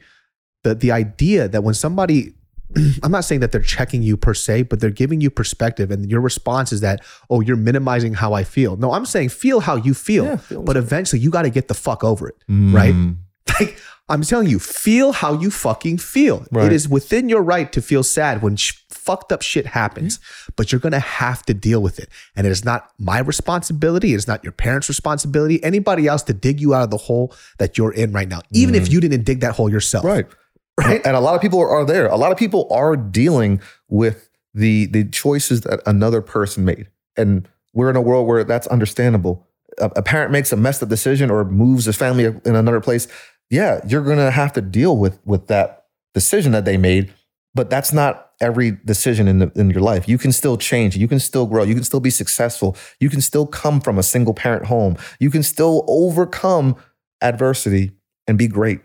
[0.62, 2.35] The the idea that when somebody,
[3.03, 6.11] I'm not saying that they're checking you per se, but they're giving you perspective, and
[6.11, 7.01] your response is that,
[7.31, 8.77] oh, you're minimizing how I feel.
[8.77, 11.74] No, I'm saying feel how you feel, Yeah, but eventually you got to get the
[11.74, 12.74] fuck over it, Mm.
[12.74, 12.95] right?
[13.61, 13.78] Like
[14.09, 16.47] I'm telling you, feel how you fucking feel.
[16.53, 16.66] Right.
[16.66, 20.20] It is within your right to feel sad when sh- fucked up shit happens,
[20.55, 22.09] but you're gonna have to deal with it.
[22.37, 24.12] And it is not my responsibility.
[24.12, 25.62] It is not your parents' responsibility.
[25.65, 28.74] Anybody else to dig you out of the hole that you're in right now, even
[28.77, 30.05] if you didn't dig that hole yourself.
[30.05, 30.09] Mm.
[30.09, 30.27] Right.
[30.78, 31.01] Right.
[31.07, 32.07] And a lot of people are there.
[32.07, 36.89] A lot of people are dealing with the the choices that another person made.
[37.16, 39.47] And we're in a world where that's understandable.
[39.78, 43.09] A, a parent makes a messed up decision or moves his family in another place.
[43.51, 47.12] Yeah, you're gonna have to deal with with that decision that they made.
[47.55, 50.06] But that's not every decision in the, in your life.
[50.06, 50.94] You can still change.
[50.94, 51.62] You can still grow.
[51.62, 52.77] You can still be successful.
[53.01, 54.98] You can still come from a single parent home.
[55.20, 56.77] You can still overcome
[57.23, 57.93] adversity
[58.27, 58.81] and be great.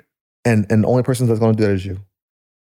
[0.46, 2.00] And and the only person that's going to do that is you.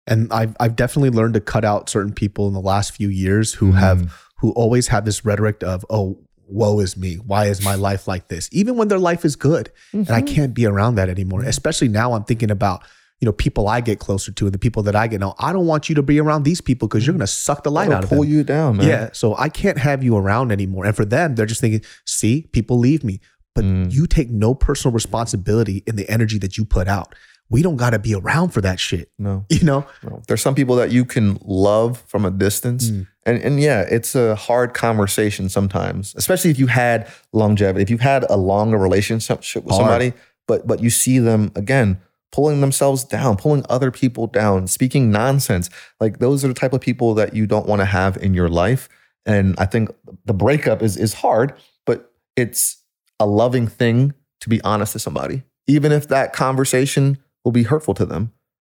[0.06, 3.56] And I've I've definitely learned to cut out certain people in the last few years
[3.56, 3.80] who Mm-hmm.
[3.80, 7.16] have who always have this rhetoric of, oh, woe is me.
[7.16, 8.50] Why is my life like this?
[8.52, 9.72] Even when their life is good.
[9.94, 10.14] And Mm-hmm.
[10.14, 11.44] I can't be around that anymore.
[11.44, 12.84] Especially now I'm thinking about,
[13.20, 15.34] you know, people I get closer to and the people that I get know.
[15.40, 17.86] I don't want you to be around these people because you're gonna suck the light
[17.90, 18.32] That'll out of pull them.
[18.32, 18.88] you down, man.
[18.88, 19.10] Yeah.
[19.14, 20.86] So I can't have you around anymore.
[20.86, 23.20] And for them, they're just thinking, see, people leave me.
[23.56, 23.92] But Mm.
[23.92, 27.16] you take no personal responsibility in the energy that you put out.
[27.50, 29.10] We don't gotta be around for that shit.
[29.18, 29.86] No, You know?
[30.04, 30.22] no.
[30.28, 32.90] There's some people that you can love from a distance.
[32.90, 33.08] Mm.
[33.26, 38.02] And and yeah, it's a hard conversation sometimes, especially if you had longevity, if you've
[38.02, 39.64] had a longer relationship with Hard.
[39.70, 40.14] somebody,
[40.48, 42.00] but but you see them again
[42.32, 45.70] pulling themselves down, pulling other people down, speaking nonsense.
[46.02, 48.50] Like those are the type of people that you don't want to have in your
[48.50, 48.90] life.
[49.26, 49.90] And I think
[50.26, 51.54] the breakup is is hard,
[51.86, 52.84] but it's
[53.20, 57.18] a loving thing to be honest to somebody, even if that conversation
[57.48, 58.34] will be hurtful to them.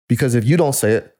[0.08, 1.14] Because if you don't say it,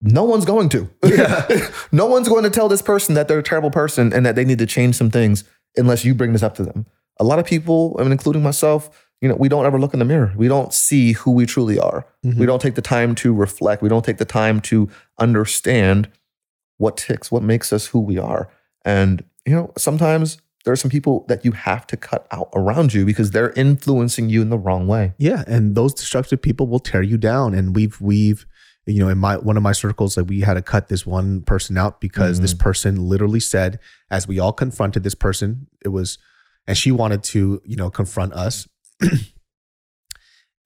[0.00, 0.88] no one's going to.
[1.92, 4.44] no one's going to tell this person that they're a terrible person and that they
[4.44, 5.44] need to change some things
[5.76, 6.86] unless you bring this up to them.
[7.20, 9.98] A lot of people, I mean, including myself, you know, we don't ever look in
[9.98, 10.32] the mirror.
[10.34, 12.06] We don't see who we truly are.
[12.24, 12.38] Mhm.
[12.38, 13.82] We don't take the time to reflect.
[13.82, 14.88] We don't take the time to
[15.18, 16.08] understand
[16.78, 18.48] what ticks, what makes us who we are.
[18.82, 22.94] And, you know, sometimes there are some people that you have to cut out around
[22.94, 25.12] you because they're influencing you in the wrong way.
[25.18, 27.54] Yeah, and those destructive people will tear you down.
[27.54, 28.46] And we've we've
[28.86, 31.42] you know in my one of my circles like we had to cut this one
[31.42, 32.62] person out because this mm-hmm.
[32.62, 33.78] person literally said
[34.10, 36.18] as we all confronted this person it was
[36.66, 38.66] and she wanted to you know confront us.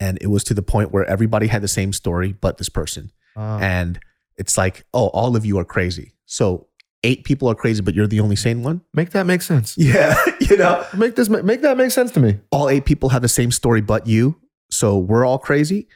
[0.01, 3.11] And it was to the point where everybody had the same story but this person.
[3.35, 3.59] Ah.
[3.59, 3.99] And
[4.37, 6.12] it's like oh all of you are crazy.
[6.25, 6.68] So
[7.05, 9.77] eight people are crazy but you're the only sane one Make that make sense.
[9.79, 12.39] yeah you know Make this make that make sense to me.
[12.51, 14.37] all eight people have the same story but you.
[14.70, 15.89] So we're all crazy.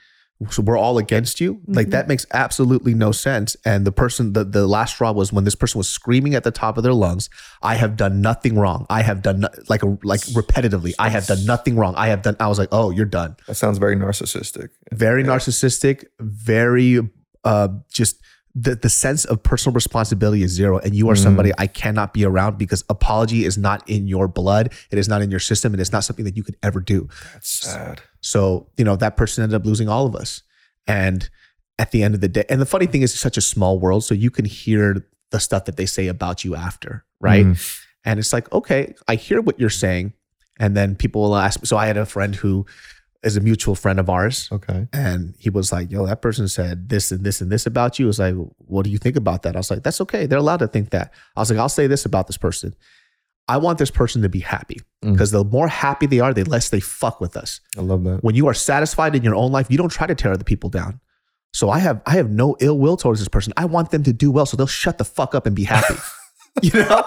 [0.51, 1.61] So we're all against you.
[1.69, 3.55] Like that makes absolutely no sense.
[3.65, 6.51] And the person, the, the last straw was when this person was screaming at the
[6.51, 7.31] top of their lungs,
[7.62, 8.85] I have done nothing wrong.
[8.91, 11.95] I have done no, like a, like repetitively, I have done nothing wrong.
[11.97, 13.37] I have done, I was like, oh, you're done.
[13.47, 14.70] That sounds very narcissistic.
[14.91, 16.99] Very narcissistic, very
[17.45, 18.16] uh just
[18.55, 21.23] the, the sense of personal responsibility is zero and you are mm.
[21.23, 25.23] somebody i cannot be around because apology is not in your blood it is not
[25.23, 28.03] in your system and it's not something that you could ever do That's sad.
[28.20, 30.43] so, you know, that person ended up losing all of us.
[30.87, 31.29] And
[31.79, 33.79] at the end of the day, and the funny thing is, it's such a small
[33.79, 34.05] world.
[34.05, 37.47] So you can hear the stuff that they say about you after, right?
[37.47, 37.81] Mm.
[38.05, 40.12] And it's like, okay, I hear what you're saying.
[40.59, 41.65] And then people will ask.
[41.65, 42.66] So I had a friend who
[43.23, 44.49] is a mutual friend of ours.
[44.51, 44.89] Okay.
[44.93, 48.07] And he was like, yo, that person said this and this and this about you.
[48.07, 49.55] I was like, what do you think about that?
[49.55, 50.27] I was like, that's okay.
[50.27, 51.12] They're allowed to think that.
[51.36, 52.74] I was like, I'll say this about this person.
[53.49, 55.12] I want this person to be happy Mm.
[55.12, 58.23] because the more happy they are, the less they fuck with us I love that.
[58.23, 60.70] when you are satisfied in your own life, you don't try to tear other people
[60.70, 61.01] down.
[61.53, 63.53] So I have I have no ill will towards this person.
[63.57, 65.97] I want them to do well, so they'll shut the fuck up and be happy.
[66.62, 67.03] you know,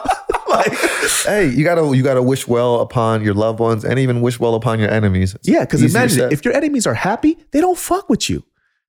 [0.57, 0.73] like
[1.25, 4.55] Hey, you gotta you gotta wish well upon your loved ones and even wish well
[4.55, 5.35] upon your enemies.
[5.35, 5.61] It's yeah.
[5.61, 6.33] Because imagine said.
[6.33, 8.43] if your enemies are happy, they don't fuck with you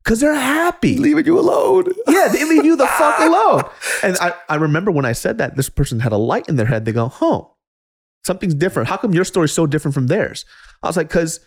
[0.07, 0.97] because they're happy.
[0.99, 1.85] leaving you alone.
[2.09, 3.65] Yeah, they leave you the fuck alone.
[4.03, 6.67] And I, I remember when I said that, this person had a light in their
[6.67, 6.85] head.
[6.85, 7.43] They go, huh,
[8.25, 8.89] something's different.
[8.89, 10.45] How come your story's so different from theirs?
[10.83, 11.41] I was like, because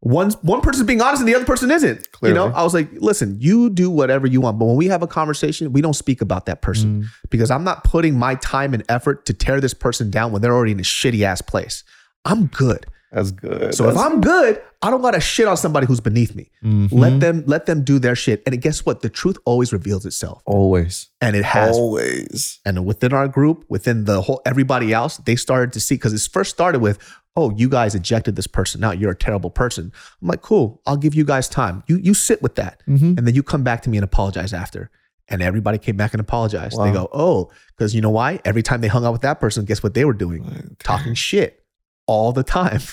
[0.00, 2.10] one one person's being honest and the other person isn't.
[2.12, 2.38] Clearly.
[2.38, 5.02] You know, I was like, listen, you do whatever you want, but when we have
[5.02, 8.82] a conversation, we don't speak about that person because I'm not putting my time and
[8.88, 11.84] effort to tear this person down when they're already in a shitty ass place.
[12.24, 12.86] I'm good.
[13.12, 13.74] That's good.
[13.74, 16.48] So if I'm good, I don't gotta shit on somebody who's beneath me.
[16.64, 16.88] Mhm.
[16.92, 18.40] Let them let them do their shit.
[18.46, 19.02] And guess what?
[19.02, 20.42] The truth always reveals itself.
[20.46, 21.76] always, And it has.
[21.76, 22.60] always.
[22.64, 26.22] And within our group, within the whole everybody else, they started to see because it
[26.32, 26.98] first started with,
[27.36, 28.80] oh, you guys ejected this person.
[28.80, 29.92] Now you're a terrible person.
[30.20, 30.82] I'm like, cool.
[30.86, 31.82] I'll give you guys time.
[31.86, 33.16] You you sit with that, Mhm.
[33.18, 34.90] and then you come back to me and apologize after.
[35.28, 36.76] And everybody came back and apologized.
[36.76, 38.40] They go, oh, because you know why?
[38.44, 40.74] Every time they hung out with that person, guess what they were doing?
[40.82, 41.62] Talking shit
[42.06, 42.80] all the time.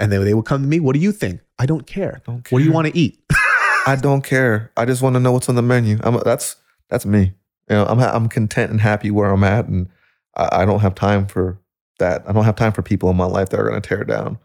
[0.00, 1.42] And then they would come to me, what do you think?
[1.58, 2.22] I don't care.
[2.24, 2.56] Don't care.
[2.56, 3.22] What do you want to eat?
[3.86, 4.72] I don't care.
[4.74, 5.98] I just want to know what's on the menu.
[6.02, 6.56] I'm, that's
[6.88, 7.34] that's me.
[7.68, 9.90] You know, I'm I'm content and happy where I'm at, and
[10.34, 11.60] I, I don't have time for
[12.00, 12.22] that.
[12.28, 14.38] I don't have time for people in my life that are going to tear down.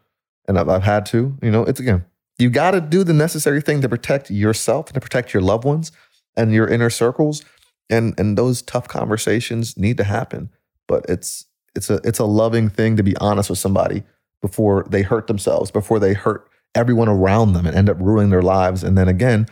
[0.47, 1.35] And I've, I've had to.
[1.41, 2.05] You know, it's again,
[2.37, 5.65] you got to do the necessary thing to protect yourself and to protect your loved
[5.65, 5.91] ones
[6.37, 7.43] and your inner circles.
[7.89, 10.49] And and those tough conversations need to happen.
[10.87, 11.45] But it's
[11.75, 14.03] it's a it's a loving thing to be honest with somebody
[14.41, 18.41] before they hurt themselves, before they hurt everyone around them and end up ruining their
[18.41, 18.83] lives.
[18.83, 19.47] And then again,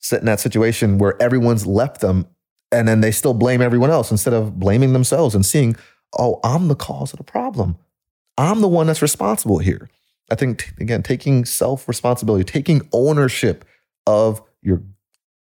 [0.00, 2.26] sit in that situation where everyone's left them
[2.74, 5.76] and then they still blame everyone else instead of blaming themselves and seeing,
[6.18, 7.76] oh, I'm the cause of the problem.
[8.38, 9.88] I'm the one that's responsible here.
[10.30, 13.64] I think, again, taking self responsibility, taking ownership
[14.06, 14.82] of your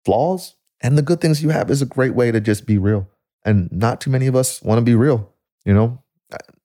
[0.04, 3.08] flaws and the good things you have is a great way to just be real.
[3.44, 5.32] And not too many of us want to be real.
[5.64, 6.02] You know,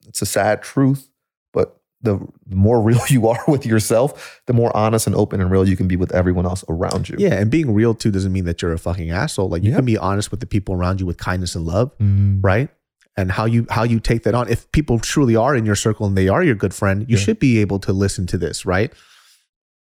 [0.08, 1.10] it's a sad truth,
[1.52, 2.20] but the
[2.50, 5.88] more real you are with yourself, the more honest and open and real you can
[5.88, 7.16] be with everyone else around you.
[7.18, 9.50] Yeah, and being real too doesn't mean that you're a fucking asshole.
[9.50, 9.78] Like you Yeah.
[9.78, 12.40] can be honest with the people around you with kindness and love, Mm.
[12.44, 12.70] right?
[13.16, 14.50] And how you how you take that on.
[14.50, 17.24] If people truly are in your circle and they are your good friend, you Yeah.
[17.24, 18.92] should be able to listen to this, right?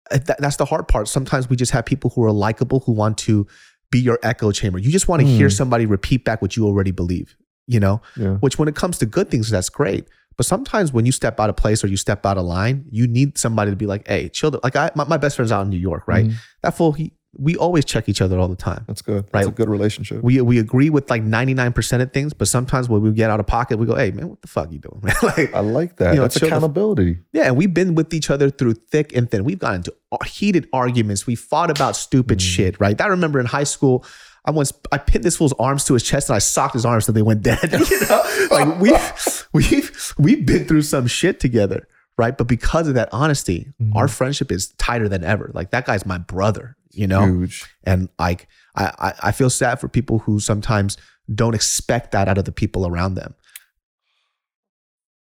[0.09, 1.07] Uh, that- that's the hard part.
[1.07, 3.45] Sometimes we just have people who are likable who want to
[3.91, 4.79] be your echo chamber.
[4.79, 5.53] You just want to hear Mm.
[5.53, 7.35] somebody repeat back what you already believe,
[7.67, 8.01] you know?
[8.17, 8.35] Yeah.
[8.37, 10.05] Which when it comes to good things, that's great.
[10.37, 13.05] But sometimes when you step out of place or you step out of line, you
[13.05, 14.49] need somebody to be like, hey, chill.
[14.49, 16.25] the-" Like I, my, my best friend's out in New York, right?
[16.25, 16.33] Mhm.
[16.63, 18.83] That fool, he, we always check each other all the time.
[18.87, 19.25] That's good.
[19.31, 19.55] That's a Right.
[19.55, 20.21] good relationship.
[20.21, 23.47] We we agree with like 99% of things, but sometimes when we get out of
[23.47, 25.15] pocket, we go, hey man, what the fuck you doing, man?
[25.23, 26.11] like, I like that.
[26.11, 27.19] You know, That's the- accountability.
[27.31, 29.43] yeah, and we've been with each other through thick and thin.
[29.45, 29.93] We've gotten into
[30.25, 31.25] heated arguments.
[31.25, 32.41] We fought about stupid Mm.
[32.41, 32.99] shit, right?
[32.99, 34.03] I remember in high school,
[34.43, 37.05] I once I pinned this fool's arms to his chest and I socked his arms
[37.05, 37.71] so they went dead.
[37.91, 38.91] you know, like we
[39.53, 41.87] we've we've been through some shit together,
[42.17, 42.37] right?
[42.37, 43.95] But because of that honesty, Mhm.
[43.95, 45.51] our friendship is tighter than ever.
[45.53, 47.25] Like that guy's my brother, you know.
[47.25, 47.65] Huge.
[47.83, 50.97] And like I, I I feel sad for people who sometimes
[51.33, 53.35] don't expect that out of the people around them.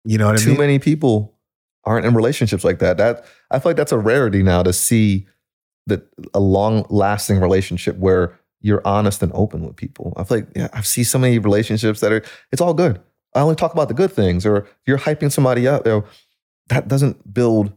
[0.05, 0.55] You know what I mean?
[0.55, 1.35] Too many people
[1.85, 2.97] aren't in relationships like that.
[2.98, 5.27] That I feel like that's a rarity now to see
[5.86, 10.12] that a long lasting relationship where you're honest and open with people.
[10.16, 13.01] I feel like yeah, I see so many relationships that are it's all good.
[13.35, 15.86] I only talk about the good things, or you're hyping somebody up.
[15.86, 16.05] You know,
[16.68, 17.72] that doesn't build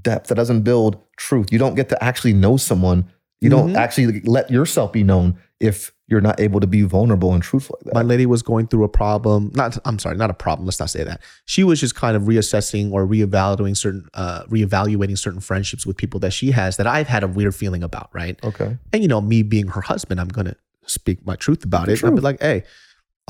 [0.00, 0.28] depth.
[0.28, 1.52] That doesn't build truth.
[1.52, 3.10] You don't get to actually know someone.
[3.40, 3.76] You don't Mhm.
[3.76, 7.84] actually let yourself be known if you're not able to be vulnerable and truthful like
[7.86, 7.94] that.
[7.94, 10.90] my lady was going through a problem not i'm sorry not a problem let's not
[10.90, 15.86] say that she was just kind of reassessing or reevaluating certain uh reevaluating certain friendships
[15.86, 18.76] with people that she has that i've had a weird feeling about right okay.
[18.92, 20.56] and you know me being her husband i'm gonna
[20.86, 22.64] speak my truth about The it i'll be like hey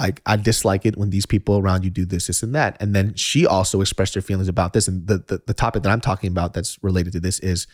[0.00, 2.94] like i dislike it when these people around you do this this and that and
[2.96, 6.00] then she also expressed her feelings about this and the the, the topic that i'm
[6.00, 7.66] talking about that's related to this is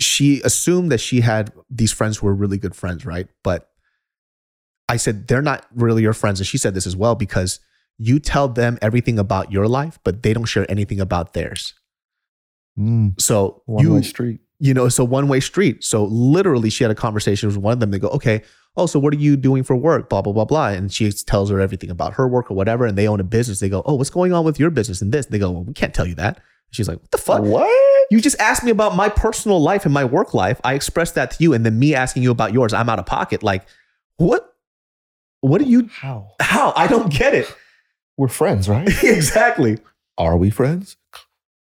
[0.00, 3.28] she assumed that she had these friends who were really good friends, right?
[3.44, 3.68] But
[4.88, 6.40] I said, they're not really your friends.
[6.40, 7.60] And she said this as well because
[7.98, 11.74] you tell them everything about your life, but they don't share anything about theirs.
[12.78, 14.40] Mm, So one you, way street.
[14.58, 15.84] you know, it's a one way street.
[15.84, 17.90] So literally, she had a conversation with one of them.
[17.90, 18.42] They go, okay,
[18.76, 20.08] oh, so what are you doing for work?
[20.08, 20.68] Blah, blah, blah, blah.
[20.68, 22.86] And she tells her everything about her work or whatever.
[22.86, 23.60] And they own a business.
[23.60, 25.26] They go, oh, what's going on with your business and this?
[25.26, 26.40] And They go, well, we can't tell you that.
[26.70, 27.42] She's like, what the fuck?
[27.42, 27.68] What?
[28.10, 30.60] You just asked me about my personal life and my work life.
[30.64, 33.06] I expressed that to you, and then me asking you about yours, I'm out of
[33.06, 33.42] pocket.
[33.42, 33.66] Like,
[34.16, 34.54] what?
[35.40, 35.88] What are you?
[35.92, 36.32] How?
[36.40, 36.72] How?
[36.76, 37.52] I don't get it.
[38.16, 38.88] We're friends, right?
[39.02, 39.78] exactly.
[40.18, 40.96] Are we friends?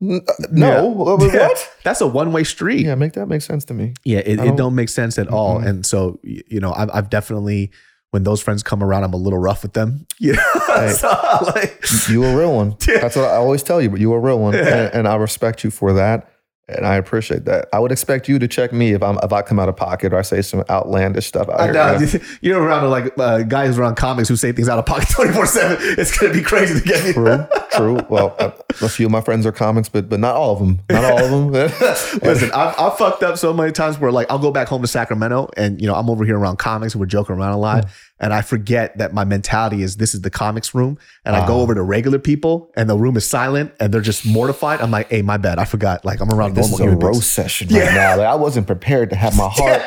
[0.03, 0.19] Uh,
[0.51, 1.19] No.
[1.33, 1.49] Yeah.
[1.49, 1.71] What?
[1.85, 2.87] That's a one way street.
[2.87, 3.95] Yeah, make that make sense to me.
[4.05, 5.59] Yeah, it, don't- don't make sense at all.
[5.61, 5.67] Mhm.
[5.69, 7.71] And so, you know, I've, I've definitely,
[8.11, 10.07] when those friends come around, I'm a little rough with them.
[10.19, 10.93] You know, Hey.
[10.99, 11.09] So,
[11.55, 12.77] like, You a real one.
[12.87, 13.01] Yeah.
[13.01, 13.91] That's what I always tell you.
[13.91, 14.87] But you a real one, Yeah.
[14.87, 16.31] and, and I respect you for that,
[16.69, 17.69] and I appreciate that.
[17.73, 20.13] I would expect you to check me if I'm if I come out of pocket
[20.13, 21.99] or I say some outlandish stuff out I know,
[22.41, 25.79] you're around like uh, guys around comics who say things out of pocket 24 7.
[25.99, 27.13] It's going to be crazy to get me.
[27.13, 28.01] True, true.
[28.09, 28.51] Well, uh,
[28.83, 30.81] a few of my friends are comics, but but not all of them.
[30.91, 31.53] Not all of them.
[32.23, 34.89] Listen, I've, I've fucked up so many times where like I'll go back home to
[34.89, 37.87] Sacramento and you know I'm over here around comics we're joking around a lot
[38.21, 41.59] and I forget that my mentality is this is the comics room and I go
[41.59, 41.61] Ah.
[41.61, 44.81] over to regular people and the room is silent and they're just mortified.
[44.81, 46.05] I'm like, hey, my bad, I forgot.
[46.05, 48.17] Like I'm around this normal is a roast session right now.
[48.17, 49.83] Like, I wasn't prepared to have my heart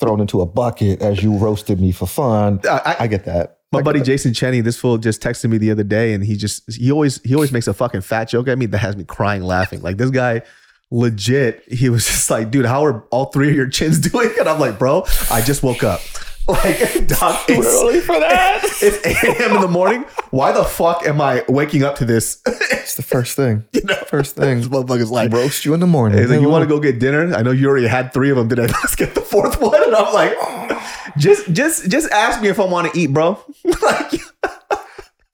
[0.00, 2.60] thrown into a bucket as you roasted me for fun.
[2.68, 3.58] I- I- I get that.
[3.72, 4.04] My buddy that.
[4.06, 7.20] Jason Cheney, this fool just texted me the other day, and he just he always
[7.22, 9.80] he always makes a fucking fat joke at me that has me crying laughing.
[9.80, 10.42] Like this guy,
[10.90, 14.30] legit, he was just like, dude, how are all three of your chins doing?
[14.40, 16.00] And I'm like, bro, I just woke up.
[16.50, 18.60] Like, dog, it's, Early for that.
[18.82, 19.56] it's 8 a.m.
[19.56, 20.04] in the morning.
[20.30, 22.42] Why the fuck am I waking up to this?
[22.46, 23.64] It's the first thing.
[24.06, 24.58] First thing.
[24.58, 26.18] This motherfucker's like, roast you in the morning.
[26.18, 27.32] He's like, you want to go get dinner?
[27.34, 28.48] I know you already had three of them.
[28.48, 29.82] Did I let's get the fourth one?
[29.82, 30.34] And I'm like,
[31.16, 33.38] just, just, just ask me if I want to eat, bro.
[33.64, 34.12] like,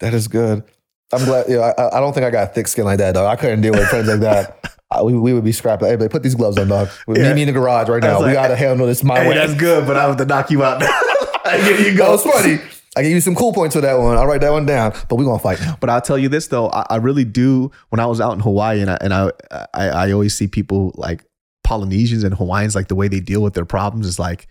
[0.01, 0.65] That is good.
[1.13, 1.47] I'm glad.
[1.49, 3.27] Yeah, I, I don't think I got thick skin like that, though.
[3.27, 4.76] I couldn't deal with friends like that.
[4.91, 5.89] I, we, we would be scrapping.
[5.89, 6.89] Hey, put these gloves on, dog.
[7.07, 7.29] We Yeah.
[7.31, 8.19] Meet me in the garage right now.
[8.19, 9.35] was we gotta handle this my hey, way.
[9.35, 10.83] that's good, but I have to knock you out.
[11.63, 12.13] Here you go.
[12.13, 12.59] was funny.
[12.97, 14.17] I gave you some cool points for that one.
[14.17, 14.93] I'll write that one down.
[15.09, 15.77] But we're gonna fight now.
[15.81, 17.71] But I'll tell you this though, I, I really do.
[17.91, 19.31] When I was out in Hawaii, and I and I,
[19.75, 21.25] I I always see people like
[21.65, 24.47] Polynesians and Hawaiians, like the way they deal with their problems is like,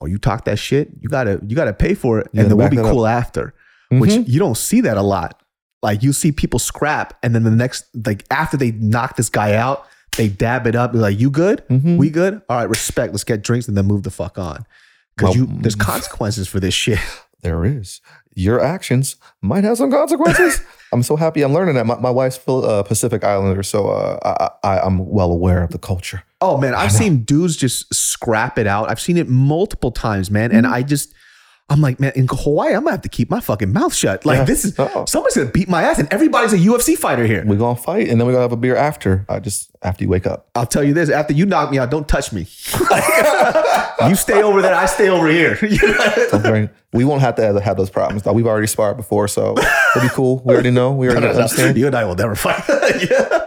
[0.00, 2.58] oh, you talk that shit, you gotta you gotta pay for it, You and then
[2.58, 2.92] we'll be that up.
[2.92, 3.54] cool after.
[3.90, 4.28] Which Mhm.
[4.28, 5.42] you don't see that a lot.
[5.82, 9.54] Like you see people scrap, and then the next like after they knock this guy
[9.54, 9.86] out,
[10.16, 10.92] they dab it up.
[10.94, 11.62] Like, you good?
[11.68, 11.96] Mhm.
[11.96, 12.42] We good?
[12.48, 13.12] All right, respect.
[13.12, 14.66] Let's get drinks and then move the fuck on.
[15.16, 16.98] Because Well, you there's consequences for this shit.
[17.42, 18.00] There is.
[18.34, 20.60] Your actions might have some consequences.
[20.92, 21.86] I'm so happy I'm learning that.
[21.86, 25.78] My, my wife's uh, Pacific Islander, so uh, I, I, I'm well aware of the
[25.78, 26.24] culture.
[26.40, 28.90] Oh man, I've seen dudes just scrap it out.
[28.90, 30.50] I've seen it multiple times, man.
[30.50, 31.14] And I just,
[31.70, 34.24] I'm like, man, in Hawaii, I'm gonna have to keep my fucking mouth shut.
[34.24, 34.44] Like Yeah.
[34.44, 35.04] this is Oh.
[35.06, 37.44] somebody's gonna beat my ass, and everybody's a UFC fighter here.
[37.46, 39.26] We're gonna fight, and then we're gonna have a beer after.
[39.28, 40.48] I just after you wake up.
[40.54, 42.42] I'll tell you this: after you knock me out, don't touch me.
[44.08, 45.58] you stay over there, I stay over here.
[46.94, 48.22] We won't have to have, those problems.
[48.22, 48.32] Though.
[48.32, 49.54] We've already sparred before, so
[49.94, 50.40] it'll be cool.
[50.46, 50.92] We already know.
[50.92, 51.76] We already understand.
[51.76, 52.62] you and I will never fight.
[52.66, 53.44] yeah.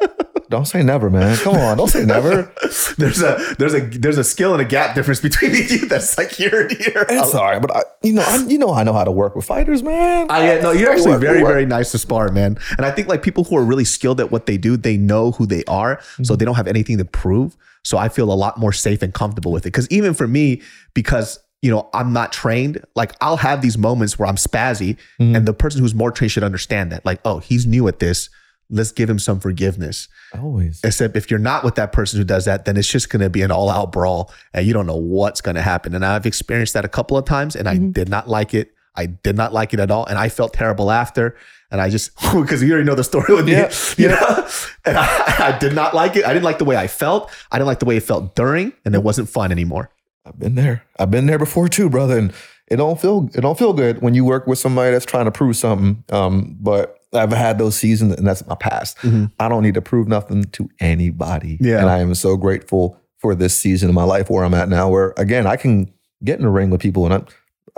[0.52, 1.36] Don't say never, man.
[1.38, 2.54] Come on, don't say never.
[2.98, 6.32] There's a there's a there's a skill and a gap difference between you that's like
[6.32, 7.06] here and here.
[7.10, 9.46] I'm sorry, but I, you know, I, you know, I know how to work with
[9.46, 10.28] fighters, man.
[10.30, 11.52] I yeah, no, you're actually work, very, work.
[11.52, 12.58] very nice to spar, man.
[12.78, 15.32] And I think like people who are really skilled at what they do, they know
[15.32, 16.24] who they are, Mm-hmm.
[16.26, 17.58] so they don't have anything to prove.
[17.84, 19.70] So I feel a lot more safe and comfortable with it.
[19.72, 20.62] Because even for me,
[20.94, 25.36] because you know I'm not trained, like I'll have these moments where I'm spazzy, Mm-hmm.
[25.36, 27.06] and the person who's more trained should understand that.
[27.06, 28.30] Like, oh, he's new at this.
[28.72, 30.08] Let's give him some forgiveness.
[30.34, 30.80] Always.
[30.84, 33.30] Except if you're not with that person who does that, then it's just going to
[33.30, 35.94] be an all out brawl and you don't know what's going to happen.
[35.94, 38.74] And I've experienced that a couple of times and I did not like it.
[38.96, 40.06] I did not like it at all.
[40.06, 41.36] And I felt terrible after.
[41.70, 44.48] And I just, because you already know the story with me, Yeah, you know,
[44.86, 46.26] and I, I did not like it.
[46.26, 47.30] I didn't like the way I felt.
[47.52, 49.90] I didn't like the way it felt during, and it wasn't fun anymore.
[50.26, 50.84] I've been there.
[51.00, 52.18] I've been there before too, brother.
[52.18, 52.34] And
[52.68, 55.32] it don't feel it don't feel good when you work with somebody that's trying to
[55.32, 56.04] prove something.
[56.10, 58.98] Um, but I've had those seasons, and that's my past.
[59.40, 61.58] I don't need to prove nothing to anybody.
[61.60, 61.80] Yeah.
[61.82, 64.90] and I am so grateful for this season of my life where I'm at now.
[64.90, 65.92] Where again, I can
[66.24, 67.26] get in a ring with people, and I'm,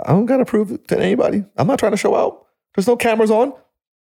[0.04, 1.44] I don't got to prove it to anybody.
[1.56, 2.46] I'm not trying to show out.
[2.74, 3.52] There's no cameras on.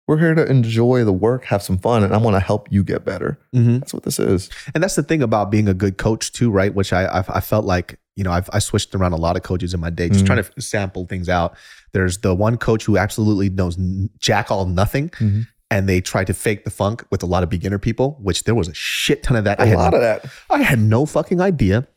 [0.07, 2.81] We're here to enjoy the work, have some fun, and I want to help you
[2.81, 3.37] get better.
[3.53, 3.79] Mhm.
[3.81, 4.49] That's what this is.
[4.73, 6.73] And that's the thing about being a good coach too, right?
[6.73, 9.43] Which I I, I felt like you know I've I switched around a lot of
[9.43, 10.27] coaches in my day, just Mhm.
[10.27, 11.57] trying to sample things out.
[11.93, 13.77] There's the one coach who absolutely knows
[14.19, 15.47] jack all nothing, Mhm.
[15.71, 18.55] and they try to fake the funk with a lot of beginner people, which there
[18.55, 19.59] was a shit ton of that.
[19.59, 20.25] I A had lot of that.
[20.49, 21.87] I had no fucking idea.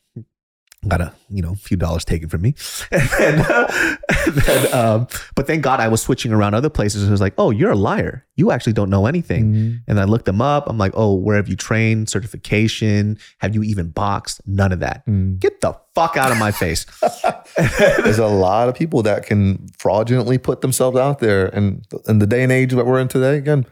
[0.88, 2.54] Got a you know few dollars taken from me,
[2.90, 7.06] and then, and then, um, but thank God I was switching around other places.
[7.06, 8.26] It was like, oh, you're a liar.
[8.36, 9.52] You actually don't know anything.
[9.52, 9.76] Mm-hmm.
[9.88, 10.66] And I looked them up.
[10.66, 12.08] I'm like, oh, where have you trained?
[12.08, 13.18] Certification?
[13.40, 14.40] Have you even boxed?
[14.46, 15.04] None of that.
[15.06, 15.38] Mm.
[15.38, 16.86] Get the fuck out of my face.
[17.56, 21.46] There's a lot of people that can fraudulently put themselves out there.
[21.48, 23.66] And in the day and age that we're in today, again,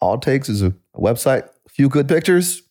[0.00, 2.62] all it takes is a, a website, a few good pictures.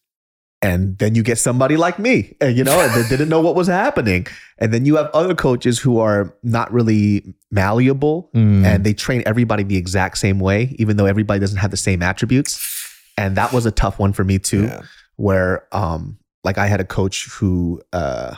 [0.62, 3.56] And then you get somebody like me, and you know, and they didn't know what
[3.56, 4.28] was happening.
[4.60, 8.64] And then you have other coaches who are not really malleable Mm.
[8.66, 12.02] and they train everybody the exact same way, even though everybody doesn't have the same
[12.04, 12.60] attributes.
[13.18, 14.82] And that was a tough one for me too, Yeah.
[15.16, 18.36] where um, like I had a coach who uh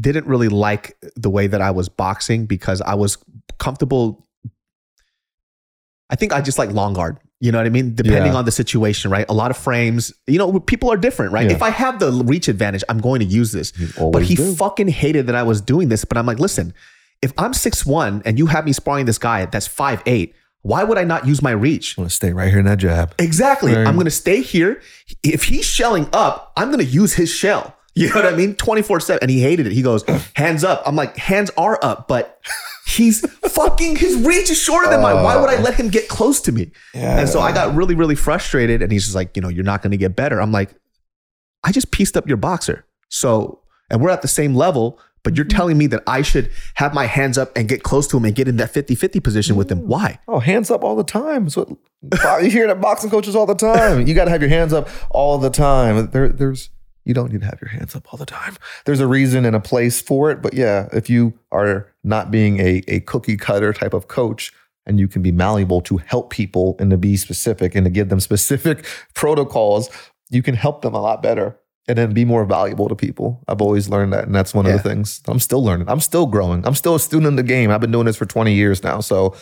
[0.00, 3.18] didn't really like the way that I was boxing because I was
[3.58, 4.26] comfortable.
[6.10, 7.18] I think I just like long guard.
[7.42, 7.96] You know what I mean?
[7.96, 8.38] Depending Yeah.
[8.38, 9.26] on the situation, right?
[9.28, 11.46] A lot of frames, you know, people are different, right?
[11.50, 11.56] Yeah.
[11.56, 13.72] If I have the reach advantage, I'm going to use this.
[13.98, 14.54] But he do.
[14.54, 16.04] fucking hated that I was doing this.
[16.04, 16.72] But I'm like, listen,
[17.20, 20.32] if I'm 6'1 and you have me sparring this guy that's 5'8,
[20.62, 21.98] why would I not use my reach?
[21.98, 23.12] I'm gonna stay right here in that jab.
[23.18, 23.74] Exactly.
[23.74, 23.88] Right.
[23.88, 24.80] I'm going to stay here.
[25.24, 27.76] If he's shelling up, I'm going to use his shell.
[27.94, 28.54] You know what I mean?
[28.54, 29.18] 24 7.
[29.20, 29.72] And he hated it.
[29.72, 30.02] He goes,
[30.34, 30.82] hands up.
[30.86, 32.40] I'm like, hands are up, but
[32.86, 35.22] he's fucking, his reach is shorter than mine.
[35.22, 36.70] Why would I uh, let him get close to me?
[36.94, 38.82] And so I got really, really frustrated.
[38.82, 40.40] And he's just like, you know, you're not going to get better.
[40.40, 40.74] I'm like,
[41.64, 42.84] I just pieced up your boxer.
[43.08, 43.60] So,
[43.90, 45.56] and we're at the same level, but you're mm-hmm.
[45.56, 48.34] telling me that I should have my hands up and get close to him and
[48.34, 49.86] get in that 50 50 position with him.
[49.86, 50.18] Why?
[50.26, 51.44] Oh, hands up all the time.
[51.44, 51.68] That's what
[52.42, 54.06] you hear that boxing coaches all the time.
[54.06, 56.10] You got to have your hands up all the time.
[56.10, 56.70] There, there's
[57.04, 58.56] You don't need to have your hands up all the time.
[58.84, 60.40] There's a reason and a place for it.
[60.42, 64.52] But yeah, if you are not being a, a cookie cutter type of coach
[64.86, 68.08] and you can be malleable to help people and to be specific and to give
[68.08, 69.90] them specific protocols,
[70.30, 71.58] you can help them a lot better
[71.88, 73.42] and then be more valuable to people.
[73.48, 74.24] I've always learned that.
[74.24, 74.74] And that's one Yeah.
[74.74, 75.88] of the things I'm still learning.
[75.88, 76.64] I'm still growing.
[76.66, 77.70] I'm still a student in the game.
[77.72, 79.00] I've been doing this for 20 years now.
[79.00, 79.34] So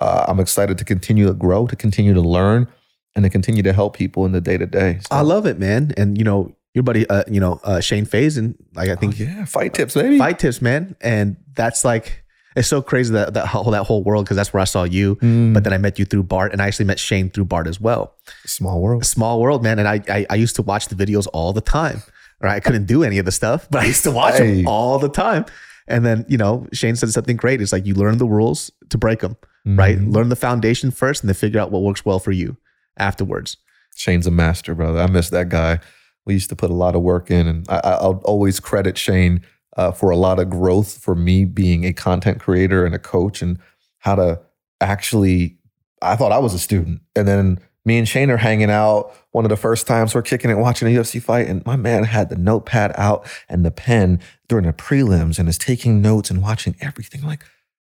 [0.00, 2.68] uh, I'm excited to continue to grow, to continue to learn,
[3.16, 5.00] and to continue to help people in the day to day.
[5.10, 5.92] I love it, man.
[5.96, 9.24] And you know, your buddy, uh, you know, uh, Shane Fazen, like I think Oh,
[9.24, 10.16] yeah, fight tips, baby.
[10.18, 10.94] fight tips, man.
[11.00, 12.22] And that's like
[12.56, 15.16] it's so crazy that that whole that whole world because that's where I saw you.
[15.16, 17.66] Mm, But then I met you through Bart, and I actually met Shane through Bart
[17.66, 18.14] as well.
[18.46, 19.04] small world.
[19.04, 19.78] Small world, man.
[19.80, 22.02] And I I, I used to watch the videos all the time.
[22.40, 24.58] Right, I couldn't do any of the stuff, but I used to watch Hey.
[24.58, 25.44] them all the time.
[25.88, 27.60] And then you know, Shane said something great.
[27.60, 29.36] It's like you learn the rules to break them,
[29.66, 29.98] right?
[29.98, 30.12] Mhm.
[30.14, 32.56] Learn the foundation first, and then figure out what works well for you
[32.96, 33.56] afterwards.
[33.96, 35.00] Shane's a master, brother.
[35.00, 35.80] I miss that guy.
[36.28, 38.96] We used to put a lot of work in, and I, I- I'll always credit
[38.98, 39.40] Shane
[39.76, 43.42] uh, for a lot of growth for me being a content creator and a coach,
[43.42, 43.58] and
[43.98, 44.40] how to
[44.80, 45.56] actually.
[46.00, 49.10] I thought I was a student, and then me and Shane are hanging out.
[49.32, 52.04] One of the first times we're kicking it, watching a UFC fight, and my man
[52.04, 56.40] had the notepad out and the pen during the prelims, and is taking notes and
[56.42, 57.22] watching everything.
[57.22, 57.42] Like,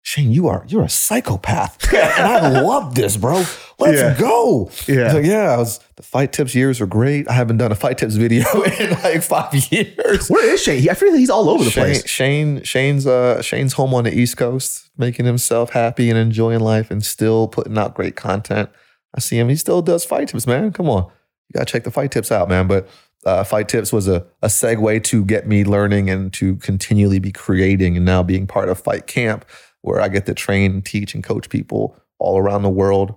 [0.04, 3.44] Shane, you are you're a psychopath, and I love this, bro.
[3.78, 4.16] Let's Yeah.
[4.18, 4.70] go.
[4.88, 5.12] Yeah.
[5.12, 7.28] Like, yeah, I was the fight tips years are great.
[7.28, 8.44] I haven't done a fight tips video
[8.80, 10.28] in like five years.
[10.28, 10.88] Where is Shane?
[10.90, 12.06] I feel like he's all over the Shane, place.
[12.08, 16.90] Shane, Shane's uh Shane's home on the East Coast, making himself happy and enjoying life
[16.90, 18.70] and still putting out great content.
[19.14, 19.48] I see him.
[19.48, 20.72] He still does fight tips, man.
[20.72, 21.04] Come on.
[21.48, 22.66] You gotta check the fight tips out, man.
[22.66, 22.88] But
[23.24, 27.30] uh, fight tips was a, a segue to get me learning and to continually be
[27.30, 29.44] creating and now being part of fight camp
[29.82, 33.14] where I get to train, teach, and coach people all around the world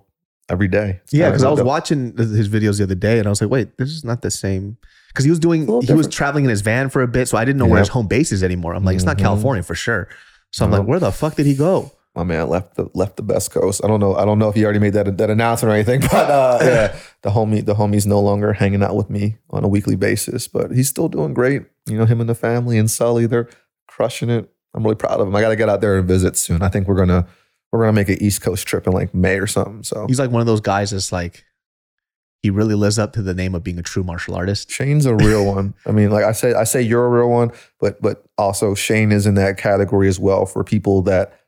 [0.50, 1.00] every day.
[1.04, 1.68] It's Yeah, because I was dope.
[1.68, 4.32] watching his videos the other day, and I was like, "Wait, this is not the
[4.32, 4.78] same."
[5.10, 7.38] Because he was doing, he little was traveling in his van for a bit, so
[7.38, 8.74] I didn't know where his home base is anymore.
[8.76, 9.22] I'm like, "It's not Mhm.
[9.22, 10.08] California for sure."
[10.52, 10.82] So I'm Nope.
[10.82, 13.82] like, "Where the fuck did he go?" my man left the left the best coast.
[13.84, 14.16] I don't know.
[14.16, 16.96] I don't know if he already made that that announcement or anything, but uh, yeah,
[17.24, 20.72] the homie the homie's no longer hanging out with me on a weekly basis, but
[20.72, 21.64] he's still doing great.
[21.88, 23.50] You know, him and the family and Sully, they're
[23.88, 24.50] crushing it.
[24.76, 25.36] I'm really proud of him.
[25.36, 26.62] I got to get out there and visit soon.
[26.62, 27.26] I think we're gonna
[27.72, 29.84] we're gonna make an East Coast trip in like May or something.
[29.84, 31.46] So He's like one of those guys that's like,
[32.42, 34.70] he really lives up to the name of being a true martial artist.
[34.70, 35.74] Shane's a real one.
[35.86, 39.12] I mean, like I say, I say you're a real one, but but also Shane
[39.12, 41.40] is in that category as well for people that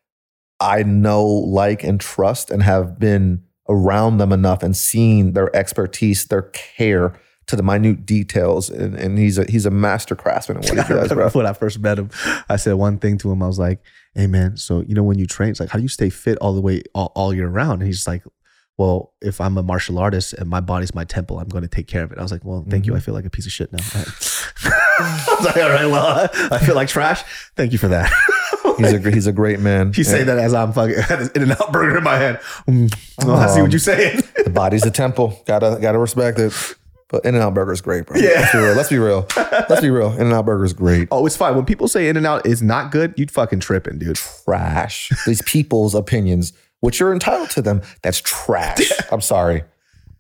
[0.59, 6.25] I know, like, and trust, and have been around them enough and seen their expertise,
[6.25, 7.13] their care
[7.47, 10.93] to the minute details, and, and he's a he's a master craftsman in what he
[10.93, 11.29] does, bro.
[11.29, 12.09] when I first met him,
[12.49, 13.41] I said one thing to him.
[13.41, 13.79] I was like,
[14.15, 16.37] "Hey, man, so you know when you train, it's like, how do you stay fit
[16.39, 18.23] all the way all, all year round?" And he's like,
[18.77, 21.87] "Well, if I'm a martial artist and my body's my temple, I'm going to take
[21.87, 22.91] care of it." I was like, "Well, thank you.
[22.91, 22.97] Mm-hmm.
[22.97, 23.79] I feel like a piece of shit now."
[24.63, 27.23] I was like, "All right, well, I feel like trash.
[27.55, 28.11] Thank you for that."
[28.77, 29.91] He's a he's a great man.
[29.95, 30.25] You say Yeah.
[30.25, 30.95] that as I'm fucking
[31.35, 32.39] in and out burger in my head.
[32.67, 32.93] Mm,
[33.23, 34.21] oh, I see what you're saying.
[34.43, 35.41] the body's a temple.
[35.47, 36.53] Gotta gotta respect it.
[37.09, 38.17] But In and Out Burger is great, bro.
[38.19, 38.41] Yeah.
[38.41, 38.75] Let's be real.
[38.75, 39.27] Let's be real.
[39.69, 40.11] Let's be real.
[40.13, 41.07] In and Out Burger is great.
[41.11, 41.55] oh, it's fine.
[41.55, 44.17] When people say In and Out is not good, you fucking tripping, dude.
[44.17, 45.09] trash.
[45.25, 46.51] These people's opinions,
[46.81, 48.91] which you're entitled to them, that's trash.
[49.11, 49.63] I'm sorry.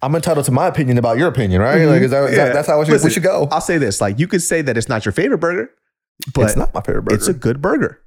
[0.01, 1.83] I'm entitled to my opinion about your opinion, right?
[1.85, 2.53] Like, is that, is that- Yeah.
[2.53, 3.47] that's how should, Listen, we should go.
[3.51, 5.69] I'll say this: like, you could say that it's not your favorite burger,
[6.35, 7.15] but it's not my favorite burger.
[7.15, 7.99] it's a good burger.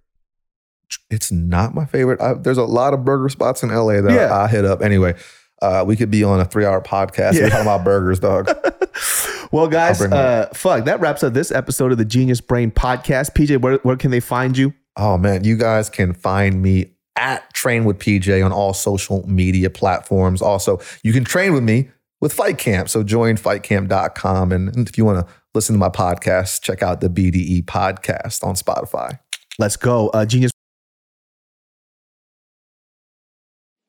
[1.11, 2.21] it's not my favorite.
[2.21, 4.35] I, there's a lot of burger spots in LA that Yeah.
[4.35, 4.83] I, I hit up.
[4.83, 5.15] Anyway,
[5.63, 7.35] uh, we could be on a three hour podcast.
[7.35, 7.43] Yeah.
[7.43, 8.51] We're talking about burgers, dog.
[9.53, 13.33] Well, guys, uh, fuck, that wraps up this episode of the Genius Brain Podcast.
[13.33, 14.73] PJ, where, where can they find you?
[14.97, 19.69] Oh man, you guys can find me at Train with PJ on all social media
[19.69, 20.41] platforms.
[20.41, 22.89] Also, you can train with me with Fight Camp.
[22.89, 24.53] So join fightcamp.com.
[24.53, 28.45] And, and if you want to listen to my podcast, check out the BDE podcast
[28.45, 29.19] on Spotify.
[29.59, 30.09] Let's go.
[30.11, 30.53] Uh, Genius.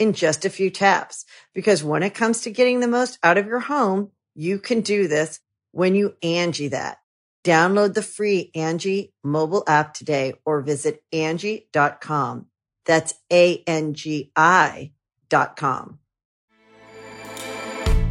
[0.00, 1.24] in just a few taps.
[1.54, 5.06] Because when it comes to getting the most out of your home, you can do
[5.06, 5.38] this
[5.70, 6.98] when you Angi that.
[7.44, 12.46] Download the free Angi mobile app today or visit Angi.com.
[12.86, 14.92] That's A-N-G-I
[15.28, 15.98] dot com.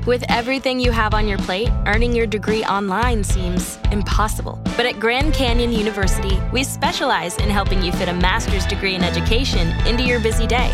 [0.05, 4.59] With everything you have on your plate, earning your degree online seems impossible.
[4.77, 9.03] But at Grand Canyon University, we specialize in helping you fit a master's degree in
[9.03, 10.73] education into your busy day.